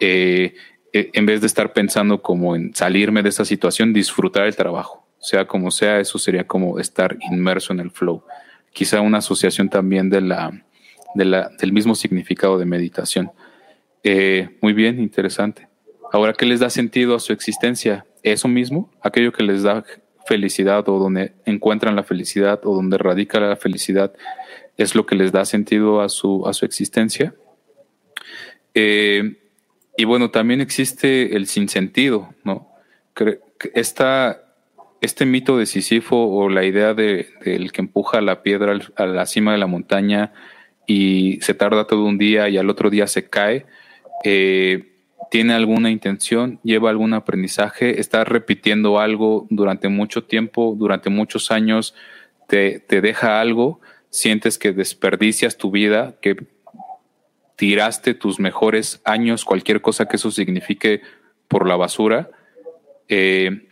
eh, 0.00 0.54
eh, 0.92 1.10
en 1.12 1.26
vez 1.26 1.40
de 1.40 1.48
estar 1.48 1.72
pensando 1.72 2.22
como 2.22 2.56
en 2.56 2.74
salirme 2.74 3.22
de 3.22 3.28
esa 3.28 3.44
situación, 3.44 3.92
disfrutar 3.92 4.46
el 4.46 4.56
trabajo. 4.56 5.06
Sea 5.18 5.46
como 5.46 5.70
sea, 5.70 6.00
eso 6.00 6.18
sería 6.18 6.46
como 6.46 6.78
estar 6.78 7.16
inmerso 7.30 7.72
en 7.72 7.80
el 7.80 7.90
flow 7.90 8.24
quizá 8.74 9.00
una 9.00 9.18
asociación 9.18 9.70
también 9.70 10.10
de 10.10 10.20
la, 10.20 10.52
del 11.14 11.72
mismo 11.72 11.94
significado 11.94 12.58
de 12.58 12.66
meditación. 12.66 13.30
Eh, 14.02 14.58
muy 14.60 14.74
bien, 14.74 15.00
interesante. 15.00 15.68
Ahora, 16.12 16.34
¿qué 16.34 16.44
les 16.44 16.60
da 16.60 16.68
sentido 16.68 17.14
a 17.14 17.20
su 17.20 17.32
existencia? 17.32 18.04
¿Eso 18.22 18.48
mismo? 18.48 18.90
¿Aquello 19.00 19.32
que 19.32 19.44
les 19.44 19.62
da 19.62 19.84
felicidad 20.26 20.86
o 20.88 20.98
donde 20.98 21.32
encuentran 21.46 21.96
la 21.96 22.02
felicidad 22.02 22.60
o 22.64 22.74
donde 22.74 22.98
radica 22.98 23.40
la 23.40 23.56
felicidad 23.56 24.12
es 24.76 24.94
lo 24.94 25.06
que 25.06 25.14
les 25.14 25.32
da 25.32 25.44
sentido 25.44 26.02
a 26.02 26.08
su, 26.08 26.46
a 26.46 26.52
su 26.52 26.66
existencia? 26.66 27.34
Eh, 28.74 29.36
y 29.96 30.04
bueno, 30.04 30.32
también 30.32 30.60
existe 30.60 31.36
el 31.36 31.46
sinsentido, 31.46 32.34
¿no? 32.42 32.68
Esta, 33.72 34.43
este 35.04 35.26
mito 35.26 35.58
de 35.58 35.66
Sísifo 35.66 36.16
o 36.16 36.48
la 36.48 36.64
idea 36.64 36.94
del 36.94 37.26
de, 37.44 37.70
que 37.72 37.80
empuja 37.80 38.20
la 38.20 38.42
piedra 38.42 38.78
a 38.96 39.06
la 39.06 39.26
cima 39.26 39.52
de 39.52 39.58
la 39.58 39.66
montaña 39.66 40.32
y 40.86 41.38
se 41.42 41.54
tarda 41.54 41.86
todo 41.86 42.04
un 42.04 42.18
día 42.18 42.48
y 42.48 42.56
al 42.56 42.70
otro 42.70 42.90
día 42.90 43.06
se 43.06 43.28
cae, 43.28 43.66
eh, 44.24 44.92
tiene 45.30 45.54
alguna 45.54 45.90
intención, 45.90 46.58
lleva 46.62 46.90
algún 46.90 47.12
aprendizaje, 47.14 48.00
está 48.00 48.24
repitiendo 48.24 48.98
algo 48.98 49.46
durante 49.50 49.88
mucho 49.88 50.24
tiempo, 50.24 50.74
durante 50.78 51.10
muchos 51.10 51.50
años, 51.50 51.94
te, 52.48 52.80
te 52.80 53.00
deja 53.00 53.40
algo, 53.40 53.80
sientes 54.10 54.58
que 54.58 54.72
desperdicias 54.72 55.58
tu 55.58 55.70
vida, 55.70 56.16
que 56.22 56.36
tiraste 57.56 58.14
tus 58.14 58.40
mejores 58.40 59.00
años, 59.04 59.44
cualquier 59.44 59.80
cosa 59.80 60.06
que 60.06 60.16
eso 60.16 60.30
signifique 60.30 61.02
por 61.48 61.68
la 61.68 61.76
basura. 61.76 62.30
Eh, 63.08 63.68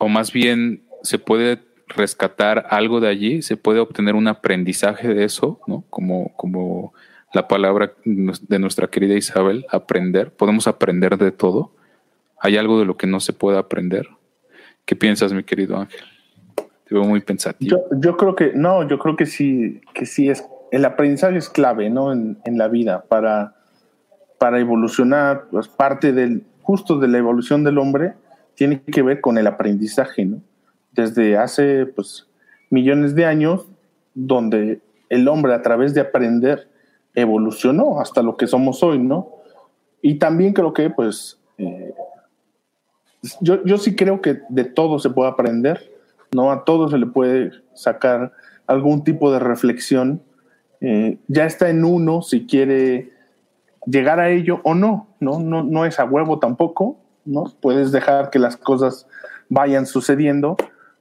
o 0.00 0.08
más 0.08 0.32
bien 0.32 0.82
se 1.02 1.18
puede 1.18 1.60
rescatar 1.86 2.66
algo 2.70 3.00
de 3.00 3.08
allí, 3.08 3.42
se 3.42 3.56
puede 3.56 3.80
obtener 3.80 4.14
un 4.14 4.28
aprendizaje 4.28 5.08
de 5.08 5.24
eso, 5.24 5.60
¿no? 5.66 5.84
Como, 5.90 6.32
como 6.36 6.94
la 7.34 7.46
palabra 7.48 7.92
de 8.04 8.58
nuestra 8.58 8.86
querida 8.88 9.14
Isabel, 9.14 9.66
aprender. 9.70 10.32
Podemos 10.32 10.66
aprender 10.66 11.18
de 11.18 11.32
todo. 11.32 11.72
¿Hay 12.40 12.56
algo 12.56 12.78
de 12.78 12.86
lo 12.86 12.96
que 12.96 13.06
no 13.06 13.20
se 13.20 13.34
puede 13.34 13.58
aprender? 13.58 14.08
¿Qué 14.86 14.96
piensas, 14.96 15.34
mi 15.34 15.44
querido 15.44 15.76
Ángel? 15.76 16.00
Te 16.56 16.94
veo 16.94 17.04
muy 17.04 17.20
pensativo. 17.20 17.78
Yo, 17.92 18.16
creo 18.16 18.34
que, 18.34 18.52
no, 18.54 18.88
yo 18.88 18.98
creo 18.98 19.16
que 19.16 19.26
sí, 19.26 19.82
que 19.92 20.06
sí 20.06 20.30
es, 20.30 20.44
el 20.72 20.86
aprendizaje 20.86 21.36
es 21.36 21.50
clave, 21.50 21.90
¿no? 21.90 22.10
En, 22.10 22.38
la 22.46 22.68
vida 22.68 23.04
para, 23.06 23.54
para 24.38 24.58
evolucionar, 24.60 25.44
pues 25.50 25.68
parte 25.68 26.12
del, 26.12 26.44
justo 26.62 26.98
de 26.98 27.08
la 27.08 27.18
evolución 27.18 27.64
del 27.64 27.76
hombre, 27.76 28.14
tiene 28.60 28.82
que 28.82 29.00
ver 29.00 29.22
con 29.22 29.38
el 29.38 29.46
aprendizaje, 29.46 30.26
¿no? 30.26 30.42
Desde 30.92 31.38
hace 31.38 31.86
pues, 31.86 32.26
millones 32.68 33.14
de 33.14 33.24
años, 33.24 33.66
donde 34.14 34.82
el 35.08 35.26
hombre 35.28 35.54
a 35.54 35.62
través 35.62 35.94
de 35.94 36.02
aprender 36.02 36.68
evolucionó 37.14 38.02
hasta 38.02 38.20
lo 38.20 38.36
que 38.36 38.46
somos 38.46 38.82
hoy, 38.82 38.98
¿no? 38.98 39.30
Y 40.02 40.16
también 40.16 40.52
creo 40.52 40.74
que, 40.74 40.90
pues, 40.90 41.40
eh, 41.56 41.94
yo, 43.40 43.64
yo 43.64 43.78
sí 43.78 43.96
creo 43.96 44.20
que 44.20 44.42
de 44.50 44.64
todo 44.64 44.98
se 44.98 45.08
puede 45.08 45.30
aprender, 45.30 45.90
¿no? 46.30 46.52
A 46.52 46.66
todo 46.66 46.90
se 46.90 46.98
le 46.98 47.06
puede 47.06 47.52
sacar 47.72 48.34
algún 48.66 49.04
tipo 49.04 49.32
de 49.32 49.38
reflexión. 49.38 50.20
Eh, 50.82 51.16
ya 51.28 51.46
está 51.46 51.70
en 51.70 51.82
uno 51.82 52.20
si 52.20 52.46
quiere 52.46 53.10
llegar 53.86 54.20
a 54.20 54.28
ello 54.28 54.60
o 54.64 54.74
no, 54.74 55.08
¿no? 55.18 55.40
No, 55.40 55.62
no 55.62 55.86
es 55.86 55.98
a 55.98 56.04
huevo 56.04 56.38
tampoco, 56.40 56.99
¿no? 57.24 57.44
Puedes 57.60 57.92
dejar 57.92 58.30
que 58.30 58.38
las 58.38 58.56
cosas 58.56 59.06
vayan 59.48 59.86
sucediendo 59.86 60.56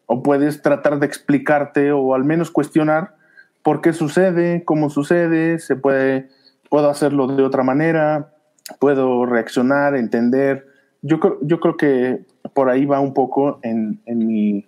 o 0.05 0.24
puedes 0.24 0.61
tratar 0.61 0.99
de 0.99 1.05
explicarte 1.05 1.91
o 1.91 2.15
al 2.15 2.24
menos 2.24 2.51
cuestionar 2.51 3.15
por 3.61 3.82
qué 3.82 3.93
sucede, 3.93 4.63
cómo 4.65 4.89
sucede, 4.89 5.59
se 5.59 5.76
puede, 5.76 6.30
puedo 6.70 6.89
hacerlo 6.89 7.28
de 7.28 7.43
otra 7.43 7.63
manera, 7.63 8.34
puedo 8.80 9.26
reaccionar, 9.26 9.95
entender. 9.95 10.67
Yo, 11.01 11.20
yo 11.41 11.59
creo 11.59 11.78
que 11.78 12.26
por 12.53 12.70
ahí 12.70 12.86
va 12.86 12.99
un 12.99 13.13
poco 13.13 13.59
en, 13.63 13.99
en, 14.05 14.28
mi, 14.28 14.67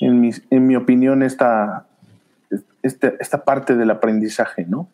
en, 0.00 0.20
mi, 0.20 0.30
en 0.50 0.66
mi 0.66 0.76
opinión 0.76 1.22
esta, 1.22 1.86
esta, 2.82 3.14
esta 3.20 3.44
parte 3.44 3.76
del 3.76 3.90
aprendizaje, 3.90 4.66
¿no? 4.66 4.88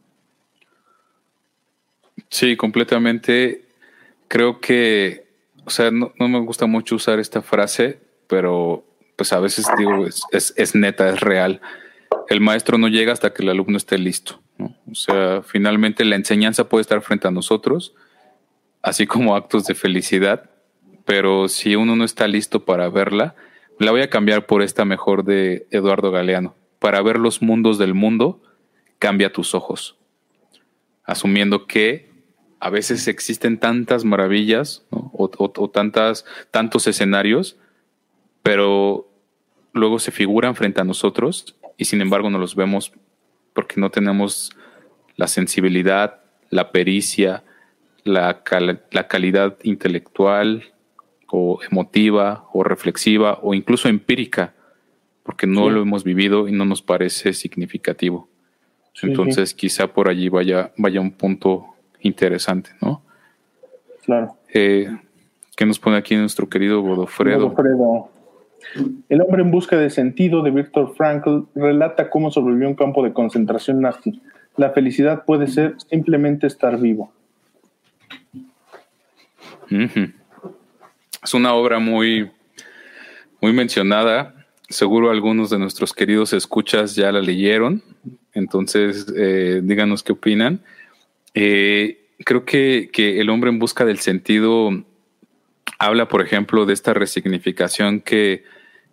Sí, 2.28 2.56
completamente. 2.56 3.64
Creo 4.28 4.60
que 4.60 5.21
o 5.64 5.70
sea, 5.70 5.90
no, 5.90 6.12
me 6.18 6.40
gusta 6.40 6.66
mucho 6.66 6.96
usar 6.96 7.18
esta 7.18 7.42
frase, 7.42 8.00
pero 8.26 8.84
pues 9.16 9.32
a 9.32 9.40
veces 9.40 9.66
digo, 9.78 10.06
es, 10.06 10.54
es, 10.56 10.74
neta, 10.74 11.08
es 11.08 11.20
real. 11.20 11.60
El 12.28 12.40
maestro 12.40 12.78
no 12.78 12.88
llega 12.88 13.12
hasta 13.12 13.32
que 13.32 13.42
el 13.42 13.50
alumno 13.50 13.76
esté 13.76 13.98
listo. 13.98 14.40
O 14.58 14.94
sea, 14.94 15.42
finalmente 15.42 16.04
la 16.04 16.16
enseñanza 16.16 16.68
puede 16.68 16.82
estar 16.82 17.00
frente 17.02 17.28
a 17.28 17.30
nosotros, 17.30 17.94
así 18.82 19.06
como 19.06 19.36
actos 19.36 19.64
de 19.66 19.74
felicidad, 19.74 20.50
pero 21.04 21.48
si 21.48 21.76
uno 21.76 21.96
no 21.96 22.04
está 22.04 22.28
listo 22.28 22.64
para 22.64 22.88
verla, 22.88 23.34
la 23.78 23.90
voy 23.90 24.02
a 24.02 24.10
cambiar 24.10 24.46
por 24.46 24.62
esta 24.62 24.84
mejor 24.84 25.24
de 25.24 25.66
Eduardo 25.70 26.10
Galeano. 26.10 26.54
Para 26.78 27.02
ver 27.02 27.18
los 27.18 27.42
mundos 27.42 27.78
del 27.78 27.94
mundo, 27.94 28.42
cambia 28.98 29.32
tus 29.32 29.54
ojos. 29.54 29.96
Asumiendo 31.04 31.66
que 31.66 32.11
a 32.62 32.70
veces 32.70 33.08
existen 33.08 33.58
tantas 33.58 34.04
maravillas 34.04 34.86
o, 34.90 35.28
tantas, 35.68 36.24
tantos 36.52 36.86
escenarios, 36.86 37.56
pero 38.44 39.10
luego 39.72 39.98
se 39.98 40.12
figuran 40.12 40.54
frente 40.54 40.80
a 40.80 40.84
nosotros 40.84 41.56
y 41.76 41.86
sin 41.86 42.00
embargo 42.00 42.30
no 42.30 42.38
los 42.38 42.54
vemos 42.54 42.92
porque 43.52 43.80
no 43.80 43.90
tenemos 43.90 44.52
la 45.16 45.26
sensibilidad, 45.26 46.20
la 46.50 46.70
pericia, 46.70 47.42
la, 48.04 48.44
la 48.92 49.08
calidad 49.08 49.58
intelectual 49.64 50.72
o 51.26 51.58
emotiva 51.68 52.46
o 52.52 52.62
reflexiva 52.62 53.40
o 53.42 53.54
incluso 53.54 53.88
empírica, 53.88 54.54
porque 55.24 55.48
no 55.48 55.68
lo 55.68 55.82
hemos 55.82 56.04
vivido 56.04 56.46
y 56.46 56.52
no 56.52 56.64
nos 56.64 56.80
parece 56.80 57.32
significativo. 57.32 58.28
Entonces 59.02 59.52
quizá 59.52 59.88
por 59.88 60.08
allí 60.08 60.28
vaya, 60.28 60.72
vaya 60.76 61.00
un 61.00 61.10
punto 61.10 61.71
interesante, 62.02 62.70
¿no? 62.80 63.02
Claro. 64.04 64.36
Eh, 64.52 64.88
¿Qué 65.56 65.66
nos 65.66 65.78
pone 65.78 65.96
aquí 65.96 66.16
nuestro 66.16 66.48
querido 66.48 66.80
Godofredo? 66.82 67.50
Godofredo. 67.50 68.10
El 69.08 69.20
hombre 69.20 69.42
en 69.42 69.50
busca 69.50 69.76
de 69.76 69.90
sentido 69.90 70.42
de 70.42 70.50
Viktor 70.50 70.94
Frankl 70.94 71.42
relata 71.54 72.10
cómo 72.10 72.30
sobrevivió 72.30 72.68
un 72.68 72.74
campo 72.74 73.02
de 73.02 73.12
concentración 73.12 73.80
nazi. 73.80 74.22
La 74.56 74.70
felicidad 74.70 75.24
puede 75.24 75.46
ser 75.46 75.76
simplemente 75.88 76.46
estar 76.46 76.78
vivo. 76.78 77.12
Es 81.22 81.34
una 81.34 81.54
obra 81.54 81.78
muy, 81.78 82.30
muy 83.40 83.52
mencionada. 83.52 84.34
Seguro 84.68 85.10
algunos 85.10 85.50
de 85.50 85.58
nuestros 85.58 85.92
queridos 85.92 86.32
escuchas 86.32 86.94
ya 86.94 87.12
la 87.12 87.20
leyeron. 87.20 87.82
Entonces, 88.34 89.06
eh, 89.16 89.60
díganos 89.62 90.02
qué 90.02 90.12
opinan. 90.12 90.60
Eh, 91.34 92.10
creo 92.24 92.44
que, 92.44 92.90
que 92.92 93.20
el 93.20 93.30
hombre 93.30 93.50
en 93.50 93.58
busca 93.58 93.84
del 93.84 93.98
sentido 93.98 94.84
habla, 95.78 96.08
por 96.08 96.22
ejemplo, 96.22 96.66
de 96.66 96.74
esta 96.74 96.94
resignificación 96.94 98.00
que, 98.00 98.44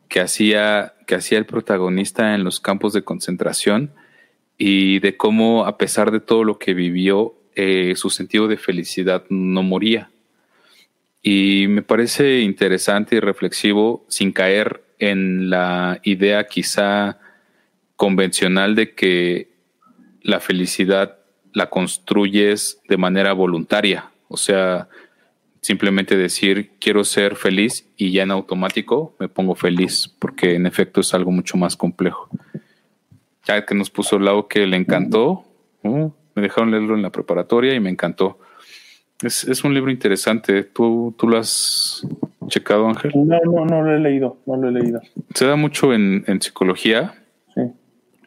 que, 0.07 0.19
hacía, 0.19 0.95
que 1.05 1.15
hacía 1.15 1.37
el 1.37 1.45
protagonista 1.45 2.33
en 2.35 2.43
los 2.43 2.59
campos 2.59 2.93
de 2.93 3.03
concentración 3.03 3.91
y 4.57 4.99
de 4.99 5.15
cómo, 5.15 5.65
a 5.65 5.77
pesar 5.77 6.11
de 6.11 6.19
todo 6.19 6.43
lo 6.43 6.59
que 6.59 6.73
vivió, 6.73 7.35
eh, 7.55 7.93
su 7.95 8.09
sentido 8.09 8.47
de 8.47 8.57
felicidad 8.57 9.23
no 9.29 9.63
moría. 9.63 10.09
Y 11.21 11.67
me 11.69 11.81
parece 11.81 12.39
interesante 12.39 13.17
y 13.17 13.19
reflexivo, 13.19 14.05
sin 14.07 14.31
caer 14.31 14.83
en 14.97 15.49
la 15.49 15.99
idea 16.03 16.47
quizá 16.47 17.19
convencional 17.95 18.75
de 18.75 18.95
que 18.95 19.49
la 20.21 20.39
felicidad 20.39 21.18
la 21.53 21.69
construyes 21.69 22.81
de 22.87 22.97
manera 22.97 23.33
voluntaria. 23.33 24.11
O 24.27 24.37
sea, 24.37 24.87
simplemente 25.61 26.15
decir 26.15 26.71
quiero 26.79 27.03
ser 27.03 27.35
feliz 27.35 27.87
y 27.97 28.11
ya 28.11 28.23
en 28.23 28.31
automático 28.31 29.15
me 29.19 29.27
pongo 29.27 29.55
feliz, 29.55 30.13
porque 30.19 30.55
en 30.55 30.65
efecto 30.65 31.01
es 31.01 31.13
algo 31.13 31.31
mucho 31.31 31.57
más 31.57 31.75
complejo. 31.75 32.29
Ya 33.45 33.65
que 33.65 33.75
nos 33.75 33.89
puso 33.89 34.17
el 34.17 34.25
lado 34.25 34.47
que 34.47 34.65
le 34.67 34.77
encantó, 34.77 35.43
me 35.83 36.41
dejaron 36.41 36.71
leerlo 36.71 36.95
en 36.95 37.01
la 37.01 37.11
preparatoria 37.11 37.73
y 37.73 37.79
me 37.79 37.89
encantó. 37.89 38.39
Es, 39.21 39.63
un 39.63 39.73
libro 39.73 39.91
interesante. 39.91 40.63
¿Tú, 40.63 41.13
¿Tú 41.17 41.27
lo 41.27 41.37
has 41.37 42.07
checado, 42.47 42.87
Ángel? 42.87 43.11
No, 43.15 43.37
no, 43.43 43.65
no 43.65 43.83
lo 43.83 43.93
he 43.93 43.99
leído, 43.99 44.37
no 44.45 44.55
lo 44.55 44.69
he 44.69 44.71
leído. 44.71 45.01
Se 45.33 45.45
da 45.45 45.57
mucho 45.57 45.93
en, 45.93 46.23
psicología, 46.41 47.15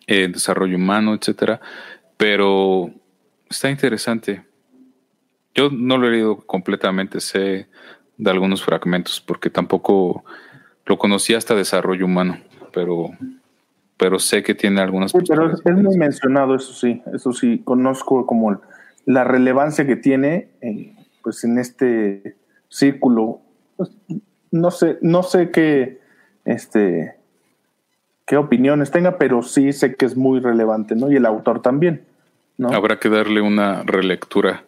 en 0.06 0.32
desarrollo 0.32 0.76
humano, 0.76 1.14
etcétera, 1.14 1.60
pero 2.18 2.90
está 3.52 3.70
interesante. 3.70 4.44
Yo 5.54 5.70
no 5.70 5.98
lo 5.98 6.08
he 6.08 6.12
leído 6.12 6.38
completamente, 6.38 7.20
sé 7.20 7.68
de 8.16 8.30
algunos 8.30 8.64
fragmentos, 8.64 9.20
porque 9.20 9.50
tampoco 9.50 10.24
lo 10.86 10.98
conocí 10.98 11.34
hasta 11.34 11.54
desarrollo 11.54 12.06
humano, 12.06 12.38
pero, 12.72 13.10
pero 13.96 14.18
sé 14.18 14.42
que 14.42 14.54
tiene 14.54 14.80
algunas. 14.80 15.12
Sí, 15.12 15.18
pero 15.28 15.52
es, 15.52 15.64
muy 15.64 15.96
mencionado, 15.96 16.54
eso 16.54 16.72
sí, 16.72 17.02
eso 17.12 17.32
sí, 17.32 17.60
conozco 17.64 18.26
como 18.26 18.60
la 19.04 19.24
relevancia 19.24 19.86
que 19.86 19.96
tiene, 19.96 20.48
eh, 20.60 20.94
pues 21.22 21.44
en 21.44 21.58
este 21.58 22.36
círculo. 22.68 23.40
Pues, 23.76 23.90
no 24.50 24.70
sé, 24.70 24.98
no 25.00 25.22
sé 25.22 25.50
qué, 25.50 26.00
este, 26.44 27.14
qué 28.26 28.36
opiniones 28.36 28.90
tenga, 28.90 29.18
pero 29.18 29.42
sí 29.42 29.72
sé 29.72 29.94
que 29.96 30.06
es 30.06 30.16
muy 30.16 30.40
relevante, 30.40 30.94
¿no? 30.94 31.10
Y 31.10 31.16
el 31.16 31.26
autor 31.26 31.62
también. 31.62 32.11
¿No? 32.56 32.70
Habrá 32.70 32.98
que 32.98 33.08
darle 33.08 33.40
una 33.40 33.82
relectura. 33.82 34.64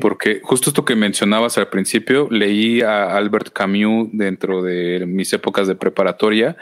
Porque 0.00 0.40
justo 0.42 0.70
esto 0.70 0.84
que 0.84 0.96
mencionabas 0.96 1.58
al 1.58 1.68
principio, 1.68 2.28
leí 2.30 2.80
a 2.80 3.16
Albert 3.16 3.52
Camus 3.52 4.08
dentro 4.12 4.62
de 4.62 5.04
mis 5.06 5.30
épocas 5.34 5.68
de 5.68 5.74
preparatoria 5.74 6.56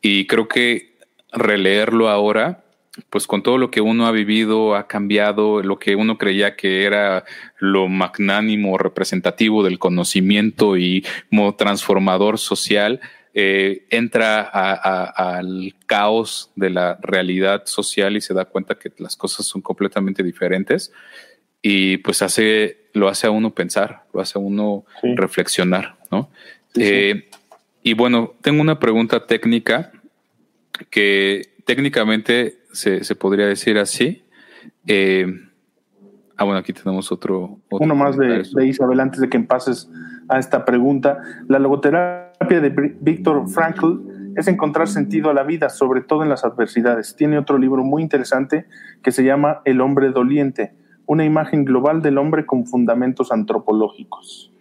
y 0.00 0.26
creo 0.28 0.46
que 0.46 0.96
releerlo 1.32 2.08
ahora, 2.08 2.62
pues 3.08 3.26
con 3.26 3.42
todo 3.42 3.58
lo 3.58 3.70
que 3.70 3.80
uno 3.80 4.06
ha 4.06 4.12
vivido, 4.12 4.76
ha 4.76 4.86
cambiado, 4.86 5.62
lo 5.62 5.78
que 5.78 5.96
uno 5.96 6.16
creía 6.16 6.54
que 6.54 6.84
era 6.84 7.24
lo 7.58 7.88
magnánimo, 7.88 8.78
representativo 8.78 9.64
del 9.64 9.78
conocimiento 9.78 10.76
y 10.76 11.04
como 11.28 11.56
transformador 11.56 12.38
social, 12.38 13.00
eh, 13.32 13.86
entra 13.90 14.42
al 14.42 15.74
caos 15.86 16.50
de 16.56 16.70
la 16.70 16.98
realidad 17.00 17.62
social 17.66 18.16
y 18.16 18.20
se 18.20 18.34
da 18.34 18.44
cuenta 18.44 18.74
que 18.74 18.92
las 18.98 19.14
cosas 19.14 19.46
son 19.46 19.62
completamente 19.62 20.22
diferentes 20.24 20.92
y 21.62 21.98
pues 21.98 22.22
hace, 22.22 22.88
lo 22.92 23.08
hace 23.08 23.26
a 23.26 23.30
uno 23.30 23.54
pensar, 23.54 24.04
lo 24.12 24.20
hace 24.20 24.38
a 24.38 24.42
uno 24.42 24.84
reflexionar, 25.02 25.96
¿no? 26.10 26.30
Eh, 26.74 27.28
y 27.82 27.94
bueno, 27.94 28.34
tengo 28.40 28.60
una 28.60 28.78
pregunta 28.78 29.26
técnica 29.26 29.92
que 30.90 31.54
técnicamente 31.64 32.58
se, 32.72 33.04
se 33.04 33.14
podría 33.14 33.46
decir 33.46 33.78
así. 33.78 34.24
Eh, 34.86 35.26
ah, 36.36 36.44
bueno, 36.44 36.58
aquí 36.58 36.72
tenemos 36.72 37.12
otro. 37.12 37.58
Uno 37.70 37.94
más 37.94 38.16
de, 38.16 38.42
de, 38.42 38.66
Isabel 38.66 39.00
antes 39.00 39.20
de 39.20 39.28
que 39.28 39.38
pases 39.40 39.88
a 40.28 40.38
esta 40.38 40.64
pregunta. 40.64 41.20
La 41.48 41.58
logoterapia 41.58 42.29
de 42.48 42.96
Víctor 43.00 43.48
Frankl 43.48 44.00
es 44.36 44.48
encontrar 44.48 44.88
sentido 44.88 45.30
a 45.30 45.34
la 45.34 45.42
vida, 45.42 45.68
sobre 45.68 46.00
todo 46.00 46.22
en 46.22 46.28
las 46.28 46.44
adversidades. 46.44 47.14
Tiene 47.16 47.38
otro 47.38 47.58
libro 47.58 47.84
muy 47.84 48.02
interesante 48.02 48.66
que 49.02 49.12
se 49.12 49.24
llama 49.24 49.60
El 49.64 49.80
hombre 49.80 50.10
doliente 50.10 50.74
una 51.10 51.24
imagen 51.24 51.64
global 51.64 52.02
del 52.02 52.18
hombre 52.18 52.46
con 52.46 52.68
fundamentos 52.68 53.32
antropológicos. 53.32 54.52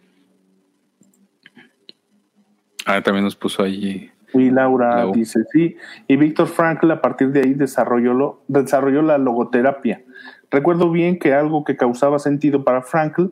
Ah, 2.88 3.04
también 3.04 3.24
nos 3.24 3.36
puso 3.36 3.62
ahí. 3.62 4.10
Y 4.34 4.50
Laura 4.50 5.06
dice 5.14 5.42
sí. 5.52 5.76
Y 6.08 6.16
Víctor 6.16 6.48
Frankl 6.48 6.90
a 6.90 7.02
partir 7.02 7.30
de 7.30 7.42
ahí 7.42 7.54
desarrolló, 7.54 8.42
desarrolló 8.48 9.04
la 9.04 9.20
logoterapia. 9.20 10.02
Recuerdo 10.52 10.92
bien 10.92 11.20
que 11.20 11.34
algo 11.34 11.64
que 11.64 11.78
causaba 11.78 12.20
sentido 12.20 12.64
para 12.64 12.82
Frankl 12.82 13.28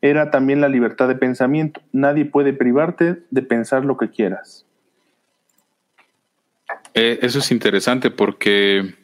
era 0.00 0.30
también 0.30 0.60
la 0.60 0.68
libertad 0.68 1.08
de 1.08 1.14
pensamiento. 1.14 1.80
Nadie 1.92 2.24
puede 2.24 2.52
privarte 2.52 3.22
de 3.30 3.42
pensar 3.42 3.84
lo 3.84 3.96
que 3.96 4.10
quieras. 4.10 4.66
Eh, 6.94 7.18
eso 7.22 7.38
es 7.38 7.50
interesante 7.50 8.10
porque, 8.10 8.94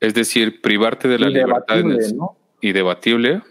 es 0.00 0.14
decir, 0.14 0.60
privarte 0.60 1.08
de 1.08 1.18
la 1.18 1.28
libertad. 1.28 1.82
¿no? 2.14 2.36
y 2.60 2.72
debatible. 2.72 3.42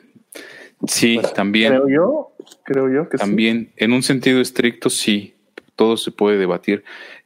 Sí, 0.87 1.19
pues, 1.19 1.33
también. 1.33 1.73
Creo 1.73 1.89
yo, 1.89 2.31
creo 2.63 2.89
yo 2.89 3.09
que 3.09 3.17
también, 3.17 3.71
en 3.75 3.93
un 3.93 4.03
sentido 4.03 4.39
estricto, 4.39 4.89
sí, 4.89 5.35
todo 5.75 5.97
se 5.97 6.11
puede 6.11 6.37
debatir. 6.37 6.83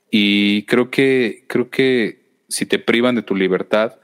Y 0.09 0.64
creo 0.64 0.89
que, 0.89 1.45
creo 1.47 1.70
que 1.70 2.24
si 2.47 2.66
te 2.66 2.80
privan 2.80 3.16
de 3.16 3.24
tu 3.24 3.36
libertad, 3.36 3.95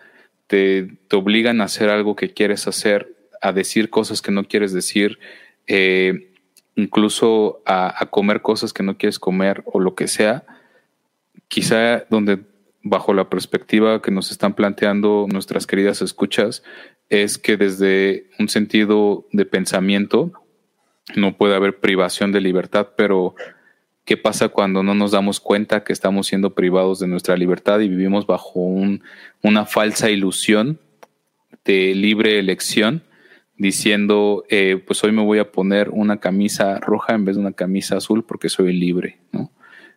te, 0.49 0.97
obligan 1.13 1.61
a 1.61 1.65
hacer 1.65 1.89
algo 1.89 2.15
que 2.15 2.33
quieres 2.33 2.67
hacer, 2.67 3.15
a 3.39 3.53
decir 3.53 3.89
cosas 3.89 4.21
que 4.21 4.31
no 4.31 4.43
quieres 4.43 4.73
decir, 4.73 5.19
eh, 5.67 6.33
incluso 6.75 7.61
a, 7.65 7.93
a, 8.03 8.07
comer 8.07 8.41
cosas 8.41 8.73
que 8.73 8.81
no 8.81 8.97
quieres 8.97 9.19
comer 9.19 9.63
o 9.65 9.79
lo 9.79 9.93
que 9.93 10.07
sea, 10.07 10.43
quizá 11.47 12.05
donde 12.09 12.39
bajo 12.81 13.13
la 13.13 13.29
perspectiva 13.29 14.01
que 14.01 14.11
nos 14.11 14.31
están 14.31 14.55
planteando 14.55 15.27
nuestras 15.31 15.67
queridas 15.67 16.01
escuchas, 16.01 16.63
es 17.09 17.37
que 17.37 17.55
desde 17.55 18.27
un 18.39 18.49
sentido 18.49 19.27
de 19.31 19.45
pensamiento 19.45 20.31
no 21.15 21.37
puede 21.37 21.55
haber 21.55 21.79
privación 21.79 22.31
de 22.31 22.41
libertad, 22.41 22.89
pero 22.97 23.35
¿qué 24.05 24.17
pasa 24.17 24.49
cuando 24.49 24.83
no 24.83 24.93
nos 24.95 25.11
damos 25.11 25.39
cuenta 25.39 25.83
que 25.83 25.93
estamos 25.93 26.27
siendo 26.27 26.53
privados 26.55 26.99
de 26.99 27.07
nuestra 27.07 27.37
libertad 27.37 27.79
y 27.79 27.89
vivimos 27.89 28.25
bajo 28.25 28.59
un, 28.59 29.03
una 29.43 29.65
falsa 29.65 30.09
ilusión 30.09 30.79
de 31.63 31.93
libre 31.95 32.39
elección? 32.39 33.03
diciendo, 33.59 34.45
eh, 34.49 34.81
pues 34.87 35.03
hoy 35.03 35.11
me 35.11 35.21
voy 35.21 35.37
a 35.37 35.51
poner 35.51 35.89
una 35.89 36.17
camisa 36.17 36.79
roja 36.79 37.13
en 37.13 37.25
vez 37.25 37.35
de 37.35 37.41
una 37.41 37.51
camisa 37.51 37.97
azul 37.97 38.23
porque 38.23 38.49
soy 38.49 38.73
libre, 38.73 39.19
¿no? 39.31 39.51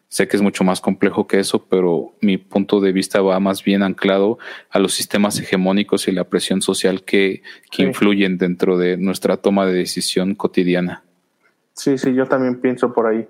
Sé 0.09 0.29
que 0.29 0.37
es 0.37 0.43
mucho 0.43 0.63
más 0.63 0.83
complejo 0.83 1.27
que 1.27 1.39
eso, 1.39 1.65
pero 1.69 2.15
mi 2.21 2.37
punto 2.37 2.81
de 2.81 2.93
vista 2.93 3.23
va 3.23 3.41
más 3.41 3.65
bien 3.65 3.83
anclado 3.83 4.39
a 4.69 4.79
los 4.79 4.93
sistemas 4.93 5.39
hegemónicos 5.39 6.07
y 6.07 6.13
la 6.13 6.25
presión 6.25 6.61
social 6.61 7.03
que, 7.03 7.43
influyen 7.79 8.37
dentro 8.37 8.77
de 8.77 8.99
nuestra 8.99 9.39
toma 9.39 9.65
de 9.65 9.73
decisión 9.73 10.35
cotidiana. 10.35 11.03
Sí, 11.73 11.97
sí, 11.97 12.13
yo 12.13 12.27
también 12.27 12.61
pienso 12.61 12.93
por 12.93 13.07
ahí. 13.07 13.27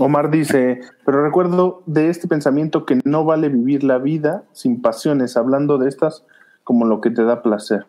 Omar 0.00 0.30
dice, 0.30 0.80
pero 1.04 1.22
recuerdo 1.22 1.82
de 1.84 2.08
este 2.08 2.26
pensamiento 2.26 2.86
que 2.86 2.98
no 3.04 3.26
vale 3.26 3.50
vivir 3.50 3.84
la 3.84 3.98
vida 3.98 4.44
sin 4.52 4.80
pasiones, 4.80 5.36
hablando 5.36 5.76
de 5.76 5.90
estas 5.90 6.24
como 6.64 6.86
lo 6.86 7.02
que 7.02 7.10
te 7.10 7.22
da 7.22 7.42
placer. 7.42 7.86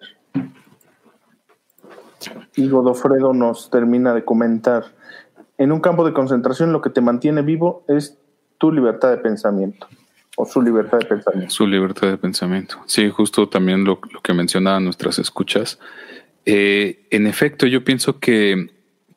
Y 2.58 2.68
Godofredo 2.68 3.34
nos 3.34 3.70
termina 3.70 4.14
de 4.14 4.26
comentar, 4.26 4.84
en 5.58 5.72
un 5.72 5.80
campo 5.80 6.06
de 6.06 6.12
concentración 6.12 6.74
lo 6.74 6.82
que 6.82 6.90
te 6.90 7.00
mantiene 7.00 7.44
vivo 7.44 7.86
es 7.88 8.18
tu 8.58 8.74
libertad 8.74 9.12
de 9.12 9.18
pensamiento 9.18 9.88
o 10.36 10.46
su 10.46 10.62
libertad 10.62 11.00
de 11.00 11.06
pensamiento. 11.06 11.54
Su 11.54 11.66
libertad 11.66 12.10
de 12.10 12.18
pensamiento. 12.18 12.76
Sí, 12.88 13.10
justo 13.10 13.48
también 13.48 13.86
lo, 13.86 14.02
que 14.02 14.34
mencionaban 14.34 14.84
nuestras 14.84 15.18
escuchas. 15.18 15.80
Eh, 16.46 17.08
en 17.10 17.26
efecto, 17.26 17.68
yo 17.68 17.86
pienso 17.86 18.20
que, 18.20 18.70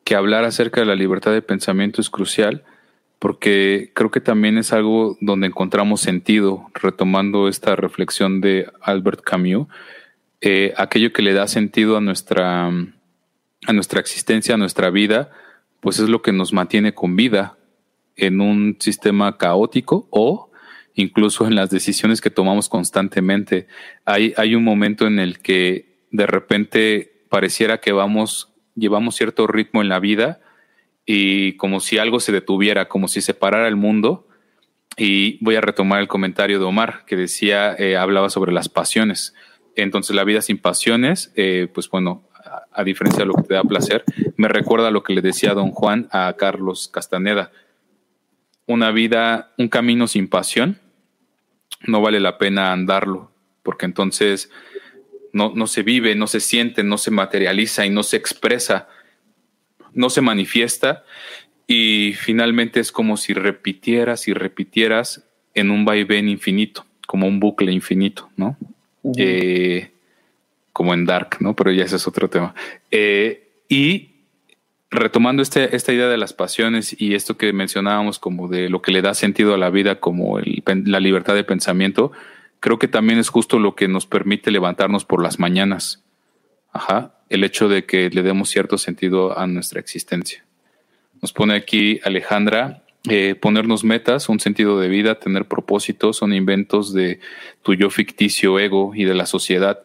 que 0.05 0.15
hablar 0.15 0.45
acerca 0.45 0.79
de 0.79 0.87
la 0.87 0.95
libertad 0.95 1.33
de 1.33 1.41
pensamiento 1.41 1.99
es 1.99 2.09
crucial 2.09 2.63
porque 3.25 3.89
creo 3.95 4.11
que 4.11 4.21
también 4.21 4.59
es 4.59 4.71
algo 4.71 5.17
donde 5.19 5.47
encontramos 5.47 5.99
sentido, 5.99 6.69
retomando 6.75 7.47
esta 7.47 7.75
reflexión 7.75 8.39
de 8.39 8.71
Albert 8.83 9.21
Camus, 9.21 9.65
eh, 10.41 10.75
aquello 10.77 11.11
que 11.11 11.23
le 11.23 11.33
da 11.33 11.47
sentido 11.47 11.97
a 11.97 12.01
nuestra, 12.01 12.67
a 12.67 13.73
nuestra 13.73 13.99
existencia, 13.99 14.53
a 14.53 14.59
nuestra 14.59 14.91
vida, 14.91 15.31
pues 15.79 15.97
es 15.97 16.07
lo 16.07 16.21
que 16.21 16.33
nos 16.33 16.53
mantiene 16.53 16.93
con 16.93 17.15
vida 17.15 17.57
en 18.15 18.41
un 18.41 18.77
sistema 18.79 19.39
caótico 19.39 20.07
o 20.11 20.51
incluso 20.93 21.47
en 21.47 21.55
las 21.55 21.71
decisiones 21.71 22.21
que 22.21 22.29
tomamos 22.29 22.69
constantemente. 22.69 23.65
Hay, 24.05 24.35
hay 24.37 24.53
un 24.53 24.63
momento 24.63 25.07
en 25.07 25.17
el 25.17 25.39
que 25.39 25.97
de 26.11 26.27
repente 26.27 27.23
pareciera 27.29 27.79
que 27.79 27.91
vamos, 27.91 28.53
llevamos 28.75 29.15
cierto 29.15 29.47
ritmo 29.47 29.81
en 29.81 29.89
la 29.89 29.99
vida 29.99 30.41
y 31.05 31.53
como 31.53 31.79
si 31.79 31.97
algo 31.97 32.19
se 32.19 32.31
detuviera, 32.31 32.87
como 32.87 33.07
si 33.07 33.21
se 33.21 33.33
parara 33.33 33.67
el 33.67 33.75
mundo. 33.75 34.27
Y 34.97 35.43
voy 35.43 35.55
a 35.55 35.61
retomar 35.61 35.99
el 35.99 36.07
comentario 36.07 36.57
de 36.57 36.65
Omar, 36.65 37.03
que 37.05 37.15
decía, 37.15 37.75
eh, 37.77 37.97
hablaba 37.97 38.29
sobre 38.29 38.53
las 38.53 38.69
pasiones. 38.69 39.33
Entonces, 39.75 40.15
la 40.15 40.23
vida 40.23 40.41
sin 40.41 40.57
pasiones, 40.57 41.31
eh, 41.35 41.67
pues 41.73 41.89
bueno, 41.89 42.23
a, 42.71 42.83
diferencia 42.83 43.19
de 43.19 43.25
lo 43.25 43.33
que 43.33 43.43
te 43.43 43.53
da 43.55 43.63
placer, 43.63 44.03
me 44.37 44.47
recuerda 44.47 44.91
lo 44.91 45.03
que 45.03 45.13
le 45.13 45.21
decía 45.21 45.53
don 45.53 45.71
Juan 45.71 46.07
a 46.11 46.33
Carlos 46.37 46.87
Castaneda. 46.87 47.51
Una 48.67 48.91
vida, 48.91 49.53
un 49.57 49.67
camino 49.67 50.07
sin 50.07 50.29
pasión, 50.29 50.79
no 51.85 52.01
vale 52.01 52.19
la 52.19 52.37
pena 52.37 52.71
andarlo, 52.71 53.31
porque 53.63 53.85
entonces 53.85 54.49
no, 55.33 55.51
no 55.53 55.67
se 55.67 55.83
vive, 55.83 56.15
no 56.15 56.27
se 56.27 56.39
siente, 56.39 56.83
no 56.83 56.97
se 56.97 57.11
materializa 57.11 57.85
y 57.85 57.89
no 57.89 58.03
se 58.03 58.17
expresa, 58.17 58.87
no 59.95 60.09
se 60.09 60.21
manifiesta 60.21 61.03
y 61.67 62.13
finalmente 62.13 62.79
es 62.79 62.91
como 62.91 63.17
si 63.17 63.33
repitieras 63.33 64.27
y 64.27 64.33
repitieras 64.33 65.27
en 65.55 65.71
un 65.71 65.85
vaivén 65.85 66.29
infinito, 66.29 66.85
como 67.07 67.27
un 67.27 67.39
bucle 67.39 67.71
infinito, 67.71 68.29
¿no? 68.35 68.57
Eh, 69.17 69.91
como 70.73 70.93
en 70.93 71.05
Dark, 71.05 71.37
¿no? 71.39 71.55
Pero 71.55 71.71
ya 71.71 71.85
ese 71.85 71.95
es 71.95 72.07
otro 72.07 72.29
tema. 72.29 72.53
Eh, 72.91 73.49
y 73.69 74.09
retomando 74.91 75.41
este, 75.41 75.75
esta 75.75 75.93
idea 75.93 76.07
de 76.07 76.17
las 76.17 76.33
pasiones 76.33 76.95
y 76.99 77.15
esto 77.15 77.37
que 77.37 77.51
mencionábamos 77.53 78.19
como 78.19 78.47
de 78.47 78.69
lo 78.69 78.81
que 78.81 78.91
le 78.91 79.01
da 79.01 79.13
sentido 79.13 79.53
a 79.53 79.57
la 79.57 79.69
vida, 79.69 79.99
como 79.99 80.39
la 80.39 80.99
libertad 80.99 81.35
de 81.35 81.43
pensamiento, 81.43 82.11
creo 82.59 82.79
que 82.79 82.87
también 82.87 83.19
es 83.19 83.29
justo 83.29 83.59
lo 83.59 83.75
que 83.75 83.87
nos 83.87 84.05
permite 84.05 84.51
levantarnos 84.51 85.05
por 85.05 85.21
las 85.21 85.39
mañanas. 85.39 86.04
Ajá, 86.75 87.13
el 87.29 87.45
hecho 87.45 87.69
de 87.69 87.85
que 87.85 88.09
le 88.09 88.21
demos 88.21 88.49
cierto 88.49 88.77
sentido 88.77 89.39
a 89.39 89.47
nuestra 89.47 89.79
existencia. 89.79 90.43
Nos 91.21 91.31
pone 91.31 91.55
aquí 91.55 92.01
Alejandra, 92.03 92.83
eh, 93.09 93.33
ponernos 93.35 93.85
metas, 93.85 94.27
un 94.27 94.41
sentido 94.41 94.77
de 94.77 94.89
vida, 94.89 95.17
tener 95.17 95.45
propósitos, 95.45 96.17
son 96.17 96.33
inventos 96.33 96.91
de 96.91 97.21
tu 97.63 97.75
yo 97.75 97.89
ficticio 97.89 98.59
ego 98.59 98.91
y 98.93 99.05
de 99.05 99.13
la 99.13 99.25
sociedad. 99.25 99.83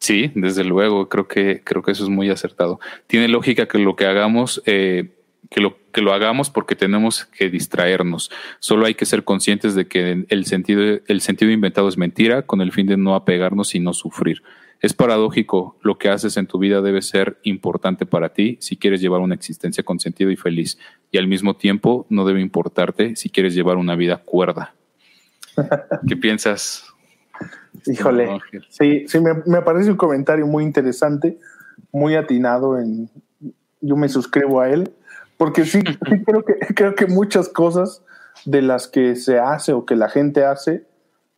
Sí, 0.00 0.32
desde 0.34 0.64
luego, 0.64 1.08
creo 1.08 1.28
que, 1.28 1.62
creo 1.62 1.84
que 1.84 1.92
eso 1.92 2.02
es 2.02 2.10
muy 2.10 2.28
acertado. 2.28 2.80
Tiene 3.06 3.28
lógica 3.28 3.68
que 3.68 3.78
lo 3.78 3.94
que 3.94 4.06
hagamos 4.06 4.64
eh, 4.66 5.10
que 5.48 5.60
lo, 5.60 5.76
que 5.92 6.00
lo 6.00 6.12
hagamos 6.12 6.50
porque 6.50 6.74
tenemos 6.74 7.26
que 7.26 7.50
distraernos. 7.50 8.32
Solo 8.58 8.86
hay 8.86 8.96
que 8.96 9.06
ser 9.06 9.22
conscientes 9.22 9.76
de 9.76 9.86
que 9.86 10.24
el 10.28 10.46
sentido, 10.46 10.98
el 11.06 11.20
sentido 11.20 11.52
inventado 11.52 11.88
es 11.88 11.96
mentira 11.96 12.42
con 12.42 12.60
el 12.60 12.72
fin 12.72 12.88
de 12.88 12.96
no 12.96 13.14
apegarnos 13.14 13.76
y 13.76 13.78
no 13.78 13.92
sufrir. 13.92 14.42
Es 14.82 14.94
paradójico, 14.94 15.76
lo 15.82 15.96
que 15.96 16.08
haces 16.08 16.36
en 16.36 16.46
tu 16.46 16.58
vida 16.58 16.82
debe 16.82 17.02
ser 17.02 17.38
importante 17.44 18.04
para 18.04 18.32
ti 18.34 18.58
si 18.60 18.76
quieres 18.76 19.00
llevar 19.00 19.20
una 19.20 19.34
existencia 19.34 19.84
con 19.84 20.00
sentido 20.00 20.30
y 20.30 20.36
feliz, 20.36 20.76
y 21.10 21.18
al 21.18 21.28
mismo 21.28 21.54
tiempo 21.56 22.04
no 22.10 22.26
debe 22.26 22.40
importarte 22.40 23.14
si 23.16 23.30
quieres 23.30 23.54
llevar 23.54 23.76
una 23.76 23.94
vida 23.94 24.18
cuerda. 24.18 24.74
¿Qué 26.08 26.16
piensas? 26.16 26.84
Híjole, 27.86 28.28
sí, 28.68 29.04
sí, 29.06 29.20
me, 29.20 29.34
me 29.46 29.62
parece 29.62 29.90
un 29.90 29.96
comentario 29.96 30.46
muy 30.46 30.64
interesante, 30.64 31.38
muy 31.92 32.16
atinado 32.16 32.78
en, 32.78 33.08
yo 33.80 33.96
me 33.96 34.08
suscribo 34.08 34.60
a 34.60 34.68
él 34.68 34.92
porque 35.36 35.64
sí, 35.64 35.82
creo, 36.26 36.44
que, 36.44 36.54
creo 36.74 36.94
que 36.94 37.06
muchas 37.06 37.48
cosas 37.48 38.02
de 38.44 38.62
las 38.62 38.88
que 38.88 39.16
se 39.16 39.38
hace 39.38 39.72
o 39.72 39.84
que 39.84 39.96
la 39.96 40.08
gente 40.08 40.44
hace, 40.44 40.86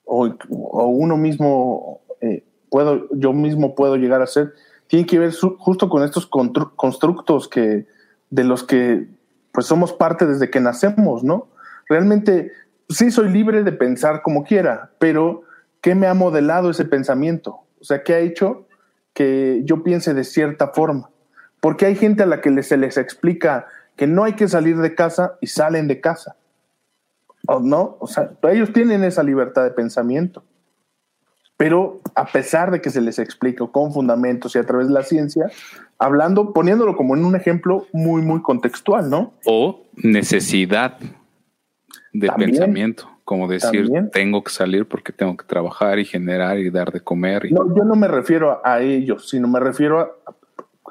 o, 0.05 0.28
uno 0.51 1.16
mismo, 1.16 2.03
eh, 2.20 2.45
puedo, 2.75 3.07
yo 3.12 3.33
mismo 3.33 3.77
puedo 3.77 3.95
llegar 3.95 4.20
a 4.20 4.25
hacer, 4.25 4.53
tiene 4.89 5.07
que 5.07 5.20
ver 5.20 5.33
justo 5.33 5.89
con 5.89 6.03
estos 6.03 6.27
constructos 6.27 7.47
que, 7.47 7.87
de 8.31 8.43
los 8.43 8.64
que 8.64 9.07
pues 9.53 9.66
somos 9.66 9.93
parte 9.93 10.27
desde 10.27 10.51
que 10.51 10.59
nacemos, 10.59 11.22
¿no? 11.22 11.47
Realmente 11.89 12.51
sí 12.89 13.12
soy 13.12 13.29
libre 13.29 13.62
de 13.62 13.70
pensar 13.70 14.22
como 14.22 14.43
quiera, 14.43 14.91
pero 14.99 15.43
¿qué 15.83 15.95
me 15.95 16.09
ha 16.09 16.14
modelado 16.14 16.68
ese 16.68 16.85
pensamiento? 16.85 17.61
O 17.81 17.85
sea, 17.85 18.03
¿qué 18.03 18.14
ha 18.14 18.18
hecho 18.18 18.66
que 19.12 19.61
yo 19.62 19.85
piense 19.85 20.12
de 20.12 20.25
cierta 20.25 20.72
forma? 20.75 21.11
Porque 21.61 21.87
hay 21.87 21.95
gente 21.95 22.25
a 22.25 22.27
la 22.27 22.41
que 22.41 22.61
se 22.64 22.77
les 22.77 22.97
explica 22.97 23.68
que 23.95 24.09
no 24.09 24.25
hay 24.25 24.33
que 24.33 24.49
salir 24.49 24.79
de 24.79 24.97
casa 24.97 25.39
y 25.41 25.47
salen 25.47 25.87
de 25.87 26.01
casa. 26.01 26.35
¿O 27.47 27.61
no? 27.61 27.99
O 28.01 28.09
sea, 28.09 28.33
ellos 28.51 28.72
tienen 28.72 29.05
esa 29.05 29.22
libertad 29.22 29.62
de 29.62 29.70
pensamiento. 29.70 30.43
Pero 31.57 32.00
a 32.14 32.26
pesar 32.26 32.70
de 32.72 32.80
que 32.80 32.90
se 32.90 33.00
les 33.00 33.18
explica 33.18 33.64
con 33.68 33.92
fundamentos 33.92 34.57
y 34.57 34.59
a 34.59 34.64
través 34.64 34.88
de 34.88 34.94
la 34.94 35.02
ciencia, 35.02 35.46
hablando, 35.98 36.52
poniéndolo 36.52 36.96
como 36.96 37.14
en 37.14 37.24
un 37.24 37.36
ejemplo 37.36 37.86
muy, 37.92 38.22
muy 38.22 38.42
contextual, 38.42 39.09
¿no? 39.09 39.34
O 39.44 39.84
necesidad 39.94 40.98
de 42.12 42.28
pensamiento, 42.32 43.09
como 43.24 43.46
decir, 43.46 43.88
tengo 44.12 44.42
que 44.42 44.50
salir 44.50 44.86
porque 44.86 45.12
tengo 45.12 45.36
que 45.36 45.44
trabajar 45.44 45.98
y 45.98 46.05
generar 46.05 46.59
y 46.59 46.70
dar 46.70 46.90
de 46.90 47.00
comer. 47.00 47.50
No, 47.52 47.74
yo 47.76 47.84
no 47.84 47.94
me 47.94 48.09
refiero 48.09 48.61
a 48.64 48.80
ellos, 48.80 49.28
sino 49.28 49.46
me 49.46 49.61
refiero 49.61 50.00
a, 50.00 50.11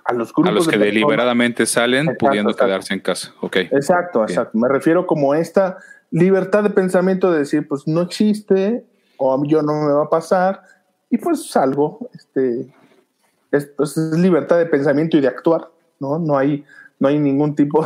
a 0.06 0.14
los 0.14 0.34
grupos. 0.34 0.50
A 0.50 0.54
los 0.54 0.68
que 0.68 0.78
deliberadamente 0.78 1.66
salen 1.66 2.16
pudiendo 2.18 2.54
quedarse 2.56 2.94
en 2.94 3.02
casa. 3.02 3.34
Okay. 3.42 3.68
Exacto, 3.72 4.24
exacto. 4.24 4.58
Me 4.58 4.70
refiero 4.70 5.06
como 5.08 5.36
esta 5.36 5.78
libertad 6.12 6.64
de 6.64 6.70
pensamiento 6.70 7.32
de 7.32 7.40
decir, 7.40 7.68
pues 7.68 7.88
no 7.88 8.02
existe 8.02 8.86
yo 9.46 9.62
no 9.62 9.74
me 9.86 9.94
va 9.94 10.04
a 10.04 10.10
pasar 10.10 10.64
y 11.10 11.18
pues 11.18 11.50
salgo. 11.50 12.10
Este, 12.14 12.74
es, 13.52 13.68
pues, 13.68 13.98
es 13.98 14.18
libertad 14.18 14.58
de 14.58 14.66
pensamiento 14.66 15.18
y 15.18 15.22
de 15.22 15.28
actuar, 15.28 15.70
¿no? 16.00 16.20
No 16.20 16.38
hay, 16.38 16.66
no 17.00 17.08
hay 17.08 17.20
ningún 17.20 17.56
tipo 17.56 17.86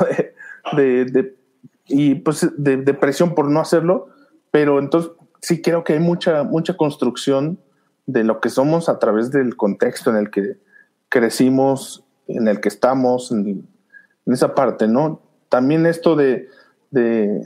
de, 0.76 1.06
de, 1.06 1.36
y 1.88 2.16
pues 2.16 2.48
de, 2.58 2.94
presión 2.94 3.36
por 3.36 3.50
no 3.50 3.60
hacerlo, 3.60 4.08
pero 4.52 4.80
entonces 4.80 5.12
sí 5.42 5.62
creo 5.62 5.84
que 5.84 5.94
hay 5.94 6.00
mucha, 6.00 6.44
mucha 6.44 6.76
construcción 6.78 7.60
de 8.06 8.24
lo 8.24 8.40
que 8.40 8.50
somos 8.50 8.90
a 8.90 9.00
través 9.00 9.32
del 9.32 9.58
contexto 9.58 10.10
en 10.10 10.18
el 10.18 10.32
que 10.32 10.58
crecimos 11.10 12.04
en 12.28 12.48
el 12.48 12.60
que 12.60 12.70
estamos, 12.70 13.32
en, 13.32 13.68
esa 14.26 14.56
parte, 14.56 14.88
¿no? 14.88 15.22
También 15.48 15.86
esto 15.86 16.18
de, 16.18 16.50
de, 16.92 17.42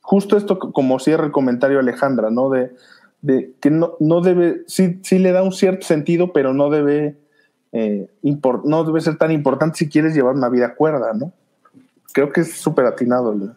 justo 0.00 0.38
esto 0.38 0.58
como 0.58 0.98
cierra 0.98 1.26
el 1.26 1.32
comentario 1.32 1.78
Alejandra, 1.78 2.30
¿no? 2.30 2.48
De, 2.48 2.74
de 3.24 3.54
que 3.58 3.70
no, 3.70 3.96
no 4.00 4.20
debe, 4.20 4.64
sí, 4.66 5.00
sí 5.02 5.18
le 5.18 5.32
da 5.32 5.42
un 5.42 5.52
cierto 5.52 5.86
sentido, 5.86 6.34
pero 6.34 6.52
no 6.52 6.68
debe, 6.68 7.16
eh, 7.72 8.06
no 8.64 8.84
debe 8.84 9.00
ser 9.00 9.16
tan 9.16 9.32
importante 9.32 9.78
si 9.78 9.88
quieres 9.88 10.14
llevar 10.14 10.34
una 10.34 10.50
vida 10.50 10.74
cuerda, 10.74 11.14
¿no? 11.14 11.32
Creo 12.12 12.30
que 12.30 12.42
es 12.42 12.52
súper 12.52 12.84
atinado. 12.84 13.56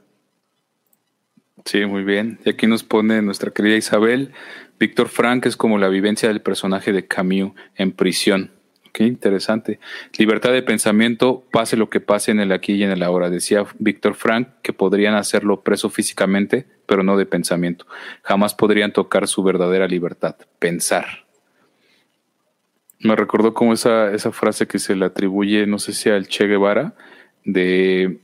Sí, 1.65 1.85
muy 1.85 2.03
bien. 2.05 2.39
Y 2.45 2.49
aquí 2.51 2.65
nos 2.65 2.85
pone 2.85 3.21
nuestra 3.21 3.51
querida 3.51 3.75
Isabel, 3.75 4.31
Víctor 4.79 5.09
Frank 5.09 5.45
es 5.45 5.57
como 5.57 5.77
la 5.77 5.89
vivencia 5.89 6.29
del 6.29 6.41
personaje 6.41 6.93
de 6.93 7.05
Camus 7.05 7.51
en 7.75 7.91
prisión. 7.91 8.51
Qué 8.97 9.03
interesante. 9.03 9.79
Libertad 10.17 10.51
de 10.53 10.63
pensamiento, 10.63 11.45
pase 11.51 11.77
lo 11.77 11.87
que 11.87 11.99
pase 11.99 12.31
en 12.31 12.39
el 12.39 12.51
aquí 12.51 12.73
y 12.73 12.83
en 12.83 12.89
el 12.89 13.03
ahora. 13.03 13.29
Decía 13.29 13.63
Víctor 13.77 14.15
Frank 14.15 14.47
que 14.63 14.73
podrían 14.73 15.13
hacerlo 15.13 15.61
preso 15.61 15.91
físicamente, 15.91 16.65
pero 16.87 17.03
no 17.03 17.15
de 17.15 17.27
pensamiento. 17.27 17.85
Jamás 18.23 18.55
podrían 18.55 18.93
tocar 18.93 19.27
su 19.27 19.43
verdadera 19.43 19.87
libertad, 19.87 20.35
pensar. 20.57 21.27
Me 22.99 23.15
recordó 23.15 23.53
como 23.53 23.71
esa, 23.71 24.11
esa 24.15 24.31
frase 24.31 24.65
que 24.65 24.79
se 24.79 24.95
le 24.95 25.05
atribuye, 25.05 25.67
no 25.67 25.77
sé 25.77 25.93
si 25.93 26.09
al 26.09 26.27
Che 26.27 26.47
Guevara, 26.47 26.95
de 27.45 28.19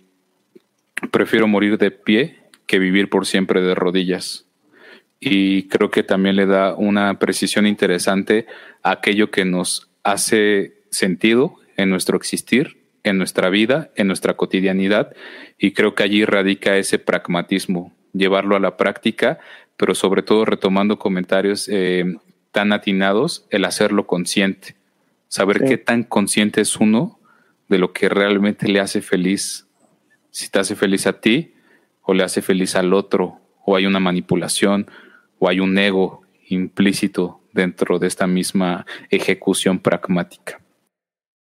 prefiero 1.11 1.47
morir 1.47 1.77
de 1.77 1.91
pie 1.91 2.39
que 2.65 2.79
vivir 2.79 3.11
por 3.11 3.27
siempre 3.27 3.61
de 3.61 3.75
rodillas. 3.75 4.47
Y 5.19 5.67
creo 5.67 5.91
que 5.91 6.01
también 6.01 6.35
le 6.35 6.47
da 6.47 6.73
una 6.73 7.19
precisión 7.19 7.67
interesante 7.67 8.47
a 8.81 8.89
aquello 8.89 9.29
que 9.29 9.45
nos 9.45 9.92
hace 10.03 10.83
sentido 10.89 11.55
en 11.77 11.89
nuestro 11.89 12.17
existir, 12.17 12.77
en 13.03 13.17
nuestra 13.17 13.49
vida, 13.49 13.91
en 13.95 14.07
nuestra 14.07 14.35
cotidianidad, 14.35 15.13
y 15.57 15.71
creo 15.71 15.95
que 15.95 16.03
allí 16.03 16.25
radica 16.25 16.77
ese 16.77 16.99
pragmatismo, 16.99 17.93
llevarlo 18.13 18.55
a 18.55 18.59
la 18.59 18.77
práctica, 18.77 19.39
pero 19.77 19.95
sobre 19.95 20.21
todo 20.21 20.45
retomando 20.45 20.99
comentarios 20.99 21.67
eh, 21.69 22.05
tan 22.51 22.71
atinados, 22.71 23.45
el 23.49 23.65
hacerlo 23.65 24.05
consciente, 24.05 24.75
saber 25.27 25.63
qué 25.65 25.77
tan 25.77 26.03
consciente 26.03 26.61
es 26.61 26.77
uno 26.77 27.19
de 27.67 27.79
lo 27.79 27.91
que 27.91 28.07
realmente 28.07 28.67
le 28.67 28.79
hace 28.79 29.01
feliz. 29.01 29.67
Si 30.29 30.49
te 30.49 30.59
hace 30.59 30.75
feliz 30.75 31.07
a 31.07 31.19
ti, 31.19 31.53
o 32.03 32.13
le 32.13 32.23
hace 32.23 32.41
feliz 32.41 32.75
al 32.75 32.93
otro, 32.93 33.39
o 33.65 33.75
hay 33.75 33.85
una 33.85 33.99
manipulación, 33.99 34.87
o 35.39 35.49
hay 35.49 35.59
un 35.59 35.77
ego 35.77 36.21
implícito 36.47 37.42
dentro 37.53 37.99
de 37.99 38.07
esta 38.07 38.27
misma 38.27 38.85
ejecución 39.09 39.79
pragmática. 39.79 40.62